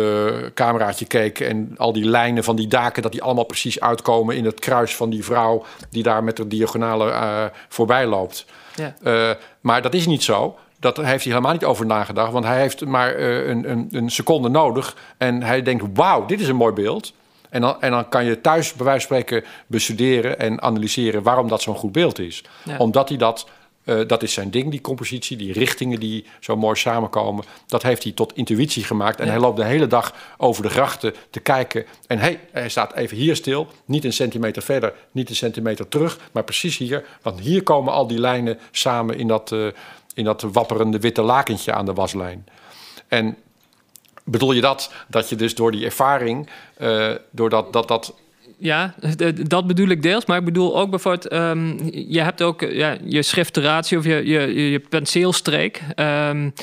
cameraatje 0.54 1.06
keek 1.06 1.40
en 1.40 1.74
al 1.78 1.94
die 1.94 2.06
lijnen 2.06 2.44
van 2.44 2.56
die 2.56 2.68
daken, 2.68 3.02
dat 3.02 3.12
die 3.12 3.22
allemaal 3.24 3.44
precies 3.44 3.80
uitkomen 3.80 4.36
in 4.36 4.46
het 4.46 4.60
kruis 4.60 4.96
van 4.96 5.10
die 5.10 5.24
vrouw 5.24 5.66
die 5.90 6.04
daar 6.04 6.24
met 6.24 6.38
de 6.38 6.48
diagonale 6.48 7.52
voorbij 7.68 8.06
loopt. 8.06 8.46
Ja. 8.76 9.38
Maar 9.62 9.82
dat 9.82 9.94
is 9.94 10.06
niet 10.08 10.24
zo. 10.24 10.58
Dat 10.80 10.98
heeft 10.98 11.24
hij 11.24 11.34
helemaal 11.34 11.54
niet 11.54 11.66
over 11.66 11.86
nagedacht. 11.86 12.32
Want 12.32 12.46
hij 12.46 12.60
heeft 12.62 12.86
maar 12.86 13.16
eh, 13.16 13.48
een, 13.48 13.70
een, 13.72 13.88
een 13.92 14.10
seconde 14.10 14.50
nodig. 14.50 14.96
En 15.18 15.44
hij 15.44 15.62
denkt, 15.62 15.86
wauw, 15.94 16.26
dit 16.26 16.40
is 16.40 16.48
een 16.48 16.56
mooi 16.56 16.74
beeld. 16.74 17.14
En 17.50 17.62
dan, 17.62 17.82
en 17.82 17.92
dan 17.92 18.10
kan 18.10 18.26
je 18.26 18.42
thuis 18.42 18.74
bij 18.74 18.86
wijze 18.86 19.08
van 19.08 19.18
spreken 19.18 19.50
bestuderen 19.68 20.40
en 20.40 20.62
analyseren 20.62 21.24
waarom 21.24 21.48
dat 21.48 21.62
zo'n 21.62 21.76
goed 21.76 21.92
beeld 21.92 22.20
is. 22.20 22.44
Ja. 22.64 22.78
Omdat 22.78 23.10
hij 23.10 23.18
dat 23.18 23.48
Uh, 23.88 24.08
dat 24.08 24.24
is 24.24 24.34
zijn 24.34 24.52
ding, 24.52 24.72
die 24.72 24.82
compositie, 24.82 25.38
die 25.38 25.54
richtingen 25.54 26.00
die 26.00 26.26
zo 26.40 26.56
mooi 26.56 26.76
samenkomen. 26.76 27.44
Dat 27.68 27.84
heeft 27.84 28.04
hij 28.04 28.12
tot 28.12 28.34
intuïtie 28.34 28.84
gemaakt. 28.84 29.20
En 29.20 29.26
ja. 29.26 29.32
hij 29.32 29.42
loopt 29.42 29.58
de 29.58 29.64
hele 29.64 29.88
dag 29.88 30.14
over 30.38 30.64
de 30.64 30.70
grachten 30.70 31.14
te 31.30 31.40
kijken. 31.40 31.86
En 32.08 32.20
hey, 32.20 32.40
hij 32.52 32.70
staat 32.70 32.94
even 32.94 33.18
hier 33.18 33.36
stil, 33.36 33.68
niet 33.86 34.04
een 34.06 34.14
centimeter 34.14 34.62
verder, 34.62 34.94
niet 35.12 35.30
een 35.30 35.36
centimeter 35.36 35.88
terug, 35.88 36.20
maar 36.32 36.44
precies 36.44 36.78
hier. 36.78 37.06
Want 37.22 37.40
hier 37.40 37.64
komen 37.64 37.94
al 37.94 38.08
die 38.08 38.20
lijnen 38.20 38.60
samen 38.72 39.18
in 39.18 39.28
dat, 39.28 39.52
uh, 39.52 39.68
in 40.18 40.24
dat 40.24 40.42
wapperende 40.42 41.00
witte 41.00 41.22
lakentje 41.22 41.74
aan 41.74 41.86
de 41.86 41.94
waslijn. 41.94 42.46
En 43.08 43.38
bedoel 44.24 44.52
je 44.52 44.62
dat? 44.62 44.92
Dat 45.08 45.30
je 45.30 45.36
dus 45.36 45.56
door 45.56 45.72
die 45.72 45.86
ervaring, 45.86 46.50
uh, 46.82 47.12
door 47.32 47.50
dat, 47.50 47.74
dat, 47.74 48.14
ja, 48.58 48.96
dat 49.48 49.68
bedoel 49.68 49.88
ik 49.88 50.02
deels. 50.02 50.26
Maar 50.26 50.38
ik 50.38 50.46
bedoel 50.46 50.78
ook 50.78 50.90
bijvoorbeeld, 50.90 51.34
um, 51.34 51.78
je 51.92 52.22
hebt 52.22 52.42
ook 52.42 52.62
ja, 52.62 52.98
je 53.04 53.22
schrifteratie 53.22 53.98
of 53.98 54.06
je, 54.06 54.26
je, 54.26 54.70
je 54.72 54.80
penseelstreek. 54.80 55.82
Um, 55.96 56.54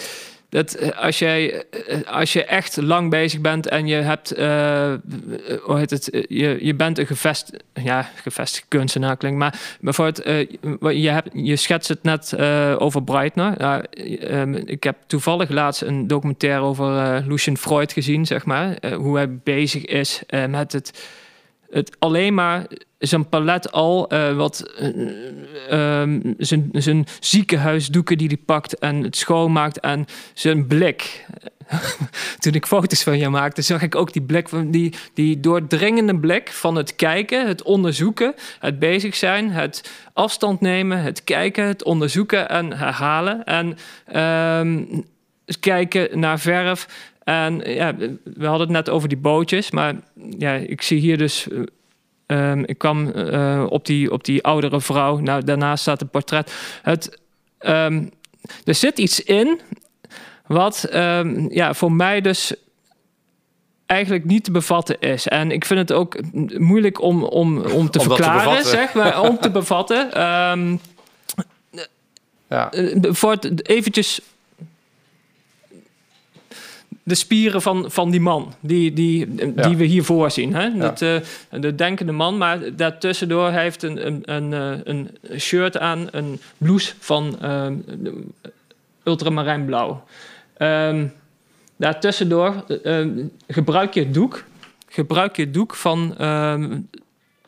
dat 0.54 0.96
als, 0.96 1.18
jij, 1.18 1.64
als 2.06 2.32
je 2.32 2.44
echt 2.44 2.76
lang 2.76 3.10
bezig 3.10 3.40
bent 3.40 3.68
en 3.68 3.86
je 3.86 3.94
hebt, 3.94 4.38
uh, 4.38 4.92
hoe 5.62 5.78
heet 5.78 5.90
het, 5.90 6.08
je, 6.28 6.58
je 6.60 6.74
bent 6.74 6.98
een 6.98 7.06
gevest, 7.06 7.50
ja, 7.72 8.10
gevestigd 8.22 8.66
kunstenaar 8.68 9.16
klinkt, 9.16 9.38
maar 9.38 9.60
bijvoorbeeld, 9.80 10.26
uh, 10.26 11.02
je, 11.02 11.10
hebt, 11.10 11.28
je 11.32 11.56
schetst 11.56 11.88
het 11.88 12.02
net 12.02 12.38
over 12.78 13.02
Breitner. 13.02 13.84
Um, 14.34 14.54
ik 14.54 14.82
heb 14.82 14.96
toevallig 15.06 15.48
laatst 15.48 15.82
een 15.82 16.06
documentaire 16.06 16.62
over 16.62 17.22
Lucien 17.26 17.58
Freud 17.58 17.92
gezien, 17.92 18.26
zeg 18.26 18.44
maar, 18.44 18.78
hoe 18.96 19.16
hij 19.16 19.36
bezig 19.36 19.84
is 19.84 20.22
met 20.48 20.72
het 20.72 21.08
het 21.74 21.96
alleen 21.98 22.34
maar 22.34 22.66
zijn 22.98 23.28
palet 23.28 23.72
al, 23.72 24.12
uh, 24.12 24.36
wat 24.36 24.72
uh, 25.70 26.00
um, 26.00 26.34
zijn, 26.38 26.68
zijn 26.72 27.06
ziekenhuisdoeken 27.20 28.18
die 28.18 28.28
hij 28.28 28.36
pakt 28.36 28.78
en 28.78 29.02
het 29.02 29.16
schoonmaakt 29.16 29.80
en 29.80 30.06
zijn 30.34 30.66
blik. 30.66 31.26
Toen 32.38 32.52
ik 32.52 32.66
foto's 32.66 33.02
van 33.02 33.18
je 33.18 33.28
maakte, 33.28 33.62
zag 33.62 33.82
ik 33.82 33.94
ook 33.94 34.12
die 34.12 34.22
blik 34.22 34.48
van 34.48 34.70
die, 34.70 34.94
die 35.14 35.40
doordringende 35.40 36.18
blik 36.18 36.52
van 36.52 36.76
het 36.76 36.96
kijken, 36.96 37.46
het 37.46 37.62
onderzoeken, 37.62 38.34
het 38.58 38.78
bezig 38.78 39.16
zijn, 39.16 39.50
het 39.50 39.90
afstand 40.12 40.60
nemen, 40.60 41.02
het 41.02 41.24
kijken, 41.24 41.66
het 41.66 41.84
onderzoeken 41.84 42.48
en 42.48 42.72
herhalen. 42.72 43.44
En 43.44 43.76
um, 44.60 45.04
kijken 45.60 46.18
naar 46.18 46.40
verf. 46.40 47.12
En 47.24 47.60
ja, 47.64 47.94
we 48.24 48.46
hadden 48.46 48.66
het 48.66 48.76
net 48.76 48.90
over 48.90 49.08
die 49.08 49.18
bootjes, 49.18 49.70
maar 49.70 49.94
ja, 50.38 50.52
ik 50.52 50.82
zie 50.82 51.00
hier 51.00 51.18
dus. 51.18 51.46
Um, 52.26 52.64
ik 52.64 52.78
kwam 52.78 53.12
uh, 53.16 53.66
op, 53.68 53.86
die, 53.86 54.12
op 54.12 54.24
die 54.24 54.42
oudere 54.42 54.80
vrouw. 54.80 55.18
Nou, 55.18 55.44
daarnaast 55.44 55.82
staat 55.82 56.00
een 56.00 56.08
portret. 56.08 56.52
Het, 56.82 57.18
um, 57.60 58.10
er 58.64 58.74
zit 58.74 58.98
iets 58.98 59.22
in 59.22 59.60
wat 60.46 60.88
um, 60.94 61.52
ja, 61.52 61.74
voor 61.74 61.92
mij 61.92 62.20
dus 62.20 62.54
eigenlijk 63.86 64.24
niet 64.24 64.44
te 64.44 64.50
bevatten 64.50 65.00
is. 65.00 65.28
En 65.28 65.50
ik 65.50 65.64
vind 65.64 65.80
het 65.80 65.92
ook 65.92 66.16
moeilijk 66.58 67.00
om, 67.00 67.24
om, 67.24 67.58
om 67.58 67.90
te 67.90 67.98
om 67.98 68.04
verklaren, 68.04 68.62
te 68.62 68.68
zeg 68.68 68.94
maar, 68.94 69.20
om 69.20 69.38
te 69.38 69.50
bevatten. 69.60 70.08
ja. 72.48 72.72
Voor 73.00 73.30
het 73.30 73.68
eventjes 73.68 74.20
de 77.06 77.14
spieren 77.14 77.62
van, 77.62 77.90
van 77.90 78.10
die 78.10 78.20
man 78.20 78.54
die, 78.60 78.92
die, 78.92 79.34
die 79.54 79.76
we 79.76 79.84
hiervoor 79.84 80.30
zien. 80.30 80.54
Hè? 80.54 80.64
Ja. 80.64 80.78
Dat, 80.78 81.00
uh, 81.00 81.16
de 81.50 81.74
denkende 81.74 82.12
man, 82.12 82.36
maar 82.36 82.76
daartussendoor 82.76 83.50
heeft 83.50 83.82
een, 83.82 84.06
een, 84.06 84.22
een, 84.24 84.52
eh, 84.52 84.80
een 84.84 85.10
shirt 85.38 85.78
aan, 85.78 86.08
een 86.10 86.40
blouse 86.58 86.94
van 86.98 87.38
uh, 87.42 87.66
ultramarijnblauw. 89.02 90.04
Um, 90.58 91.12
daartussendoor 91.76 92.64
uh, 92.82 93.06
gebruik 93.48 93.94
je 93.94 94.00
het 94.00 94.14
doek. 94.14 94.44
Gebruik 94.88 95.36
je 95.36 95.42
het 95.42 95.54
doek 95.54 95.74
van 95.74 96.14
ehm, 96.18 96.78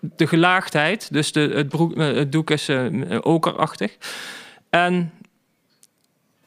de 0.00 0.26
gelaagdheid. 0.26 1.12
Dus 1.12 1.32
de, 1.32 1.40
het, 1.40 1.68
broek, 1.68 1.96
het 1.96 2.32
doek 2.32 2.50
is 2.50 2.70
okerachtig. 3.20 3.96
En... 4.70 5.12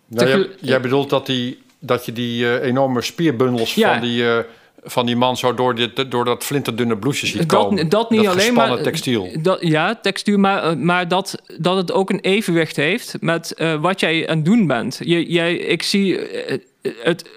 Nou, 0.07 0.27
jij, 0.27 0.49
jij 0.59 0.81
bedoelt 0.81 1.09
dat 1.09 1.25
die 1.25 1.59
dat 1.79 2.05
je 2.05 2.13
die 2.13 2.43
uh, 2.43 2.63
enorme 2.63 3.01
spierbundels 3.01 3.73
ja. 3.73 3.91
van, 3.91 4.01
die, 4.01 4.23
uh, 4.23 4.37
van 4.83 5.05
die 5.05 5.15
man 5.15 5.37
zo 5.37 5.53
door, 5.53 5.75
dit, 5.75 6.11
door 6.11 6.25
dat 6.25 6.43
flinterdunne 6.43 6.97
blouseje 6.97 7.37
ziet 7.37 7.45
komen. 7.45 7.75
Dat, 7.75 7.91
dat 7.91 8.09
niet 8.09 8.23
dat 8.23 8.33
alleen 8.33 8.53
maar. 8.53 8.81
textiel. 8.81 9.29
Dat, 9.41 9.61
ja, 9.61 9.95
textiel, 9.95 10.37
maar, 10.37 10.63
eh, 10.63 10.75
maar 10.75 11.07
dat, 11.07 11.41
dat 11.57 11.77
het 11.77 11.91
ook 11.91 12.09
een 12.09 12.19
evenwicht 12.19 12.75
heeft 12.75 13.15
met 13.19 13.53
uh, 13.57 13.81
wat 13.81 13.99
jij 13.99 14.29
aan 14.29 14.35
het 14.35 14.45
doen 14.45 14.67
bent. 14.67 14.99
Je, 15.03 15.31
jij, 15.31 15.55
ik 15.55 15.83
zie 15.83 16.19
het. 17.01 17.29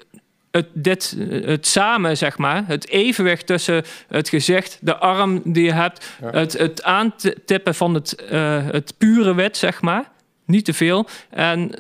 Het, 0.50 0.66
dit, 0.72 1.16
het 1.28 1.66
samen, 1.66 2.16
zeg 2.16 2.38
maar, 2.38 2.64
het 2.66 2.88
evenwicht 2.88 3.46
tussen 3.46 3.84
het 4.08 4.28
gezicht, 4.28 4.78
de 4.80 4.96
arm 4.96 5.40
die 5.44 5.64
je 5.64 5.72
hebt, 5.72 6.06
ja. 6.20 6.30
het, 6.30 6.52
het 6.52 6.82
aantippen 6.82 7.74
van 7.74 7.94
het, 7.94 8.22
uh, 8.32 8.66
het 8.70 8.94
pure 8.98 9.34
wit, 9.34 9.56
zeg 9.56 9.80
maar, 9.80 10.10
niet 10.44 10.64
te 10.64 10.72
veel, 10.72 11.06
en 11.30 11.74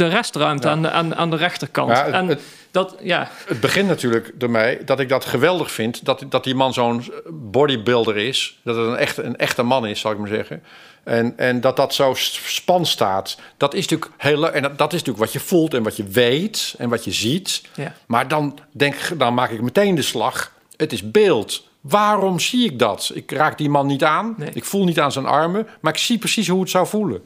de 0.00 0.08
restruimte 0.08 0.66
ja. 0.66 0.72
aan, 0.72 0.82
de, 0.82 0.90
aan, 0.90 1.14
aan 1.14 1.30
de 1.30 1.36
rechterkant. 1.36 1.90
Ja, 1.90 2.04
het, 2.04 2.14
en 2.14 2.38
dat, 2.70 2.96
ja. 3.02 3.28
het 3.46 3.60
begint 3.60 3.88
natuurlijk 3.88 4.32
door 4.34 4.50
mij 4.50 4.82
dat 4.84 5.00
ik 5.00 5.08
dat 5.08 5.24
geweldig 5.24 5.70
vind. 5.70 6.04
Dat, 6.04 6.24
dat 6.28 6.44
die 6.44 6.54
man 6.54 6.72
zo'n 6.72 7.12
bodybuilder 7.30 8.16
is. 8.16 8.58
Dat 8.62 8.76
het 8.76 8.86
een 8.86 8.96
echte, 8.96 9.22
een 9.22 9.36
echte 9.36 9.62
man 9.62 9.86
is, 9.86 10.00
zal 10.00 10.12
ik 10.12 10.18
maar 10.18 10.28
zeggen. 10.28 10.62
En, 11.04 11.38
en 11.38 11.60
dat 11.60 11.76
dat 11.76 11.94
zo 11.94 12.14
span 12.16 12.86
staat. 12.86 13.36
Dat 13.56 13.74
is 13.74 13.88
natuurlijk 13.88 14.10
heel 14.16 14.50
En 14.50 14.62
dat, 14.62 14.78
dat 14.78 14.92
is 14.92 14.98
natuurlijk 14.98 15.24
wat 15.24 15.32
je 15.32 15.48
voelt 15.48 15.74
en 15.74 15.82
wat 15.82 15.96
je 15.96 16.04
weet 16.04 16.74
en 16.78 16.88
wat 16.88 17.04
je 17.04 17.12
ziet. 17.12 17.62
Ja. 17.74 17.94
Maar 18.06 18.28
dan, 18.28 18.58
denk, 18.72 18.94
dan 19.16 19.34
maak 19.34 19.50
ik 19.50 19.60
meteen 19.60 19.94
de 19.94 20.02
slag. 20.02 20.52
Het 20.76 20.92
is 20.92 21.10
beeld. 21.10 21.68
Waarom 21.80 22.40
zie 22.40 22.64
ik 22.64 22.78
dat? 22.78 23.10
Ik 23.14 23.30
raak 23.30 23.58
die 23.58 23.68
man 23.68 23.86
niet 23.86 24.04
aan. 24.04 24.34
Nee. 24.36 24.50
Ik 24.52 24.64
voel 24.64 24.84
niet 24.84 25.00
aan 25.00 25.12
zijn 25.12 25.26
armen. 25.26 25.68
Maar 25.80 25.92
ik 25.92 25.98
zie 25.98 26.18
precies 26.18 26.48
hoe 26.48 26.60
het 26.60 26.70
zou 26.70 26.86
voelen. 26.86 27.24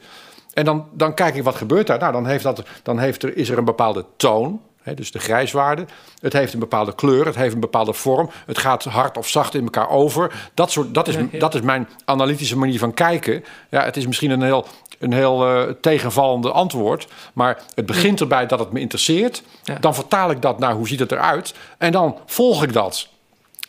En 0.55 0.65
dan, 0.65 0.87
dan 0.91 1.13
kijk 1.13 1.35
ik 1.35 1.43
wat 1.43 1.55
gebeurt 1.55 1.87
daar. 1.87 1.99
Nou, 1.99 2.11
dan, 2.11 2.25
heeft 2.25 2.43
dat, 2.43 2.63
dan 2.83 2.99
heeft 2.99 3.23
er, 3.23 3.37
is 3.37 3.49
er 3.49 3.57
een 3.57 3.65
bepaalde 3.65 4.05
toon. 4.17 4.61
Dus 4.93 5.11
de 5.11 5.19
grijswaarde. 5.19 5.85
Het 6.21 6.33
heeft 6.33 6.53
een 6.53 6.59
bepaalde 6.59 6.95
kleur. 6.95 7.25
Het 7.25 7.35
heeft 7.35 7.53
een 7.53 7.59
bepaalde 7.59 7.93
vorm. 7.93 8.29
Het 8.45 8.57
gaat 8.57 8.83
hard 8.83 9.17
of 9.17 9.27
zacht 9.27 9.53
in 9.53 9.63
elkaar 9.63 9.89
over. 9.89 10.49
Dat, 10.53 10.71
soort, 10.71 10.93
dat, 10.93 11.07
is, 11.07 11.15
dat 11.39 11.55
is 11.55 11.61
mijn 11.61 11.87
analytische 12.05 12.57
manier 12.57 12.79
van 12.79 12.93
kijken. 12.93 13.45
Ja, 13.69 13.83
het 13.83 13.97
is 13.97 14.07
misschien 14.07 14.31
een 14.31 14.41
heel, 14.41 14.65
een 14.99 15.13
heel 15.13 15.57
uh, 15.57 15.71
tegenvallende 15.81 16.51
antwoord. 16.51 17.07
Maar 17.33 17.61
het 17.75 17.85
begint 17.85 18.19
erbij 18.19 18.45
dat 18.45 18.59
het 18.59 18.71
me 18.71 18.79
interesseert. 18.79 19.43
Ja. 19.63 19.77
Dan 19.79 19.95
vertaal 19.95 20.31
ik 20.31 20.41
dat 20.41 20.59
naar 20.59 20.73
hoe 20.73 20.87
ziet 20.87 20.99
het 20.99 21.11
eruit. 21.11 21.53
En 21.77 21.91
dan 21.91 22.17
volg 22.25 22.63
ik 22.63 22.73
dat. 22.73 23.07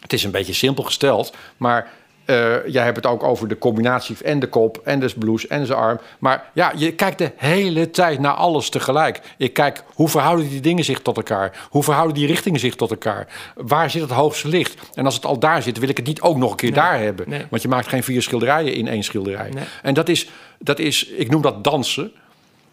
Het 0.01 0.13
is 0.13 0.25
een 0.25 0.31
beetje 0.31 0.53
simpel 0.53 0.85
gesteld. 0.85 1.33
Maar 1.57 1.91
uh, 2.27 2.67
jij 2.67 2.85
hebt 2.85 2.97
het 2.97 3.07
ook 3.07 3.23
over 3.23 3.49
de 3.49 3.59
combinatie 3.59 4.17
en 4.25 4.39
de 4.39 4.47
kop 4.47 4.81
en 4.85 5.01
de 5.01 5.15
blouse 5.19 5.49
en 5.49 5.67
zijn 5.67 5.79
arm. 5.79 5.99
Maar 6.19 6.45
ja, 6.53 6.73
je 6.77 6.93
kijkt 6.93 7.19
de 7.19 7.33
hele 7.37 7.91
tijd 7.91 8.19
naar 8.19 8.33
alles 8.33 8.69
tegelijk. 8.69 9.21
Ik 9.37 9.53
kijk, 9.53 9.83
hoe 9.95 10.09
verhouden 10.09 10.49
die 10.49 10.61
dingen 10.61 10.85
zich 10.85 11.01
tot 11.01 11.17
elkaar? 11.17 11.67
Hoe 11.71 11.83
verhouden 11.83 12.15
die 12.15 12.27
richtingen 12.27 12.61
zich 12.61 12.75
tot 12.75 12.91
elkaar? 12.91 13.27
Waar 13.55 13.91
zit 13.91 14.03
het 14.03 14.11
hoogste 14.11 14.49
licht? 14.49 14.75
En 14.95 15.05
als 15.05 15.15
het 15.15 15.25
al 15.25 15.39
daar 15.39 15.63
zit, 15.63 15.79
wil 15.79 15.89
ik 15.89 15.97
het 15.97 16.07
niet 16.07 16.21
ook 16.21 16.37
nog 16.37 16.51
een 16.51 16.57
keer 16.57 16.71
Nee. 16.71 16.81
daar 16.81 16.99
hebben. 16.99 17.29
Nee. 17.29 17.47
Want 17.51 17.63
je 17.63 17.69
maakt 17.69 17.89
geen 17.89 18.03
vier 18.03 18.23
schilderijen 18.23 18.75
in 18.75 18.89
één 18.89 19.03
schilderij. 19.03 19.51
Nee. 19.51 19.65
En 19.83 19.95
dat 19.95 20.09
is, 20.09 20.31
dat 20.59 20.79
is, 20.79 21.07
ik 21.07 21.31
noem 21.31 21.43
dat 21.43 21.65
dansen. 21.65 22.13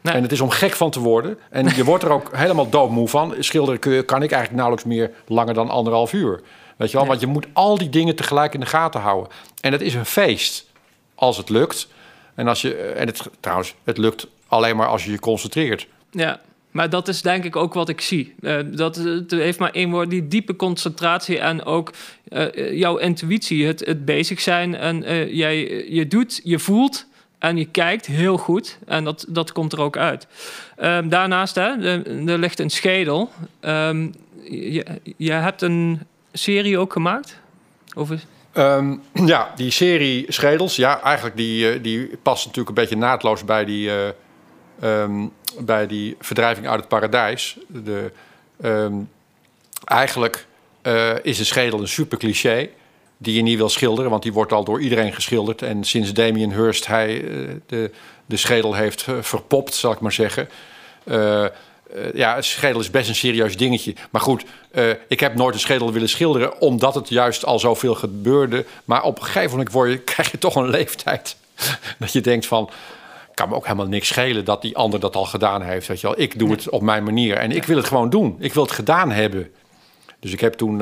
Nee. 0.02 0.14
En 0.14 0.22
het 0.22 0.32
is 0.32 0.42
om 0.42 0.50
gek 0.50 0.74
van 0.74 0.90
te 0.92 1.00
worden. 1.00 1.38
En 1.50 1.76
je 1.76 1.84
wordt 1.84 2.04
er 2.04 2.12
ook 2.12 2.30
helemaal 2.36 2.70
doodmoe 2.70 3.08
van. 3.08 3.36
Schilderen 3.40 3.80
kun 3.80 4.06
kan 4.06 4.24
ik 4.24 4.32
eigenlijk 4.32 4.64
nauwelijks 4.64 4.86
meer 4.86 5.12
langer 5.28 5.54
dan 5.54 5.70
anderhalf 5.70 6.14
uur. 6.14 6.42
Weet 6.84 6.92
je 6.92 6.98
wel? 6.98 7.08
Nee. 7.08 7.18
Want 7.18 7.28
je 7.28 7.40
moet 7.40 7.48
al 7.54 7.78
die 7.78 7.90
dingen 7.90 8.16
tegelijk 8.16 8.54
in 8.54 8.60
de 8.60 8.66
gaten 8.66 9.02
houden. 9.02 9.32
En 9.62 9.72
het 9.72 9.82
is 9.82 9.94
een 9.94 10.06
feest 10.06 10.66
als 11.16 11.38
het 11.38 11.50
lukt. 11.50 11.88
En, 12.36 12.48
als 12.48 12.62
je, 12.62 12.76
en 12.76 13.08
het, 13.08 13.30
trouwens, 13.40 13.76
het 13.84 13.98
lukt 13.98 14.28
alleen 14.48 14.76
maar 14.76 14.88
als 14.88 15.06
je 15.06 15.12
je 15.12 15.20
concentreert. 15.20 15.88
Ja, 16.12 16.42
maar 16.72 16.90
dat 16.90 17.08
is 17.08 17.22
denk 17.22 17.44
ik 17.44 17.56
ook 17.56 17.74
wat 17.74 17.90
ik 17.90 18.02
zie. 18.02 18.36
Eh, 18.42 18.58
dat 18.72 18.96
het 18.96 19.32
heeft 19.32 19.60
maar 19.60 19.72
één 19.72 19.92
woord, 19.92 20.10
die 20.10 20.28
diepe 20.28 20.56
concentratie 20.56 21.40
en 21.40 21.64
ook 21.66 21.94
eh, 22.28 22.78
jouw 22.78 22.98
intuïtie, 22.98 23.66
het, 23.66 23.86
het 23.86 24.06
bezig 24.06 24.42
zijn. 24.42 24.76
En 24.76 25.04
eh, 25.04 25.34
jij, 25.34 25.86
je 25.90 26.08
doet, 26.08 26.42
je 26.44 26.60
voelt 26.60 27.06
en 27.40 27.58
je 27.58 27.66
kijkt 27.66 28.06
heel 28.06 28.38
goed. 28.38 28.78
En 28.86 29.04
dat, 29.04 29.26
dat 29.30 29.52
komt 29.52 29.74
er 29.74 29.82
ook 29.82 29.98
uit. 29.98 30.28
Ehm, 30.78 31.10
daarnaast, 31.10 31.56
hè, 31.56 31.62
er, 31.62 32.28
er 32.30 32.38
ligt 32.38 32.60
een 32.60 32.70
schedel. 32.70 33.30
Ehm, 33.60 34.08
je, 34.50 34.86
je 35.18 35.32
hebt 35.32 35.62
een 35.62 36.02
serie 36.34 36.78
ook 36.78 36.94
gemaakt? 36.94 37.40
Over, 37.96 38.24
Ehm, 38.54 38.96
ja, 39.14 39.52
die 39.56 39.72
serie 39.72 40.26
Schedels, 40.28 40.76
ja, 40.76 41.02
eigenlijk 41.02 41.38
die, 41.38 41.72
eh, 41.72 41.84
die 41.84 42.18
past 42.22 42.46
natuurlijk 42.46 42.78
een 42.78 42.84
beetje 42.84 42.98
naadloos 42.98 43.46
bij 43.46 43.66
die, 43.66 43.90
eh, 43.90 44.08
ehm, 44.80 45.28
bij 45.60 45.88
die 45.88 46.16
verdrijving 46.20 46.68
uit 46.68 46.80
het 46.80 46.90
paradijs. 46.90 47.58
De, 47.68 48.12
ehm, 48.62 48.94
eigenlijk 49.86 50.46
eh, 50.82 51.12
is 51.22 51.40
een 51.40 51.46
schedel 51.46 51.80
een 51.80 51.88
super 51.88 52.18
cliché. 52.18 52.70
die 53.18 53.36
je 53.36 53.42
niet 53.42 53.58
wil 53.58 53.70
schilderen, 53.70 54.10
want 54.10 54.24
die 54.24 54.34
wordt 54.34 54.52
al 54.52 54.64
door 54.64 54.82
iedereen 54.82 55.14
geschilderd. 55.14 55.62
En 55.62 55.84
sinds 55.84 56.14
Damien 56.14 56.52
Hirst 56.54 56.88
hij 56.88 57.26
de, 57.66 57.92
de 58.26 58.38
schedel 58.38 58.74
heeft 58.74 59.06
verpopt, 59.22 59.74
zal 59.74 59.92
ik 59.92 60.00
maar 60.00 60.12
zeggen. 60.12 60.50
Uh, 61.96 62.14
ja, 62.14 62.38
een 62.38 62.44
schedel 62.44 62.80
is 62.80 62.90
best 62.90 63.10
een 63.10 63.16
serieus 63.16 63.58
dingetje. 63.58 63.96
Maar 64.12 64.22
goed, 64.22 64.44
ik 65.08 65.20
heb 65.20 65.36
nooit 65.36 65.54
een 65.54 65.60
schedel 65.60 65.92
willen 65.92 66.10
schilderen, 66.10 66.62
omdat 66.62 66.96
het 66.96 67.10
juist 67.10 67.46
al 67.46 67.60
zoveel 67.60 67.96
gebeurde. 67.96 68.66
Maar 68.86 69.04
op 69.04 69.18
een 69.18 69.26
gegeven 69.26 69.50
moment 69.50 69.72
word 69.72 69.92
je, 69.92 69.98
krijg 70.14 70.32
je 70.32 70.38
toch 70.38 70.56
een 70.56 70.70
leeftijd 70.70 71.36
dat 72.00 72.14
je 72.14 72.22
denkt 72.22 72.46
van 72.46 72.70
kan 73.34 73.50
me 73.50 73.56
ook 73.56 73.64
helemaal 73.64 73.88
niks 73.88 74.08
schelen 74.08 74.46
dat 74.46 74.62
die 74.62 74.78
ander 74.78 75.00
dat 75.00 75.16
al 75.16 75.26
gedaan 75.26 75.62
heeft. 75.62 75.88
Weet 75.88 76.02
je 76.02 76.08
wel. 76.08 76.20
Ik 76.20 76.40
doe 76.40 76.52
het 76.52 76.70
op 76.70 76.82
mijn 76.82 77.04
manier 77.04 77.38
en 77.38 77.52
ik 77.52 77.64
wil 77.64 77.78
het 77.78 77.86
gewoon 77.86 78.10
doen. 78.10 78.36
Ik 78.40 78.54
wil 78.54 78.64
het 78.64 78.72
gedaan 78.72 79.12
hebben. 79.12 79.52
Dus 80.20 80.32
ik 80.32 80.40
heb 80.40 80.54
toen 80.54 80.80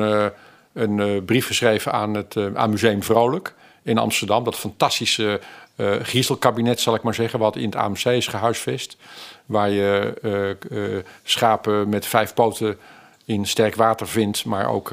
een 0.72 0.98
uh, 0.98 1.22
brief 1.24 1.46
geschreven 1.46 1.92
aan 1.92 2.14
het 2.14 2.36
aan 2.54 2.70
Museum 2.70 3.02
Vrolijk 3.02 3.54
in 3.82 3.98
Amsterdam. 3.98 4.44
Dat 4.44 4.56
fantastische 4.56 5.40
uh, 5.76 5.94
griezelkabinet, 6.02 6.80
zal 6.80 6.94
ik 6.94 7.02
maar 7.02 7.14
zeggen, 7.14 7.38
wat 7.38 7.56
in 7.56 7.64
het 7.64 7.76
AMC 7.76 8.04
is 8.04 8.26
gehuisvest. 8.26 8.96
Waar 9.46 9.70
je 9.70 11.06
schapen 11.22 11.88
met 11.88 12.06
vijf 12.06 12.34
poten 12.34 12.78
in 13.24 13.46
sterk 13.46 13.74
water 13.74 14.08
vindt, 14.08 14.44
maar 14.44 14.68
ook 14.68 14.92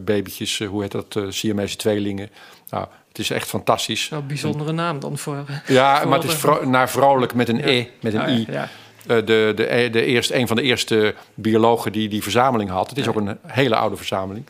babytjes, 0.00 0.58
hoe 0.58 0.82
heet 0.82 0.92
dat, 0.92 1.18
Siamese 1.28 1.76
tweelingen. 1.76 2.30
Nou, 2.70 2.86
het 3.08 3.18
is 3.18 3.30
echt 3.30 3.48
fantastisch. 3.48 4.10
Een 4.10 4.26
bijzondere 4.26 4.72
naam 4.72 5.00
dan 5.00 5.18
voor. 5.18 5.44
Ja, 5.66 6.04
maar 6.04 6.18
het 6.18 6.30
is 6.30 6.34
vro 6.34 6.68
naar 6.68 6.90
vrolijk 6.90 7.34
met 7.34 7.48
een 7.48 7.68
E, 7.68 7.86
met 8.00 8.14
een 8.14 8.28
I. 8.28 8.46
Ja. 8.50 8.68
de, 9.06 9.22
de, 9.24 9.88
de 9.92 10.04
eerste, 10.04 10.36
een 10.36 10.46
van 10.46 10.56
de 10.56 10.62
eerste 10.62 11.14
biologen 11.34 11.92
die 11.92 12.08
die 12.08 12.22
verzameling 12.22 12.70
had. 12.70 12.88
Het 12.88 12.98
is 12.98 13.08
ook 13.08 13.16
een 13.16 13.38
hele 13.46 13.76
oude 13.76 13.96
verzameling. 13.96 14.46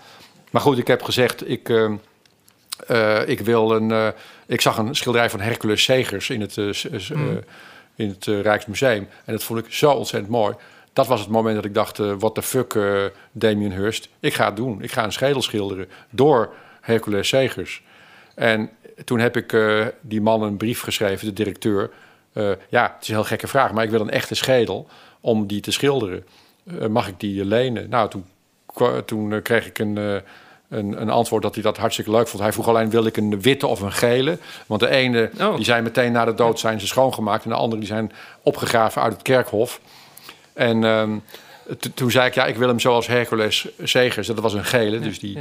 Maar 0.50 0.62
goed, 0.62 0.78
ik 0.78 0.86
heb 0.86 1.02
gezegd, 1.02 1.50
ik, 1.50 1.68
uh, 2.90 2.96
uh, 2.96 3.28
ik 3.28 3.40
wil 3.40 3.70
een. 3.70 3.90
Uh, 3.90 4.08
ik 4.46 4.60
zag 4.60 4.78
een 4.78 4.94
schilderij 4.94 5.30
van 5.30 5.40
Hercules 5.40 5.82
Segers 5.82 6.30
in 6.30 6.40
het, 6.40 6.56
mm. 7.14 7.40
in 7.94 8.08
het 8.08 8.24
Rijksmuseum. 8.24 9.08
En 9.24 9.32
dat 9.32 9.44
vond 9.44 9.58
ik 9.58 9.72
zo 9.72 9.90
ontzettend 9.90 10.32
mooi. 10.32 10.54
Dat 10.92 11.06
was 11.06 11.20
het 11.20 11.28
moment 11.28 11.54
dat 11.54 11.64
ik 11.64 11.74
dacht: 11.74 11.96
what 11.96 12.34
the 12.34 12.42
fuck, 12.42 12.78
Damien 13.32 13.72
Hirst. 13.72 14.08
Ik 14.20 14.34
ga 14.34 14.46
het 14.46 14.56
doen. 14.56 14.82
Ik 14.82 14.92
ga 14.92 15.04
een 15.04 15.12
schedel 15.12 15.42
schilderen 15.42 15.88
door 16.10 16.52
Hercules 16.80 17.28
Segers. 17.28 17.82
En 18.34 18.70
toen 19.04 19.18
heb 19.18 19.36
ik 19.36 19.56
die 20.00 20.20
man 20.20 20.42
een 20.42 20.56
brief 20.56 20.80
geschreven, 20.80 21.26
de 21.26 21.32
directeur. 21.32 21.90
ja, 22.68 22.92
het 22.94 23.02
is 23.02 23.08
een 23.08 23.14
heel 23.14 23.24
gekke 23.24 23.48
vraag, 23.48 23.72
maar 23.72 23.84
ik 23.84 23.90
wil 23.90 24.00
een 24.00 24.10
echte 24.10 24.34
schedel 24.34 24.88
om 25.20 25.46
die 25.46 25.60
te 25.60 25.72
schilderen. 25.72 26.26
mag 26.88 27.08
ik 27.08 27.20
die 27.20 27.44
lenen? 27.44 27.88
Nou, 27.88 28.10
toen 28.10 28.24
toen 29.04 29.32
eh, 29.32 29.42
kreeg 29.42 29.66
ik 29.66 29.78
een, 29.78 29.98
eh, 29.98 30.16
een, 30.68 31.00
een, 31.00 31.10
antwoord 31.10 31.42
dat 31.42 31.54
hij 31.54 31.62
dat 31.62 31.76
hartstikke 31.76 32.10
leuk 32.10 32.28
vond. 32.28 32.42
Hij 32.42 32.52
vroeg 32.52 32.68
alleen, 32.68 32.90
wil 32.90 33.06
ik 33.06 33.16
een 33.16 33.40
witte 33.40 33.66
of 33.66 33.80
een 33.80 33.92
gele? 33.92 34.38
Want 34.66 34.80
de 34.80 34.88
ene, 34.88 35.30
oh. 35.40 35.56
die 35.56 35.64
zijn 35.64 35.82
meteen 35.82 36.12
na 36.12 36.24
de 36.24 36.34
dood 36.34 36.58
zijn 36.58 36.80
ze 36.80 36.86
schoongemaakt... 36.86 37.44
en 37.44 37.50
de 37.50 37.56
andere, 37.56 37.80
die 37.80 37.90
zijn 37.90 38.12
opgegraven 38.42 39.02
uit 39.02 39.12
het 39.12 39.22
kerkhof. 39.22 39.80
En 40.52 40.84
ehm, 40.84 41.18
toen 41.94 42.10
zei 42.10 42.26
ik, 42.26 42.34
ja, 42.34 42.46
ik 42.46 42.56
wil 42.56 42.68
hem 42.68 42.80
zoals 42.80 43.06
Hercules 43.06 43.68
Segers. 43.82 44.26
Dat 44.26 44.38
was 44.38 44.54
een 44.54 44.64
gele, 44.64 44.98
dus 44.98 45.18
die... 45.18 45.38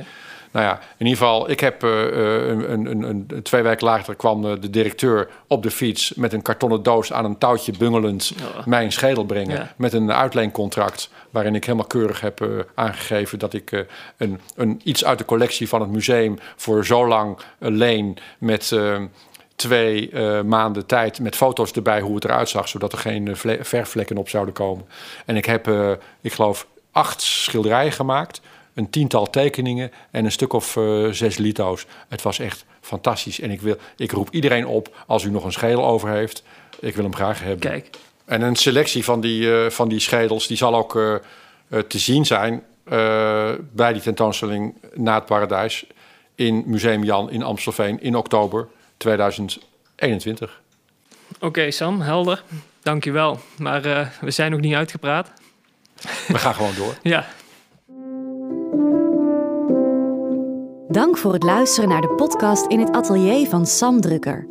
Nou 0.51 0.65
ja, 0.65 0.79
in 0.97 1.05
ieder 1.05 1.17
geval, 1.17 1.49
ik 1.49 1.59
heb 1.59 1.83
uh, 1.83 1.91
een, 1.91 2.85
een, 2.85 3.03
een, 3.03 3.41
twee 3.43 3.61
weken 3.61 3.85
later 3.85 4.15
kwam 4.15 4.61
de 4.61 4.69
directeur 4.69 5.29
op 5.47 5.63
de 5.63 5.71
fiets 5.71 6.13
met 6.13 6.33
een 6.33 6.41
kartonnen 6.41 6.83
doos 6.83 7.13
aan 7.13 7.25
een 7.25 7.37
touwtje 7.37 7.73
bungelend 7.77 8.33
mijn 8.65 8.91
schedel 8.91 9.25
brengen. 9.25 9.69
Met 9.75 9.93
een 9.93 10.11
uitleencontract 10.11 11.09
waarin 11.29 11.55
ik 11.55 11.65
helemaal 11.65 11.87
keurig 11.87 12.21
heb 12.21 12.41
uh, 12.41 12.59
aangegeven 12.75 13.39
dat 13.39 13.53
ik 13.53 13.71
uh, 13.71 13.81
een, 14.17 14.39
een, 14.55 14.81
iets 14.83 15.05
uit 15.05 15.17
de 15.17 15.25
collectie 15.25 15.69
van 15.69 15.81
het 15.81 15.89
museum 15.89 16.39
voor 16.55 16.85
zo 16.85 17.07
lang 17.07 17.37
leen 17.59 18.17
met 18.37 18.75
twee 19.55 20.15
maanden 20.43 20.85
tijd 20.85 21.19
met 21.19 21.35
foto's 21.35 21.71
erbij 21.71 22.01
hoe 22.01 22.15
het 22.15 22.23
eruit 22.23 22.49
zag, 22.49 22.67
zodat 22.67 22.91
er 22.91 22.97
geen 22.97 23.37
verfvlekken 23.61 24.17
op 24.17 24.29
zouden 24.29 24.53
komen. 24.53 24.85
En 25.25 25.35
ik 25.35 25.45
heb, 25.45 25.69
ik 26.21 26.33
geloof, 26.33 26.67
acht 26.91 27.21
schilderijen 27.21 27.91
gemaakt 27.91 28.41
een 28.77 28.89
tiental 28.89 29.29
tekeningen 29.29 29.91
en 30.11 30.25
een 30.25 30.31
stuk 30.31 30.53
of 30.53 30.75
uh, 30.75 31.09
zes 31.11 31.37
lito's. 31.37 31.85
Het 32.07 32.21
was 32.21 32.39
echt 32.39 32.65
fantastisch. 32.81 33.39
En 33.39 33.51
ik, 33.51 33.61
wil, 33.61 33.77
ik 33.95 34.11
roep 34.11 34.29
iedereen 34.31 34.67
op, 34.67 35.03
als 35.07 35.23
u 35.23 35.29
nog 35.29 35.43
een 35.43 35.51
schedel 35.51 35.85
over 35.85 36.09
heeft, 36.09 36.43
ik 36.79 36.95
wil 36.95 37.03
hem 37.03 37.15
graag 37.15 37.39
hebben. 37.39 37.59
Kijk. 37.59 37.89
En 38.25 38.41
een 38.41 38.55
selectie 38.55 39.03
van 39.03 39.21
die, 39.21 39.41
uh, 39.41 39.69
van 39.69 39.89
die 39.89 39.99
schedels, 39.99 40.47
die 40.47 40.57
zal 40.57 40.75
ook 40.75 40.95
uh, 40.95 41.15
te 41.87 41.99
zien 41.99 42.25
zijn 42.25 42.63
bij 43.71 43.93
die 43.93 44.01
tentoonstelling 44.01 44.75
Na 44.93 45.15
het 45.15 45.25
Paradijs 45.25 45.85
in 46.35 46.63
Museum 46.65 47.03
Jan 47.03 47.31
in 47.31 47.43
Amstelveen 47.43 48.01
in 48.01 48.15
oktober 48.15 48.67
2021. 48.97 50.61
Oké 51.35 51.45
okay, 51.45 51.71
Sam, 51.71 52.01
helder. 52.01 52.43
Dankjewel. 52.81 53.39
Maar 53.57 53.81
we 54.21 54.31
zijn 54.31 54.51
nog 54.51 54.59
niet 54.59 54.73
uitgepraat. 54.73 55.31
We 56.27 56.37
gaan 56.37 56.53
gewoon 56.53 56.75
door. 56.75 56.95
ja. 57.13 57.25
Dank 60.89 61.17
voor 61.17 61.33
het 61.33 61.43
luisteren 61.43 61.89
naar 61.89 62.01
de 62.01 62.13
podcast 62.15 62.65
in 62.65 62.79
het 62.79 62.91
atelier 62.91 63.47
van 63.47 63.65
Sam 63.65 64.01
Drukker. 64.01 64.47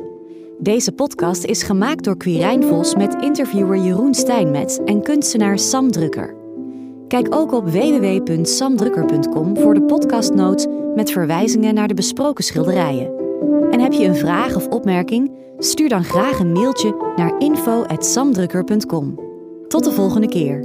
Deze 0.59 0.93
podcast 0.93 1.45
is 1.45 1.63
gemaakt 1.63 2.05
door 2.05 2.17
Quirijn 2.17 2.65
Vos 2.65 2.95
met 2.95 3.15
interviewer 3.21 3.79
Jeroen 3.79 4.15
Steinmetz 4.15 4.79
en 4.79 5.03
kunstenaar 5.03 5.59
Sam 5.59 5.91
Drukker. 5.91 6.35
Kijk 7.09 7.35
ook 7.35 7.53
op 7.53 7.69
www.samdrukker.com 7.69 9.57
voor 9.59 9.75
de 9.75 9.83
podcastnotes 9.83 10.67
met 10.95 11.11
verwijzingen 11.11 11.75
naar 11.75 11.89
de 11.89 11.95
besproken 11.95 12.45
schilderijen. 12.45 13.11
En 13.71 13.81
heb 13.81 13.93
je 13.93 14.05
een 14.05 14.17
vraag 14.17 14.57
of 14.57 14.67
opmerking? 14.67 15.33
Stuur 15.59 15.89
dan 15.89 16.05
graag 16.05 16.39
een 16.39 16.53
mailtje 16.53 17.13
naar 17.17 17.39
info.samdrukker.com. 17.39 19.21
Tot 19.69 19.85
de 19.85 19.93
volgende 19.93 20.29
keer. 20.29 20.65